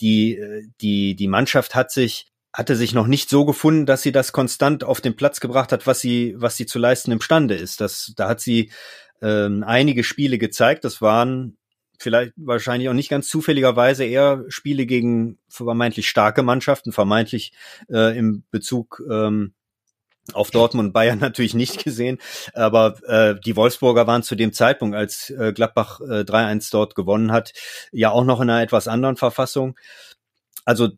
die, 0.00 0.36
äh, 0.36 0.68
die, 0.80 1.16
die 1.16 1.28
Mannschaft 1.28 1.74
hat 1.74 1.90
sich 1.90 2.28
hatte 2.52 2.74
sich 2.74 2.94
noch 2.94 3.06
nicht 3.06 3.28
so 3.28 3.44
gefunden, 3.44 3.84
dass 3.84 4.00
sie 4.00 4.12
das 4.12 4.32
konstant 4.32 4.82
auf 4.82 5.02
den 5.02 5.14
Platz 5.14 5.40
gebracht 5.40 5.72
hat, 5.72 5.86
was 5.86 6.00
sie, 6.00 6.34
was 6.38 6.56
sie 6.56 6.64
zu 6.64 6.78
leisten 6.78 7.12
imstande 7.12 7.54
ist. 7.54 7.82
Das, 7.82 8.14
da 8.16 8.30
hat 8.30 8.40
sie 8.40 8.72
ähm, 9.20 9.62
einige 9.62 10.02
Spiele 10.02 10.38
gezeigt. 10.38 10.84
Das 10.84 11.02
waren 11.02 11.58
vielleicht 11.98 12.32
wahrscheinlich 12.36 12.88
auch 12.88 12.94
nicht 12.94 13.10
ganz 13.10 13.28
zufälligerweise 13.28 14.04
eher 14.04 14.44
Spiele 14.48 14.86
gegen 14.86 15.38
vermeintlich 15.48 16.08
starke 16.08 16.42
Mannschaften, 16.42 16.92
vermeintlich 16.92 17.52
äh, 17.90 18.16
im 18.16 18.44
Bezug 18.50 19.02
ähm, 19.10 19.52
auf 20.32 20.50
Dortmund 20.50 20.88
und 20.88 20.92
Bayern 20.92 21.18
natürlich 21.20 21.54
nicht 21.54 21.82
gesehen, 21.82 22.18
aber 22.54 22.96
äh, 23.06 23.40
die 23.44 23.56
Wolfsburger 23.56 24.06
waren 24.06 24.22
zu 24.22 24.34
dem 24.34 24.52
Zeitpunkt, 24.52 24.96
als 24.96 25.30
äh, 25.30 25.52
Gladbach 25.52 26.00
äh, 26.00 26.20
3-1 26.20 26.70
dort 26.70 26.94
gewonnen 26.94 27.32
hat, 27.32 27.52
ja 27.92 28.10
auch 28.10 28.24
noch 28.24 28.40
in 28.40 28.50
einer 28.50 28.62
etwas 28.62 28.88
anderen 28.88 29.16
Verfassung. 29.16 29.76
Also 30.64 30.90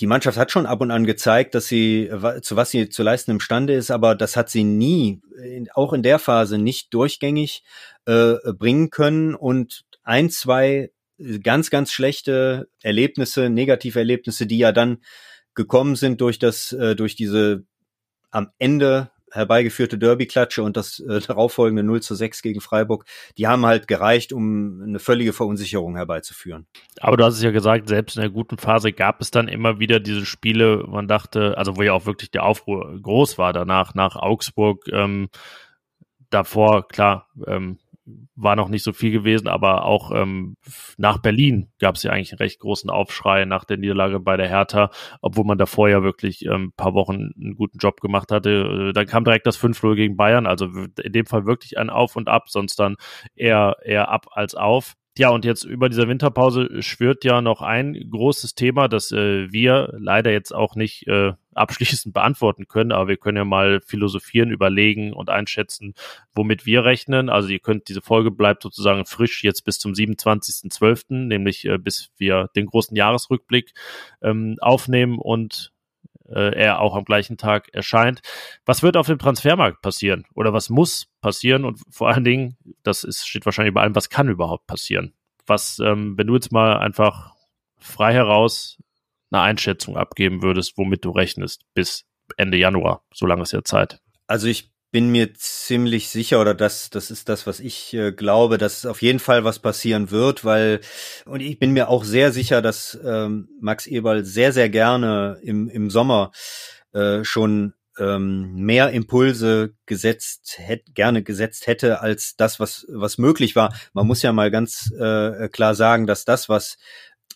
die 0.00 0.06
Mannschaft 0.06 0.38
hat 0.38 0.50
schon 0.50 0.66
ab 0.66 0.80
und 0.80 0.90
an 0.90 1.06
gezeigt, 1.06 1.54
dass 1.54 1.66
sie 1.66 2.10
zu 2.42 2.56
was 2.56 2.70
sie 2.70 2.88
zu 2.88 3.04
leisten 3.04 3.30
imstande 3.30 3.74
ist, 3.74 3.92
aber 3.92 4.16
das 4.16 4.36
hat 4.36 4.50
sie 4.50 4.64
nie, 4.64 5.20
auch 5.74 5.92
in 5.92 6.02
der 6.02 6.18
Phase 6.18 6.58
nicht 6.58 6.92
durchgängig 6.92 7.62
äh, 8.06 8.34
bringen 8.58 8.90
können 8.90 9.36
und 9.36 9.84
ein, 10.02 10.30
zwei 10.30 10.90
ganz, 11.42 11.70
ganz 11.70 11.92
schlechte 11.92 12.68
Erlebnisse, 12.82 13.48
negative 13.50 13.98
Erlebnisse, 13.98 14.46
die 14.46 14.58
ja 14.58 14.72
dann 14.72 14.98
gekommen 15.54 15.96
sind 15.96 16.20
durch 16.20 16.38
das, 16.38 16.72
äh, 16.72 16.96
durch 16.96 17.14
diese 17.14 17.64
am 18.34 18.50
Ende 18.58 19.10
herbeigeführte 19.30 19.98
Derby-Klatsche 19.98 20.62
und 20.62 20.76
das 20.76 21.00
äh, 21.00 21.20
darauffolgende 21.20 21.82
0 21.82 22.02
zu 22.02 22.14
6 22.14 22.40
gegen 22.42 22.60
Freiburg, 22.60 23.04
die 23.36 23.48
haben 23.48 23.66
halt 23.66 23.88
gereicht, 23.88 24.32
um 24.32 24.80
eine 24.82 25.00
völlige 25.00 25.32
Verunsicherung 25.32 25.96
herbeizuführen. 25.96 26.66
Aber 27.00 27.16
du 27.16 27.24
hast 27.24 27.34
es 27.34 27.42
ja 27.42 27.50
gesagt, 27.50 27.88
selbst 27.88 28.16
in 28.16 28.22
der 28.22 28.30
guten 28.30 28.58
Phase 28.58 28.92
gab 28.92 29.20
es 29.20 29.30
dann 29.32 29.48
immer 29.48 29.80
wieder 29.80 29.98
diese 29.98 30.24
Spiele, 30.24 30.84
man 30.86 31.08
dachte, 31.08 31.58
also 31.58 31.76
wo 31.76 31.82
ja 31.82 31.92
auch 31.92 32.06
wirklich 32.06 32.30
der 32.30 32.44
Aufruhr 32.44 32.96
groß 33.00 33.36
war 33.38 33.52
danach, 33.52 33.94
nach 33.94 34.14
Augsburg, 34.14 34.84
ähm, 34.92 35.28
davor, 36.30 36.86
klar, 36.86 37.28
ähm, 37.46 37.78
war 38.34 38.56
noch 38.56 38.68
nicht 38.68 38.82
so 38.82 38.92
viel 38.92 39.10
gewesen, 39.10 39.48
aber 39.48 39.84
auch 39.84 40.10
ähm, 40.10 40.56
nach 40.98 41.18
Berlin 41.18 41.70
gab 41.78 41.94
es 41.94 42.02
ja 42.02 42.12
eigentlich 42.12 42.32
einen 42.32 42.38
recht 42.38 42.60
großen 42.60 42.90
Aufschrei 42.90 43.44
nach 43.44 43.64
der 43.64 43.78
Niederlage 43.78 44.20
bei 44.20 44.36
der 44.36 44.48
Hertha, 44.48 44.90
obwohl 45.22 45.44
man 45.44 45.58
davor 45.58 45.88
ja 45.88 46.02
wirklich 46.02 46.44
ähm, 46.44 46.72
paar 46.76 46.94
Wochen 46.94 47.32
einen 47.36 47.54
guten 47.56 47.78
Job 47.78 48.00
gemacht 48.00 48.30
hatte. 48.30 48.90
Äh, 48.90 48.92
dann 48.92 49.06
kam 49.06 49.24
direkt 49.24 49.46
das 49.46 49.58
5-0 49.58 49.94
gegen 49.94 50.16
Bayern, 50.16 50.46
also 50.46 50.66
in 50.66 51.12
dem 51.12 51.26
Fall 51.26 51.46
wirklich 51.46 51.78
ein 51.78 51.90
Auf 51.90 52.16
und 52.16 52.28
Ab, 52.28 52.50
sonst 52.50 52.78
dann 52.78 52.96
eher, 53.34 53.76
eher 53.84 54.08
ab 54.08 54.26
als 54.32 54.54
auf. 54.54 54.94
Ja, 55.16 55.30
und 55.30 55.44
jetzt 55.44 55.62
über 55.62 55.88
dieser 55.88 56.08
Winterpause 56.08 56.82
schwört 56.82 57.24
ja 57.24 57.40
noch 57.40 57.62
ein 57.62 57.94
großes 58.10 58.56
Thema, 58.56 58.88
das 58.88 59.12
äh, 59.12 59.52
wir 59.52 59.94
leider 59.96 60.32
jetzt 60.32 60.52
auch 60.52 60.74
nicht 60.74 61.06
äh, 61.06 61.34
abschließend 61.54 62.12
beantworten 62.12 62.66
können, 62.66 62.90
aber 62.90 63.06
wir 63.06 63.16
können 63.16 63.36
ja 63.36 63.44
mal 63.44 63.80
philosophieren, 63.80 64.50
überlegen 64.50 65.12
und 65.12 65.30
einschätzen, 65.30 65.94
womit 66.34 66.66
wir 66.66 66.84
rechnen. 66.84 67.28
Also 67.28 67.48
ihr 67.48 67.60
könnt, 67.60 67.88
diese 67.88 68.02
Folge 68.02 68.32
bleibt 68.32 68.64
sozusagen 68.64 69.06
frisch 69.06 69.44
jetzt 69.44 69.64
bis 69.64 69.78
zum 69.78 69.92
27.12., 69.92 71.26
nämlich 71.28 71.64
äh, 71.64 71.78
bis 71.78 72.10
wir 72.16 72.50
den 72.56 72.66
großen 72.66 72.96
Jahresrückblick 72.96 73.72
ähm, 74.20 74.56
aufnehmen 74.60 75.20
und 75.20 75.73
äh, 76.34 76.54
er 76.54 76.80
auch 76.80 76.94
am 76.96 77.04
gleichen 77.04 77.36
Tag 77.36 77.68
erscheint. 77.72 78.20
Was 78.66 78.82
wird 78.82 78.96
auf 78.96 79.06
dem 79.06 79.18
Transfermarkt 79.18 79.80
passieren? 79.82 80.24
Oder 80.34 80.52
was 80.52 80.68
muss 80.68 81.06
passieren? 81.20 81.64
Und 81.64 81.80
vor 81.90 82.08
allen 82.08 82.24
Dingen, 82.24 82.56
das 82.82 83.04
ist, 83.04 83.26
steht 83.26 83.46
wahrscheinlich 83.46 83.70
über 83.70 83.82
allem, 83.82 83.94
was 83.94 84.10
kann 84.10 84.28
überhaupt 84.28 84.66
passieren? 84.66 85.14
Was, 85.46 85.78
ähm, 85.78 86.18
wenn 86.18 86.26
du 86.26 86.34
jetzt 86.34 86.52
mal 86.52 86.78
einfach 86.78 87.34
frei 87.78 88.12
heraus 88.14 88.78
eine 89.30 89.42
Einschätzung 89.42 89.96
abgeben 89.96 90.42
würdest, 90.42 90.76
womit 90.76 91.04
du 91.04 91.10
rechnest 91.10 91.62
bis 91.74 92.06
Ende 92.36 92.56
Januar, 92.56 93.04
so 93.12 93.26
lange 93.26 93.42
ist 93.42 93.52
ja 93.52 93.62
Zeit. 93.62 94.00
Also 94.26 94.48
ich 94.48 94.73
bin 94.94 95.10
mir 95.10 95.34
ziemlich 95.34 96.08
sicher, 96.08 96.40
oder 96.40 96.54
das, 96.54 96.88
das 96.88 97.10
ist 97.10 97.28
das, 97.28 97.48
was 97.48 97.58
ich 97.58 97.94
äh, 97.94 98.12
glaube, 98.12 98.58
dass 98.58 98.86
auf 98.86 99.02
jeden 99.02 99.18
Fall 99.18 99.42
was 99.42 99.58
passieren 99.58 100.12
wird, 100.12 100.44
weil, 100.44 100.82
und 101.24 101.40
ich 101.40 101.58
bin 101.58 101.72
mir 101.72 101.88
auch 101.88 102.04
sehr 102.04 102.30
sicher, 102.30 102.62
dass 102.62 102.96
ähm, 103.04 103.48
Max 103.60 103.88
Eberl 103.88 104.24
sehr, 104.24 104.52
sehr 104.52 104.70
gerne 104.70 105.40
im, 105.42 105.68
im 105.68 105.90
Sommer 105.90 106.30
äh, 106.92 107.24
schon 107.24 107.74
ähm, 107.98 108.54
mehr 108.54 108.90
Impulse 108.90 109.74
gesetzt 109.86 110.58
hätte, 110.58 110.92
gerne 110.92 111.24
gesetzt 111.24 111.66
hätte 111.66 112.00
als 112.00 112.36
das, 112.36 112.60
was, 112.60 112.86
was 112.88 113.18
möglich 113.18 113.56
war. 113.56 113.74
Man 113.94 114.06
muss 114.06 114.22
ja 114.22 114.32
mal 114.32 114.52
ganz 114.52 114.92
äh, 114.92 115.48
klar 115.48 115.74
sagen, 115.74 116.06
dass 116.06 116.24
das, 116.24 116.48
was 116.48 116.78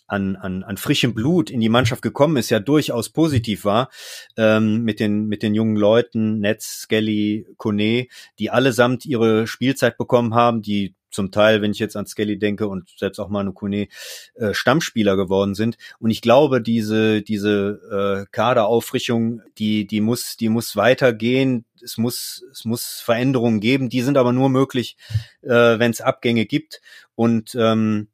an, 0.09 0.35
an, 0.35 0.63
an 0.63 0.77
frischem 0.77 1.13
Blut 1.13 1.49
in 1.49 1.59
die 1.61 1.69
Mannschaft 1.69 2.01
gekommen 2.01 2.37
ist, 2.37 2.49
ja 2.49 2.59
durchaus 2.59 3.09
positiv 3.09 3.65
war, 3.65 3.89
ähm, 4.37 4.83
mit, 4.83 4.99
den, 4.99 5.27
mit 5.27 5.43
den 5.43 5.55
jungen 5.55 5.75
Leuten, 5.75 6.39
Netz, 6.39 6.81
Skelly, 6.81 7.47
Kone, 7.57 8.07
die 8.39 8.49
allesamt 8.49 9.05
ihre 9.05 9.47
Spielzeit 9.47 9.97
bekommen 9.97 10.33
haben, 10.33 10.61
die 10.61 10.95
zum 11.11 11.31
Teil, 11.31 11.61
wenn 11.61 11.71
ich 11.71 11.79
jetzt 11.79 11.95
an 11.95 12.05
Skelly 12.05 12.37
denke 12.37 12.67
und 12.67 12.89
selbst 12.97 13.19
auch 13.19 13.29
Manu 13.29 13.51
Kone, 13.53 13.87
äh, 14.35 14.53
Stammspieler 14.53 15.15
geworden 15.15 15.55
sind. 15.55 15.77
Und 15.99 16.11
ich 16.11 16.21
glaube, 16.21 16.61
diese, 16.61 17.21
diese 17.21 17.79
äh, 17.91 18.31
Kaderauffrischung, 18.31 19.41
die, 19.57 19.87
die 19.87 20.01
muss, 20.01 20.37
die 20.37 20.49
muss 20.49 20.75
weitergehen. 20.75 21.65
Es 21.81 21.97
muss, 21.97 22.43
es 22.51 22.65
muss 22.65 23.01
Veränderungen 23.03 23.59
geben. 23.59 23.89
Die 23.89 24.01
sind 24.01 24.17
aber 24.17 24.33
nur 24.33 24.49
möglich, 24.49 24.97
äh, 25.41 25.79
wenn 25.79 25.91
es 25.91 26.01
Abgänge 26.01 26.45
gibt. 26.45 26.81
Und 27.15 27.55
ähm, 27.59 28.09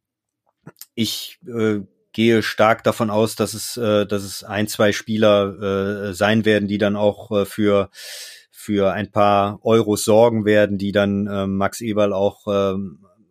ich 0.93 1.39
äh, 1.47 1.81
gehe 2.11 2.43
stark 2.43 2.83
davon 2.83 3.09
aus, 3.09 3.35
dass 3.35 3.53
es, 3.53 3.77
äh, 3.77 4.05
dass 4.05 4.23
es 4.23 4.43
ein, 4.43 4.67
zwei 4.67 4.91
Spieler 4.91 6.09
äh, 6.09 6.13
sein 6.13 6.45
werden, 6.45 6.67
die 6.67 6.77
dann 6.77 6.95
auch 6.95 7.31
äh, 7.31 7.45
für 7.45 7.89
für 8.65 8.93
ein 8.93 9.11
paar 9.11 9.59
Euros 9.63 10.05
sorgen 10.05 10.43
werden, 10.43 10.79
die 10.79 10.91
dann 10.91 11.27
äh, 11.27 11.45
Max 11.45 11.81
Eberl 11.81 12.13
auch 12.13 12.47
äh, 12.47 12.75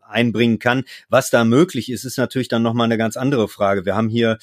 einbringen 0.08 0.60
kann. 0.60 0.84
Was 1.08 1.30
da 1.30 1.44
möglich 1.44 1.90
ist, 1.90 2.04
ist 2.04 2.18
natürlich 2.18 2.46
dann 2.46 2.62
nochmal 2.62 2.84
eine 2.84 2.98
ganz 2.98 3.16
andere 3.16 3.48
Frage. 3.48 3.84
Wir 3.84 3.96
haben 3.96 4.08
hier 4.08 4.38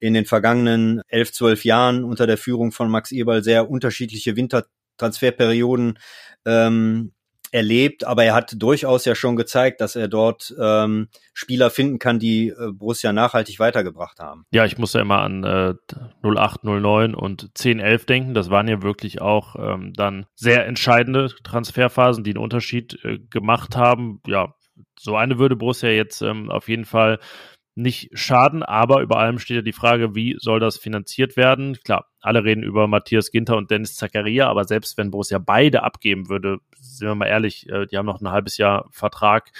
in 0.00 0.12
den 0.12 0.26
vergangenen 0.26 1.00
elf, 1.08 1.32
zwölf 1.32 1.64
Jahren 1.64 2.04
unter 2.04 2.26
der 2.26 2.36
Führung 2.36 2.72
von 2.72 2.90
Max 2.90 3.10
Eberl 3.10 3.42
sehr 3.42 3.70
unterschiedliche 3.70 4.36
Wintertransferperioden 4.36 5.98
ähm, 6.44 7.13
erlebt, 7.54 8.04
aber 8.04 8.24
er 8.24 8.34
hat 8.34 8.60
durchaus 8.60 9.04
ja 9.04 9.14
schon 9.14 9.36
gezeigt, 9.36 9.80
dass 9.80 9.94
er 9.94 10.08
dort 10.08 10.52
ähm, 10.60 11.08
Spieler 11.32 11.70
finden 11.70 12.00
kann, 12.00 12.18
die 12.18 12.48
äh, 12.48 12.72
Borussia 12.72 13.12
nachhaltig 13.12 13.60
weitergebracht 13.60 14.18
haben. 14.18 14.44
Ja, 14.50 14.64
ich 14.64 14.76
muss 14.76 14.92
ja 14.92 15.00
immer 15.00 15.20
an 15.20 15.44
äh, 15.44 15.74
08, 16.22 16.64
09 16.64 17.14
und 17.14 17.50
10, 17.54 17.78
11 17.78 18.06
denken. 18.06 18.34
Das 18.34 18.50
waren 18.50 18.66
ja 18.66 18.82
wirklich 18.82 19.20
auch 19.20 19.54
ähm, 19.56 19.92
dann 19.94 20.26
sehr 20.34 20.66
entscheidende 20.66 21.32
Transferphasen, 21.44 22.24
die 22.24 22.30
einen 22.32 22.42
Unterschied 22.42 22.98
äh, 23.04 23.20
gemacht 23.30 23.76
haben. 23.76 24.20
Ja, 24.26 24.54
so 24.98 25.14
eine 25.14 25.38
würde 25.38 25.54
Borussia 25.54 25.90
jetzt 25.90 26.22
ähm, 26.22 26.50
auf 26.50 26.68
jeden 26.68 26.84
Fall 26.84 27.20
nicht 27.74 28.10
schaden, 28.16 28.62
aber 28.62 29.02
über 29.02 29.18
allem 29.18 29.38
steht 29.38 29.56
ja 29.56 29.62
die 29.62 29.72
Frage, 29.72 30.14
wie 30.14 30.36
soll 30.38 30.60
das 30.60 30.76
finanziert 30.76 31.36
werden? 31.36 31.76
Klar, 31.84 32.06
alle 32.20 32.44
reden 32.44 32.62
über 32.62 32.86
Matthias 32.86 33.30
Ginter 33.30 33.56
und 33.56 33.70
Dennis 33.70 33.96
Zakaria, 33.96 34.48
aber 34.48 34.64
selbst 34.64 34.96
wenn 34.96 35.10
Borussia 35.10 35.38
beide 35.38 35.82
abgeben 35.82 36.28
würde, 36.28 36.58
sind 36.78 37.08
wir 37.08 37.14
mal 37.14 37.26
ehrlich, 37.26 37.68
äh, 37.68 37.86
die 37.86 37.98
haben 37.98 38.06
noch 38.06 38.20
ein 38.20 38.30
halbes 38.30 38.58
Jahr 38.58 38.86
Vertrag. 38.90 39.50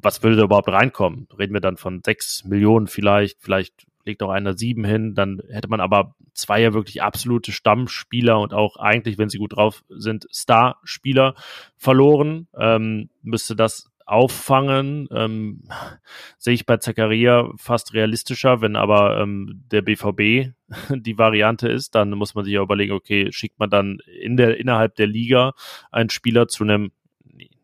Was 0.00 0.22
würde 0.22 0.36
da 0.36 0.44
überhaupt 0.44 0.68
reinkommen? 0.68 1.26
Reden 1.38 1.54
wir 1.54 1.60
dann 1.60 1.76
von 1.76 2.02
sechs 2.04 2.44
Millionen 2.44 2.86
vielleicht, 2.86 3.42
vielleicht 3.42 3.86
legt 4.04 4.22
auch 4.22 4.30
einer 4.30 4.56
sieben 4.56 4.84
hin, 4.84 5.14
dann 5.14 5.40
hätte 5.50 5.68
man 5.68 5.80
aber 5.80 6.14
zwei 6.34 6.60
ja 6.60 6.72
wirklich 6.72 7.02
absolute 7.02 7.52
Stammspieler 7.52 8.40
und 8.40 8.54
auch 8.54 8.76
eigentlich, 8.76 9.18
wenn 9.18 9.28
sie 9.28 9.38
gut 9.38 9.56
drauf 9.56 9.82
sind, 9.88 10.26
Starspieler 10.30 11.34
verloren. 11.76 12.48
Ähm, 12.56 13.10
müsste 13.22 13.56
das 13.56 13.90
auffangen. 14.08 15.08
Ähm, 15.12 15.68
sehe 16.38 16.54
ich 16.54 16.66
bei 16.66 16.78
Zakaria 16.78 17.50
fast 17.56 17.92
realistischer, 17.92 18.60
wenn 18.60 18.74
aber 18.74 19.20
ähm, 19.20 19.64
der 19.70 19.82
BVB 19.82 20.54
die 20.90 21.18
Variante 21.18 21.68
ist, 21.68 21.94
dann 21.94 22.10
muss 22.10 22.34
man 22.34 22.44
sich 22.44 22.54
ja 22.54 22.62
überlegen, 22.62 22.92
okay, 22.92 23.30
schickt 23.32 23.58
man 23.58 23.70
dann 23.70 23.98
in 24.20 24.36
der, 24.36 24.58
innerhalb 24.58 24.96
der 24.96 25.06
Liga 25.06 25.52
einen 25.92 26.10
Spieler 26.10 26.48
zu 26.48 26.64
einem 26.64 26.92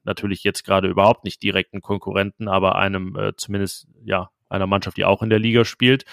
natürlich 0.04 0.44
jetzt 0.44 0.64
gerade 0.64 0.88
überhaupt 0.88 1.24
nicht 1.24 1.42
direkten 1.42 1.80
Konkurrenten, 1.80 2.46
aber 2.46 2.76
einem 2.76 3.16
äh, 3.16 3.32
zumindest 3.36 3.88
ja 4.04 4.30
einer 4.50 4.66
Mannschaft, 4.66 4.98
die 4.98 5.06
auch 5.06 5.22
in 5.22 5.30
der 5.30 5.38
Liga 5.38 5.64
spielt. 5.64 6.04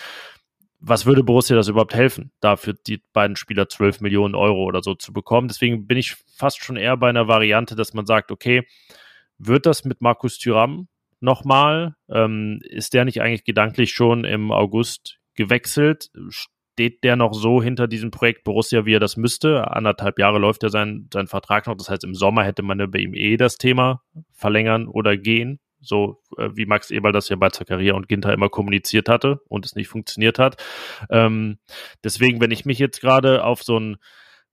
Was 0.79 1.05
würde 1.05 1.23
Borussia 1.23 1.55
das 1.57 1.67
überhaupt 1.67 1.93
helfen, 1.93 2.32
dafür 2.39 2.73
die 2.73 3.03
beiden 3.13 3.36
Spieler 3.36 3.67
12 3.67 3.99
Millionen 3.99 4.34
Euro 4.34 4.63
oder 4.63 4.82
so 4.82 4.95
zu 4.95 5.11
bekommen? 5.11 5.49
Deswegen 5.49 5.86
bin 5.86 5.97
ich 5.97 6.15
fast 6.36 6.63
schon 6.63 6.77
eher 6.77 6.95
bei 6.95 7.09
einer 7.09 7.27
Variante, 7.27 7.75
dass 7.75 7.93
man 7.93 8.05
sagt, 8.05 8.32
okay, 8.32 8.65
wird 9.48 9.66
das 9.66 9.86
mit 9.86 10.02
Markus 10.02 10.38
Thüram 10.38 10.88
nochmal? 11.20 11.96
Ähm, 12.10 12.60
ist 12.64 12.94
der 12.94 13.06
nicht 13.06 13.22
eigentlich 13.22 13.44
gedanklich 13.44 13.94
schon 13.94 14.26
im 14.26 14.52
August 14.52 15.20
gewechselt? 15.36 16.10
Steht 16.30 17.04
der 17.04 17.16
noch 17.16 17.34
so 17.34 17.62
hinter 17.62 17.88
diesem 17.88 18.12
Projekt 18.12 18.44
Borussia, 18.44 18.86
wie 18.86 18.96
er 18.96 19.00
das 19.00 19.18
müsste? 19.18 19.72
Anderthalb 19.72 20.20
Jahre 20.20 20.39
läuft 20.39 20.64
ja 20.64 20.70
sein, 20.70 21.10
sein 21.14 21.28
Vertrag 21.28 21.68
noch. 21.68 21.76
Das 21.76 21.89
heißt, 21.89 22.04
im 22.04 22.16
Sommer 22.16 22.44
hätte 22.44 22.64
man 22.64 22.80
ja 22.80 22.86
bei 22.86 23.00
ihm 23.00 23.14
eh 23.14 23.38
das 23.38 23.58
Thema 23.58 24.04
verlängern 24.32 24.88
oder 24.88 25.18
gehen. 25.18 25.60
So 25.80 26.22
äh, 26.38 26.50
wie 26.54 26.66
Max 26.68 26.92
Eberl 26.92 27.12
das 27.12 27.30
ja 27.30 27.36
bei 27.36 27.50
Zakaria 27.50 27.96
und 27.96 28.08
Ginter 28.08 28.34
immer 28.34 28.50
kommuniziert 28.50 29.10
hatte 29.10 29.42
und 29.48 29.66
es 29.66 29.76
nicht 29.76 29.88
funktioniert 29.88 30.38
hat. 30.38 30.64
Ähm, 31.10 31.58
deswegen, 32.04 32.39
wenn 32.39 32.52
ich 32.52 32.66
mich 32.66 32.78
jetzt 32.78 33.02
gerade 33.02 33.44
auf 33.44 33.64
so 33.64 33.80
ein 33.80 33.98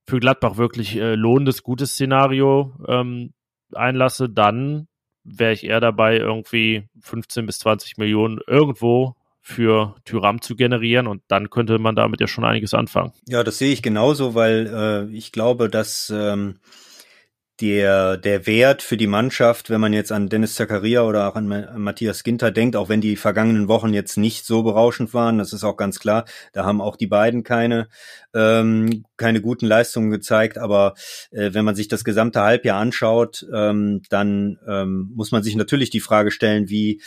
für 0.07 0.19
Gladbach 0.19 0.57
wirklich 0.57 0.95
äh, 0.95 1.13
lohnendes, 1.13 1.61
gutes 1.61 1.91
Szenario 1.91 2.73
ähm, 2.87 3.33
einlasse, 3.73 4.29
dann 4.29 4.87
wäre 5.23 5.53
ich 5.53 5.63
eher 5.63 5.79
dabei, 5.79 6.17
irgendwie 6.17 6.87
15 7.01 7.45
bis 7.45 7.59
20 7.59 7.97
Millionen 7.97 8.39
irgendwo 8.47 9.15
für 9.41 9.95
Tyram 10.05 10.41
zu 10.41 10.55
generieren 10.55 11.07
und 11.07 11.23
dann 11.27 11.49
könnte 11.49 11.79
man 11.79 11.95
damit 11.95 12.19
ja 12.21 12.27
schon 12.27 12.45
einiges 12.45 12.73
anfangen. 12.73 13.13
Ja, 13.27 13.43
das 13.43 13.57
sehe 13.57 13.71
ich 13.71 13.81
genauso, 13.81 14.35
weil 14.35 14.67
äh, 15.11 15.15
ich 15.15 15.31
glaube, 15.31 15.69
dass 15.69 16.11
ähm, 16.15 16.59
der, 17.61 18.15
der 18.17 18.47
Wert 18.47 18.81
für 18.81 18.95
die 18.95 19.07
Mannschaft, 19.07 19.69
wenn 19.69 19.81
man 19.81 19.91
jetzt 19.91 20.11
an 20.11 20.29
Dennis 20.29 20.55
Zakaria 20.55 21.03
oder 21.03 21.27
auch 21.27 21.35
an 21.35 21.47
Matthias 21.77 22.23
Ginter 22.23 22.51
denkt, 22.51 22.75
auch 22.75 22.87
wenn 22.87 23.01
die 23.01 23.17
vergangenen 23.17 23.67
Wochen 23.67 23.93
jetzt 23.93 24.17
nicht 24.17 24.45
so 24.45 24.63
berauschend 24.63 25.13
waren, 25.13 25.37
das 25.37 25.51
ist 25.51 25.65
auch 25.65 25.75
ganz 25.75 25.99
klar, 25.99 26.25
da 26.53 26.65
haben 26.65 26.79
auch 26.79 26.95
die 26.95 27.07
beiden 27.07 27.43
keine, 27.43 27.89
ähm, 28.33 29.03
keine 29.17 29.41
guten 29.41 29.65
Leistungen 29.65 30.09
gezeigt, 30.09 30.57
aber 30.57 30.93
äh, 31.31 31.53
wenn 31.53 31.65
man 31.65 31.75
sich 31.75 31.89
das 31.89 32.05
gesamte 32.05 32.41
Halbjahr 32.41 32.79
anschaut, 32.79 33.45
ähm, 33.53 34.03
dann 34.09 34.57
ähm, 34.67 35.11
muss 35.13 35.31
man 35.31 35.43
sich 35.43 35.55
natürlich 35.55 35.89
die 35.89 35.99
Frage 35.99 36.31
stellen, 36.31 36.69
wie, 36.69 37.01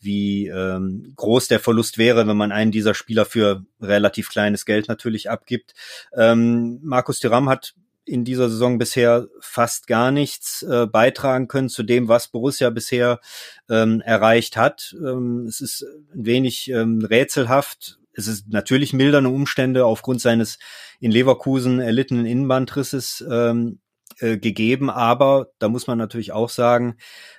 wie 0.00 0.48
ähm, 0.48 1.14
groß 1.16 1.48
der 1.48 1.60
Verlust 1.60 1.96
wäre, 1.96 2.26
wenn 2.26 2.36
man 2.36 2.52
einen 2.52 2.72
dieser 2.72 2.92
Spieler 2.92 3.24
für 3.24 3.64
relativ 3.80 4.28
kleines 4.28 4.66
Geld 4.66 4.88
natürlich 4.88 5.30
abgibt. 5.30 5.72
Ähm, 6.14 6.80
Markus 6.82 7.20
Thuram 7.20 7.48
hat 7.48 7.74
in 8.04 8.24
dieser 8.24 8.48
Saison 8.50 8.78
bisher 8.78 9.28
fast 9.40 9.86
gar 9.86 10.10
nichts 10.10 10.62
äh, 10.62 10.86
beitragen 10.86 11.48
können 11.48 11.68
zu 11.68 11.82
dem, 11.82 12.08
was 12.08 12.28
Borussia 12.28 12.70
bisher 12.70 13.20
ähm, 13.68 14.00
erreicht 14.00 14.56
hat. 14.56 14.94
Ähm, 14.98 15.46
es 15.48 15.60
ist 15.60 15.84
ein 16.14 16.26
wenig 16.26 16.70
ähm, 16.70 17.04
rätselhaft. 17.04 17.98
Es 18.12 18.28
ist 18.28 18.48
natürlich 18.48 18.92
mildernde 18.92 19.30
Umstände 19.30 19.86
aufgrund 19.86 20.20
seines 20.20 20.58
in 21.00 21.10
Leverkusen 21.10 21.80
erlittenen 21.80 22.26
Innenbandrisses 22.26 23.24
ähm, 23.28 23.80
äh, 24.20 24.38
gegeben, 24.38 24.90
aber 24.90 25.48
da 25.58 25.68
muss 25.68 25.86
man 25.86 25.98
natürlich 25.98 26.30
auch 26.32 26.48
sagen, 26.48 26.96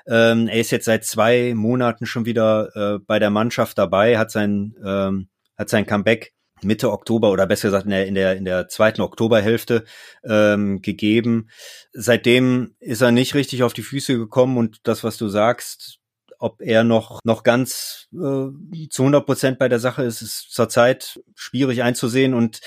ähm, 0.08 0.48
er 0.48 0.60
ist 0.60 0.72
jetzt 0.72 0.86
seit 0.86 1.06
zwei 1.06 1.54
Monaten 1.56 2.06
schon 2.06 2.26
wieder 2.26 2.76
äh, 2.76 3.00
bei 3.00 3.20
der 3.20 3.30
Mannschaft 3.30 3.78
dabei, 3.78 4.18
hat 4.18 4.32
sein 4.32 4.76
ähm, 4.84 5.30
hat 5.58 5.70
sein 5.70 5.86
Comeback 5.86 6.34
Mitte 6.64 6.92
Oktober 6.92 7.32
oder 7.32 7.48
besser 7.48 7.68
gesagt 7.68 7.86
in 7.86 7.92
der, 7.92 8.08
in 8.08 8.16
der, 8.16 8.36
in 8.38 8.46
der 8.46 8.68
zweiten 8.68 9.02
Oktoberhälfte 9.02 9.84
ähm, 10.24 10.82
gegeben. 10.82 11.50
Seitdem 11.92 12.76
ist 12.80 13.02
er 13.02 13.12
nicht 13.12 13.36
richtig 13.36 13.64
auf 13.64 13.74
die 13.74 13.84
Füße 13.84 14.18
gekommen 14.18 14.58
und 14.58 14.80
das, 14.84 15.04
was 15.04 15.18
du 15.18 15.28
sagst, 15.28 16.00
ob 16.40 16.62
er 16.62 16.84
noch, 16.84 17.20
noch 17.24 17.44
ganz 17.44 18.08
äh, 18.14 18.88
zu 18.90 19.04
100 19.04 19.26
Prozent 19.26 19.60
bei 19.60 19.70
der 19.70 19.80
Sache 19.80 20.04
ist, 20.04 20.22
ist 20.22 20.52
zurzeit 20.52 21.20
schwierig 21.34 21.84
einzusehen 21.84 22.34
und 22.34 22.60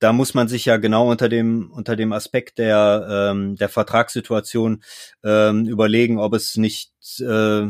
da 0.00 0.12
muss 0.12 0.34
man 0.34 0.48
sich 0.48 0.64
ja 0.64 0.76
genau 0.76 1.10
unter 1.10 1.28
dem, 1.28 1.70
unter 1.70 1.96
dem 1.96 2.12
Aspekt 2.12 2.58
der, 2.58 3.30
ähm, 3.32 3.56
der 3.56 3.68
Vertragssituation 3.68 4.82
ähm, 5.24 5.66
überlegen, 5.66 6.18
ob 6.18 6.34
es 6.34 6.56
nicht 6.56 6.92
äh, 7.20 7.66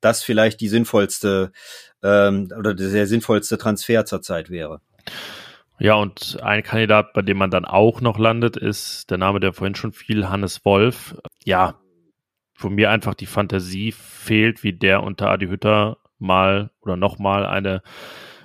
das 0.00 0.22
vielleicht 0.22 0.60
die 0.60 0.68
sinnvollste 0.68 1.52
ähm, 2.02 2.48
oder 2.58 2.74
der 2.74 3.06
sinnvollste 3.06 3.58
Transfer 3.58 4.04
zurzeit 4.04 4.50
wäre. 4.50 4.80
Ja, 5.78 5.94
und 5.94 6.38
ein 6.42 6.62
Kandidat, 6.62 7.14
bei 7.14 7.22
dem 7.22 7.38
man 7.38 7.50
dann 7.50 7.64
auch 7.64 8.00
noch 8.02 8.18
landet, 8.18 8.56
ist 8.56 9.10
der 9.10 9.16
Name, 9.18 9.40
der 9.40 9.54
vorhin 9.54 9.74
schon 9.74 9.92
fiel, 9.92 10.28
Hannes 10.28 10.64
Wolf. 10.64 11.16
Ja, 11.44 11.80
von 12.54 12.74
mir 12.74 12.90
einfach 12.90 13.14
die 13.14 13.26
Fantasie 13.26 13.90
fehlt, 13.92 14.62
wie 14.62 14.74
der 14.74 15.02
unter 15.02 15.30
Adi 15.30 15.46
Hütter 15.46 15.96
mal 16.18 16.70
oder 16.82 16.96
nochmal 16.96 17.46
eine 17.46 17.82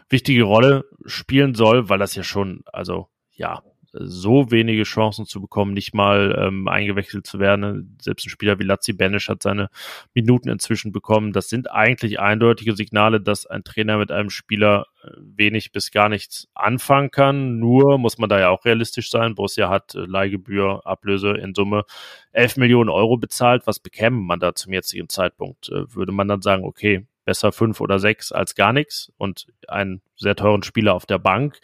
wichtige 0.10 0.44
Rolle 0.44 0.86
spielen 1.06 1.56
soll, 1.56 1.90
weil 1.90 2.00
das 2.00 2.16
ja 2.16 2.24
schon, 2.24 2.64
also 2.72 3.10
ja, 3.32 3.62
so 4.00 4.52
wenige 4.52 4.84
Chancen 4.84 5.26
zu 5.26 5.42
bekommen, 5.42 5.74
nicht 5.74 5.94
mal 5.94 6.36
ähm, 6.40 6.68
eingewechselt 6.68 7.26
zu 7.26 7.40
werden. 7.40 7.98
Selbst 8.02 8.26
ein 8.26 8.30
Spieler 8.30 8.60
wie 8.60 8.64
Lazzi 8.64 8.94
Benisch 8.94 9.30
hat 9.30 9.44
seine 9.44 9.70
Minuten 10.14 10.50
inzwischen 10.50 10.92
bekommen. 10.92 11.34
Das 11.34 11.50
sind 11.50 11.72
eigentlich 11.72 12.20
eindeutige 12.20 12.76
Signale, 12.76 13.22
dass 13.22 13.46
ein 13.46 13.64
Trainer 13.64 13.98
mit 13.98 14.12
einem 14.12 14.30
Spieler 14.30 14.88
äh, 15.04 15.10
wenig 15.18 15.72
bis 15.72 15.92
gar 15.92 16.10
nichts 16.10 16.48
anfangen 16.54 17.12
kann. 17.12 17.60
Nur 17.60 17.98
muss 17.98 18.18
man 18.18 18.30
da 18.30 18.40
ja 18.40 18.50
auch 18.50 18.66
realistisch 18.66 19.10
sein. 19.10 19.36
Borussia 19.36 19.70
hat 19.70 19.96
äh, 19.96 20.00
Leihgebühr, 20.00 20.82
Ablöse 20.86 21.32
in 21.32 21.54
Summe 21.54 21.84
11 22.32 22.58
Millionen 22.58 22.90
Euro 22.90 23.18
bezahlt. 23.18 23.68
Was 23.68 23.80
bekäme 23.80 24.18
man 24.18 24.40
da 24.40 24.56
zum 24.56 24.74
jetzigen 24.74 25.10
Zeitpunkt? 25.10 25.70
Äh, 25.70 25.94
würde 25.94 26.12
man 26.12 26.28
dann 26.28 26.42
sagen, 26.42 26.64
okay, 26.66 27.08
besser 27.26 27.52
fünf 27.52 27.82
oder 27.82 28.00
sechs 28.00 28.32
als 28.32 28.56
gar 28.56 28.72
nichts 28.72 29.12
und 29.18 29.48
einen 29.68 30.02
sehr 30.16 30.36
teuren 30.36 30.64
Spieler 30.64 30.94
auf 30.94 31.06
der 31.06 31.20
Bank. 31.20 31.60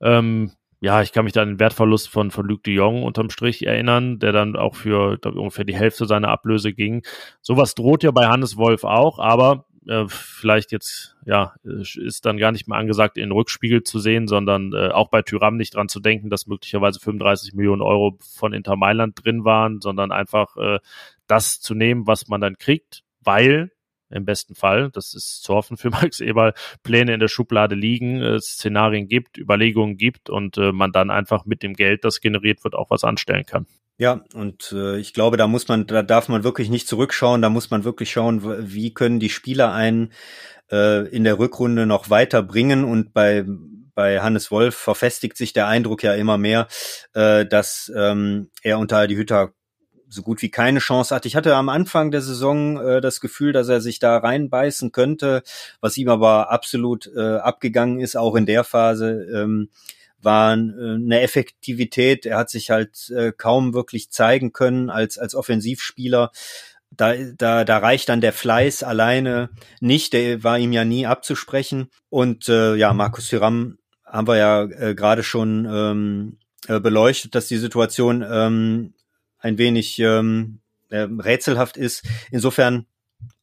Ähm, 0.00 0.52
ja, 0.84 1.00
ich 1.00 1.12
kann 1.12 1.24
mich 1.24 1.32
da 1.32 1.40
an 1.40 1.48
den 1.48 1.60
Wertverlust 1.60 2.10
von, 2.10 2.30
von 2.30 2.46
Luc 2.46 2.62
de 2.62 2.74
Jong 2.74 3.04
unterm 3.04 3.30
Strich 3.30 3.66
erinnern, 3.66 4.18
der 4.18 4.32
dann 4.32 4.54
auch 4.54 4.74
für 4.74 5.16
glaub, 5.16 5.34
ungefähr 5.34 5.64
die 5.64 5.74
Hälfte 5.74 6.04
seiner 6.04 6.28
Ablöse 6.28 6.74
ging. 6.74 7.02
Sowas 7.40 7.74
droht 7.74 8.02
ja 8.02 8.10
bei 8.10 8.26
Hannes 8.26 8.58
Wolf 8.58 8.84
auch, 8.84 9.18
aber 9.18 9.64
äh, 9.88 10.04
vielleicht 10.08 10.72
jetzt, 10.72 11.16
ja, 11.24 11.54
ist 11.64 12.26
dann 12.26 12.36
gar 12.36 12.52
nicht 12.52 12.68
mehr 12.68 12.76
angesagt, 12.76 13.16
in 13.16 13.32
Rückspiegel 13.32 13.82
zu 13.82 13.98
sehen, 13.98 14.28
sondern 14.28 14.74
äh, 14.74 14.90
auch 14.90 15.08
bei 15.08 15.22
Tyram 15.22 15.56
nicht 15.56 15.74
dran 15.74 15.88
zu 15.88 16.00
denken, 16.00 16.28
dass 16.28 16.46
möglicherweise 16.46 17.00
35 17.00 17.54
Millionen 17.54 17.80
Euro 17.80 18.18
von 18.20 18.52
Inter 18.52 18.76
Mailand 18.76 19.24
drin 19.24 19.46
waren, 19.46 19.80
sondern 19.80 20.12
einfach 20.12 20.54
äh, 20.58 20.80
das 21.26 21.62
zu 21.62 21.74
nehmen, 21.74 22.06
was 22.06 22.28
man 22.28 22.42
dann 22.42 22.58
kriegt, 22.58 23.04
weil 23.22 23.72
im 24.14 24.24
besten 24.24 24.54
Fall, 24.54 24.90
das 24.90 25.14
ist 25.14 25.42
zu 25.42 25.54
hoffen 25.54 25.76
für 25.76 25.90
Max 25.90 26.20
Eberl, 26.20 26.54
Pläne 26.82 27.14
in 27.14 27.20
der 27.20 27.28
Schublade 27.28 27.74
liegen, 27.74 28.22
äh, 28.22 28.40
Szenarien 28.40 29.08
gibt, 29.08 29.38
Überlegungen 29.38 29.96
gibt 29.96 30.30
und 30.30 30.56
äh, 30.56 30.72
man 30.72 30.92
dann 30.92 31.10
einfach 31.10 31.44
mit 31.44 31.62
dem 31.62 31.74
Geld, 31.74 32.04
das 32.04 32.20
generiert 32.20 32.64
wird, 32.64 32.74
auch 32.74 32.90
was 32.90 33.04
anstellen 33.04 33.44
kann. 33.46 33.66
Ja, 33.96 34.24
und 34.34 34.72
äh, 34.72 34.98
ich 34.98 35.12
glaube, 35.12 35.36
da 35.36 35.46
muss 35.46 35.68
man, 35.68 35.86
da 35.86 36.02
darf 36.02 36.28
man 36.28 36.42
wirklich 36.42 36.68
nicht 36.68 36.88
zurückschauen, 36.88 37.42
da 37.42 37.48
muss 37.48 37.70
man 37.70 37.84
wirklich 37.84 38.10
schauen, 38.10 38.42
wie 38.72 38.92
können 38.92 39.20
die 39.20 39.30
Spieler 39.30 39.72
einen 39.72 40.12
äh, 40.70 41.06
in 41.08 41.22
der 41.22 41.38
Rückrunde 41.38 41.86
noch 41.86 42.10
weiterbringen. 42.10 42.84
Und 42.84 43.12
bei 43.12 43.44
bei 43.94 44.20
Hannes 44.20 44.50
Wolf 44.50 44.74
verfestigt 44.74 45.36
sich 45.36 45.52
der 45.52 45.68
Eindruck 45.68 46.02
ja 46.02 46.14
immer 46.14 46.38
mehr, 46.38 46.66
äh, 47.14 47.46
dass 47.46 47.92
ähm, 47.96 48.50
er 48.62 48.78
unter 48.78 49.06
die 49.06 49.16
Hütter 49.16 49.52
so 50.08 50.22
gut 50.22 50.42
wie 50.42 50.50
keine 50.50 50.78
Chance 50.78 51.14
hatte. 51.14 51.28
Ich 51.28 51.36
hatte 51.36 51.54
am 51.56 51.68
Anfang 51.68 52.10
der 52.10 52.20
Saison 52.20 52.78
äh, 52.80 53.00
das 53.00 53.20
Gefühl, 53.20 53.52
dass 53.52 53.68
er 53.68 53.80
sich 53.80 53.98
da 53.98 54.16
reinbeißen 54.18 54.92
könnte, 54.92 55.42
was 55.80 55.96
ihm 55.96 56.08
aber 56.08 56.50
absolut 56.50 57.10
äh, 57.16 57.36
abgegangen 57.36 58.00
ist, 58.00 58.16
auch 58.16 58.34
in 58.34 58.46
der 58.46 58.64
Phase. 58.64 59.26
Ähm, 59.34 59.68
war 60.24 60.54
äh, 60.54 60.56
eine 60.56 61.20
Effektivität. 61.20 62.26
Er 62.26 62.38
hat 62.38 62.50
sich 62.50 62.70
halt 62.70 63.10
äh, 63.10 63.32
kaum 63.36 63.74
wirklich 63.74 64.10
zeigen 64.10 64.52
können 64.52 64.90
als, 64.90 65.18
als 65.18 65.34
Offensivspieler. 65.34 66.30
Da, 66.90 67.14
da, 67.14 67.64
da 67.64 67.78
reicht 67.78 68.08
dann 68.08 68.20
der 68.20 68.32
Fleiß 68.32 68.82
alleine 68.82 69.50
nicht. 69.80 70.12
Der 70.12 70.42
war 70.42 70.58
ihm 70.58 70.72
ja 70.72 70.84
nie 70.84 71.06
abzusprechen. 71.06 71.90
Und 72.08 72.48
äh, 72.48 72.74
ja, 72.76 72.92
Markus 72.92 73.28
Thuram 73.28 73.78
haben 74.04 74.28
wir 74.28 74.36
ja 74.36 74.64
äh, 74.64 74.94
gerade 74.94 75.22
schon 75.22 75.66
ähm, 75.68 76.38
äh, 76.68 76.80
beleuchtet, 76.80 77.34
dass 77.34 77.48
die 77.48 77.58
Situation 77.58 78.24
ähm, 78.28 78.94
ein 79.44 79.58
wenig 79.58 79.98
ähm, 79.98 80.60
äh, 80.88 81.00
rätselhaft 81.00 81.76
ist. 81.76 82.02
Insofern, 82.30 82.86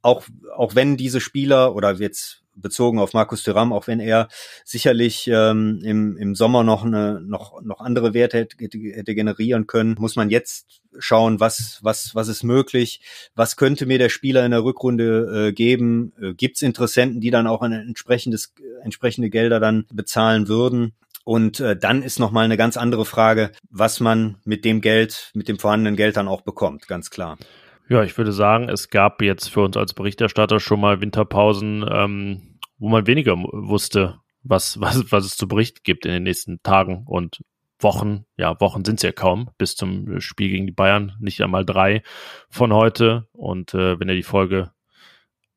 auch, 0.01 0.23
auch 0.55 0.75
wenn 0.75 0.97
diese 0.97 1.21
Spieler 1.21 1.75
oder 1.75 1.93
jetzt 1.93 2.43
bezogen 2.55 2.99
auf 2.99 3.13
Markus 3.13 3.43
Thuram, 3.43 3.71
auch 3.71 3.87
wenn 3.87 3.99
er 3.99 4.27
sicherlich 4.65 5.27
ähm, 5.31 5.79
im, 5.83 6.17
im 6.17 6.35
Sommer 6.35 6.63
noch, 6.63 6.83
eine, 6.83 7.21
noch, 7.21 7.61
noch 7.61 7.79
andere 7.79 8.13
Werte 8.13 8.39
hätte, 8.39 8.57
hätte 8.57 9.15
generieren 9.15 9.67
können, 9.67 9.95
muss 9.99 10.15
man 10.15 10.29
jetzt 10.29 10.81
schauen, 10.97 11.39
was, 11.39 11.79
was, 11.81 12.13
was 12.13 12.27
ist 12.27 12.43
möglich, 12.43 13.01
was 13.35 13.55
könnte 13.55 13.85
mir 13.85 13.97
der 13.97 14.09
Spieler 14.09 14.43
in 14.43 14.51
der 14.51 14.63
Rückrunde 14.63 15.49
äh, 15.49 15.53
geben, 15.53 16.13
äh, 16.21 16.33
gibt 16.33 16.57
es 16.57 16.61
Interessenten, 16.61 17.21
die 17.21 17.31
dann 17.31 17.47
auch 17.47 17.61
ein 17.61 17.71
entsprechendes, 17.71 18.53
entsprechende 18.83 19.29
Gelder 19.29 19.59
dann 19.59 19.85
bezahlen 19.91 20.47
würden. 20.47 20.93
Und 21.23 21.59
äh, 21.59 21.77
dann 21.77 22.01
ist 22.01 22.19
nochmal 22.19 22.45
eine 22.45 22.57
ganz 22.57 22.77
andere 22.77 23.05
Frage, 23.05 23.51
was 23.69 23.99
man 23.99 24.37
mit 24.43 24.65
dem 24.65 24.81
Geld, 24.81 25.31
mit 25.33 25.47
dem 25.47 25.59
vorhandenen 25.59 25.95
Geld 25.95 26.17
dann 26.17 26.27
auch 26.27 26.41
bekommt, 26.41 26.87
ganz 26.87 27.09
klar. 27.09 27.37
Ja, 27.89 28.03
ich 28.03 28.17
würde 28.17 28.31
sagen, 28.31 28.69
es 28.69 28.89
gab 28.89 29.21
jetzt 29.21 29.49
für 29.49 29.61
uns 29.61 29.75
als 29.75 29.93
Berichterstatter 29.93 30.59
schon 30.59 30.79
mal 30.79 31.01
Winterpausen, 31.01 31.85
ähm, 31.91 32.59
wo 32.77 32.89
man 32.89 33.05
weniger 33.05 33.35
wusste, 33.37 34.19
was, 34.43 34.79
was, 34.81 35.11
was 35.11 35.25
es 35.25 35.37
zu 35.37 35.47
berichten 35.47 35.81
gibt 35.83 36.05
in 36.05 36.11
den 36.11 36.23
nächsten 36.23 36.61
Tagen 36.63 37.03
und 37.05 37.41
Wochen. 37.79 38.25
Ja, 38.37 38.59
Wochen 38.59 38.85
sind 38.85 38.99
es 38.99 39.03
ja 39.03 39.11
kaum 39.11 39.49
bis 39.57 39.75
zum 39.75 40.19
Spiel 40.19 40.49
gegen 40.49 40.67
die 40.67 40.71
Bayern, 40.71 41.17
nicht 41.19 41.41
einmal 41.41 41.65
drei 41.65 42.03
von 42.49 42.73
heute. 42.73 43.27
Und 43.33 43.73
äh, 43.73 43.99
wenn 43.99 44.07
ihr 44.07 44.15
die 44.15 44.23
Folge 44.23 44.71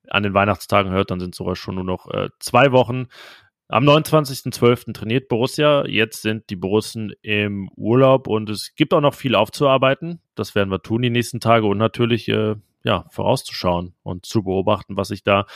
an 0.09 0.23
den 0.23 0.35
Weihnachtstagen 0.35 0.93
hört, 0.93 1.11
dann 1.11 1.21
sind 1.21 1.35
es 1.35 1.39
sogar 1.39 1.57
schon 1.57 1.77
nur 1.77 1.85
noch 1.85 2.11
äh, 2.11 2.29
zwei 2.39 2.73
Wochen. 2.73 3.07
Am 3.69 3.85
29.12. 3.85 4.93
trainiert 4.93 5.29
Borussia. 5.29 5.87
Jetzt 5.87 6.21
sind 6.21 6.51
die 6.51 6.57
Borussen 6.57 7.15
im 7.23 7.71
Urlaub 7.77 8.29
und 8.29 8.51
es 8.51 8.75
gibt 8.75 8.93
auch 8.93 9.01
noch 9.01 9.15
viel 9.15 9.35
aufzuarbeiten. 9.35 10.21
Das 10.35 10.55
werden 10.55 10.71
wir 10.71 10.83
tun 10.83 11.01
die 11.01 11.11
nächsten 11.11 11.41
Tage 11.41 11.67
und 11.67 11.79
natürlich 11.79 12.29
äh, 12.29 12.57
ja, 12.83 13.07
vorauszuschauen 13.11 13.95
und 14.03 14.27
zu 14.27 14.43
beobachten, 14.43 14.99
was 14.99 15.09
sich 15.09 15.23
da 15.23 15.47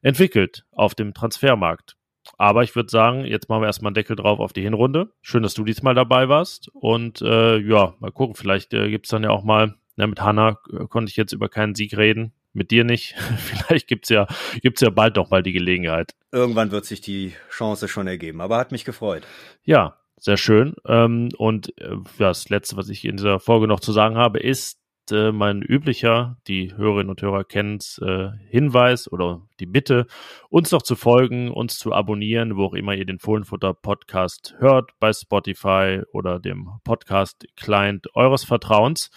entwickelt 0.00 0.64
auf 0.70 0.94
dem 0.94 1.12
Transfermarkt. 1.12 1.96
Aber 2.38 2.62
ich 2.62 2.76
würde 2.76 2.90
sagen, 2.90 3.24
jetzt 3.24 3.48
machen 3.48 3.62
wir 3.62 3.66
erstmal 3.66 3.90
einen 3.90 3.94
Deckel 3.94 4.14
drauf 4.14 4.38
auf 4.38 4.52
die 4.52 4.62
Hinrunde. 4.62 5.12
Schön, 5.20 5.42
dass 5.42 5.54
du 5.54 5.64
diesmal 5.64 5.94
dabei 5.94 6.28
warst. 6.28 6.68
Und 6.72 7.20
äh, 7.20 7.58
ja, 7.58 7.94
mal 7.98 8.12
gucken, 8.12 8.36
vielleicht 8.36 8.74
äh, 8.74 8.90
gibt 8.90 9.06
es 9.06 9.10
dann 9.10 9.24
ja 9.24 9.30
auch 9.30 9.42
mal, 9.42 9.74
ja, 9.96 10.06
mit 10.06 10.20
Hanna 10.20 10.58
äh, 10.72 10.86
konnte 10.86 11.10
ich 11.10 11.16
jetzt 11.16 11.32
über 11.32 11.48
keinen 11.48 11.74
Sieg 11.74 11.96
reden 11.96 12.32
mit 12.56 12.70
dir 12.70 12.84
nicht. 12.84 13.14
Vielleicht 13.38 13.86
gibt's 13.86 14.08
ja, 14.08 14.26
gibt's 14.62 14.80
ja 14.80 14.90
bald 14.90 15.16
doch 15.16 15.30
mal 15.30 15.42
die 15.42 15.52
Gelegenheit. 15.52 16.12
Irgendwann 16.32 16.70
wird 16.70 16.84
sich 16.84 17.00
die 17.00 17.34
Chance 17.50 17.88
schon 17.88 18.06
ergeben, 18.06 18.40
aber 18.40 18.56
hat 18.56 18.72
mich 18.72 18.84
gefreut. 18.84 19.26
Ja, 19.64 19.96
sehr 20.16 20.36
schön. 20.36 20.74
Ähm, 20.86 21.28
und 21.36 21.78
äh, 21.80 21.96
das 22.18 22.48
Letzte, 22.48 22.76
was 22.76 22.88
ich 22.88 23.04
in 23.04 23.16
dieser 23.16 23.38
Folge 23.38 23.68
noch 23.68 23.80
zu 23.80 23.92
sagen 23.92 24.16
habe, 24.16 24.40
ist, 24.40 24.78
äh, 25.10 25.32
mein 25.32 25.62
üblicher, 25.62 26.36
die 26.48 26.74
Hörerinnen 26.76 27.10
und 27.10 27.22
Hörer 27.22 27.44
kennen 27.44 27.78
äh, 28.00 28.30
Hinweis 28.48 29.10
oder 29.10 29.42
die 29.60 29.66
Bitte, 29.66 30.06
uns 30.48 30.72
noch 30.72 30.82
zu 30.82 30.96
folgen, 30.96 31.50
uns 31.50 31.78
zu 31.78 31.92
abonnieren, 31.92 32.56
wo 32.56 32.64
auch 32.64 32.74
immer 32.74 32.94
ihr 32.94 33.04
den 33.04 33.18
Fohlenfutter 33.18 33.74
Podcast 33.74 34.56
hört, 34.58 34.92
bei 34.98 35.12
Spotify 35.12 36.02
oder 36.12 36.40
dem 36.40 36.70
Podcast 36.84 37.46
Client 37.56 38.14
eures 38.14 38.44
Vertrauens. 38.44 39.10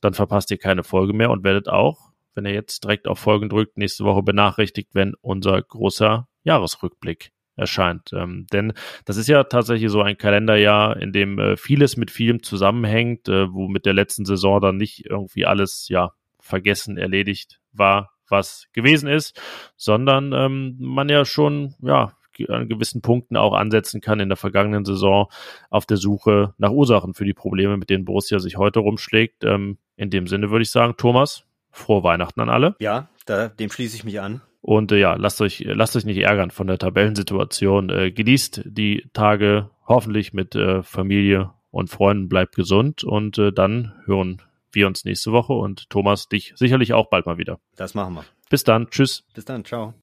Dann 0.00 0.14
verpasst 0.14 0.50
ihr 0.50 0.58
keine 0.58 0.84
Folge 0.84 1.12
mehr 1.12 1.30
und 1.30 1.44
werdet 1.44 1.68
auch, 1.68 2.11
wenn 2.34 2.44
ihr 2.44 2.52
jetzt 2.52 2.84
direkt 2.84 3.08
auf 3.08 3.18
Folgen 3.18 3.48
drückt, 3.48 3.78
nächste 3.78 4.04
Woche 4.04 4.22
benachrichtigt, 4.22 4.90
wenn 4.92 5.14
unser 5.20 5.60
großer 5.60 6.28
Jahresrückblick 6.44 7.32
erscheint. 7.56 8.10
Ähm, 8.12 8.46
denn 8.52 8.72
das 9.04 9.16
ist 9.16 9.28
ja 9.28 9.44
tatsächlich 9.44 9.90
so 9.90 10.02
ein 10.02 10.16
Kalenderjahr, 10.16 10.96
in 10.96 11.12
dem 11.12 11.38
äh, 11.38 11.56
vieles 11.56 11.96
mit 11.96 12.10
vielem 12.10 12.42
zusammenhängt, 12.42 13.28
äh, 13.28 13.52
wo 13.52 13.68
mit 13.68 13.84
der 13.86 13.92
letzten 13.92 14.24
Saison 14.24 14.60
dann 14.60 14.76
nicht 14.76 15.04
irgendwie 15.06 15.44
alles 15.44 15.88
ja 15.88 16.12
vergessen, 16.40 16.96
erledigt 16.96 17.60
war, 17.72 18.12
was 18.28 18.68
gewesen 18.72 19.08
ist, 19.08 19.40
sondern 19.76 20.32
ähm, 20.32 20.76
man 20.78 21.08
ja 21.08 21.24
schon 21.24 21.74
ja 21.82 22.12
an 22.48 22.68
gewissen 22.68 23.02
Punkten 23.02 23.36
auch 23.36 23.52
ansetzen 23.52 24.00
kann 24.00 24.18
in 24.18 24.30
der 24.30 24.36
vergangenen 24.36 24.86
Saison 24.86 25.30
auf 25.68 25.84
der 25.84 25.98
Suche 25.98 26.54
nach 26.56 26.70
Ursachen 26.70 27.12
für 27.14 27.26
die 27.26 27.34
Probleme, 27.34 27.76
mit 27.76 27.90
denen 27.90 28.06
Borussia 28.06 28.38
sich 28.38 28.56
heute 28.56 28.80
rumschlägt. 28.80 29.44
Ähm, 29.44 29.78
in 29.96 30.10
dem 30.10 30.26
Sinne 30.26 30.50
würde 30.50 30.62
ich 30.62 30.70
sagen, 30.70 30.94
Thomas, 30.96 31.44
frohe 31.72 32.04
Weihnachten 32.04 32.40
an 32.40 32.48
alle. 32.48 32.76
Ja, 32.78 33.08
da, 33.26 33.48
dem 33.48 33.70
schließe 33.70 33.96
ich 33.96 34.04
mich 34.04 34.20
an. 34.20 34.40
Und 34.60 34.92
äh, 34.92 34.98
ja, 34.98 35.14
lasst 35.14 35.40
euch, 35.40 35.64
lasst 35.66 35.96
euch 35.96 36.04
nicht 36.04 36.18
ärgern 36.18 36.52
von 36.52 36.68
der 36.68 36.78
Tabellensituation. 36.78 37.90
Äh, 37.90 38.12
genießt 38.12 38.62
die 38.64 39.08
Tage 39.12 39.70
hoffentlich 39.86 40.32
mit 40.32 40.54
äh, 40.54 40.84
Familie 40.84 41.50
und 41.70 41.90
Freunden, 41.90 42.28
bleibt 42.28 42.54
gesund 42.54 43.02
und 43.02 43.38
äh, 43.38 43.52
dann 43.52 43.94
hören 44.04 44.40
wir 44.70 44.86
uns 44.86 45.04
nächste 45.04 45.32
Woche 45.32 45.52
und 45.52 45.90
Thomas 45.90 46.28
dich 46.28 46.52
sicherlich 46.56 46.94
auch 46.94 47.10
bald 47.10 47.26
mal 47.26 47.38
wieder. 47.38 47.58
Das 47.76 47.94
machen 47.94 48.14
wir. 48.14 48.24
Bis 48.50 48.62
dann, 48.64 48.88
tschüss. 48.88 49.24
Bis 49.34 49.44
dann, 49.44 49.64
ciao. 49.64 49.94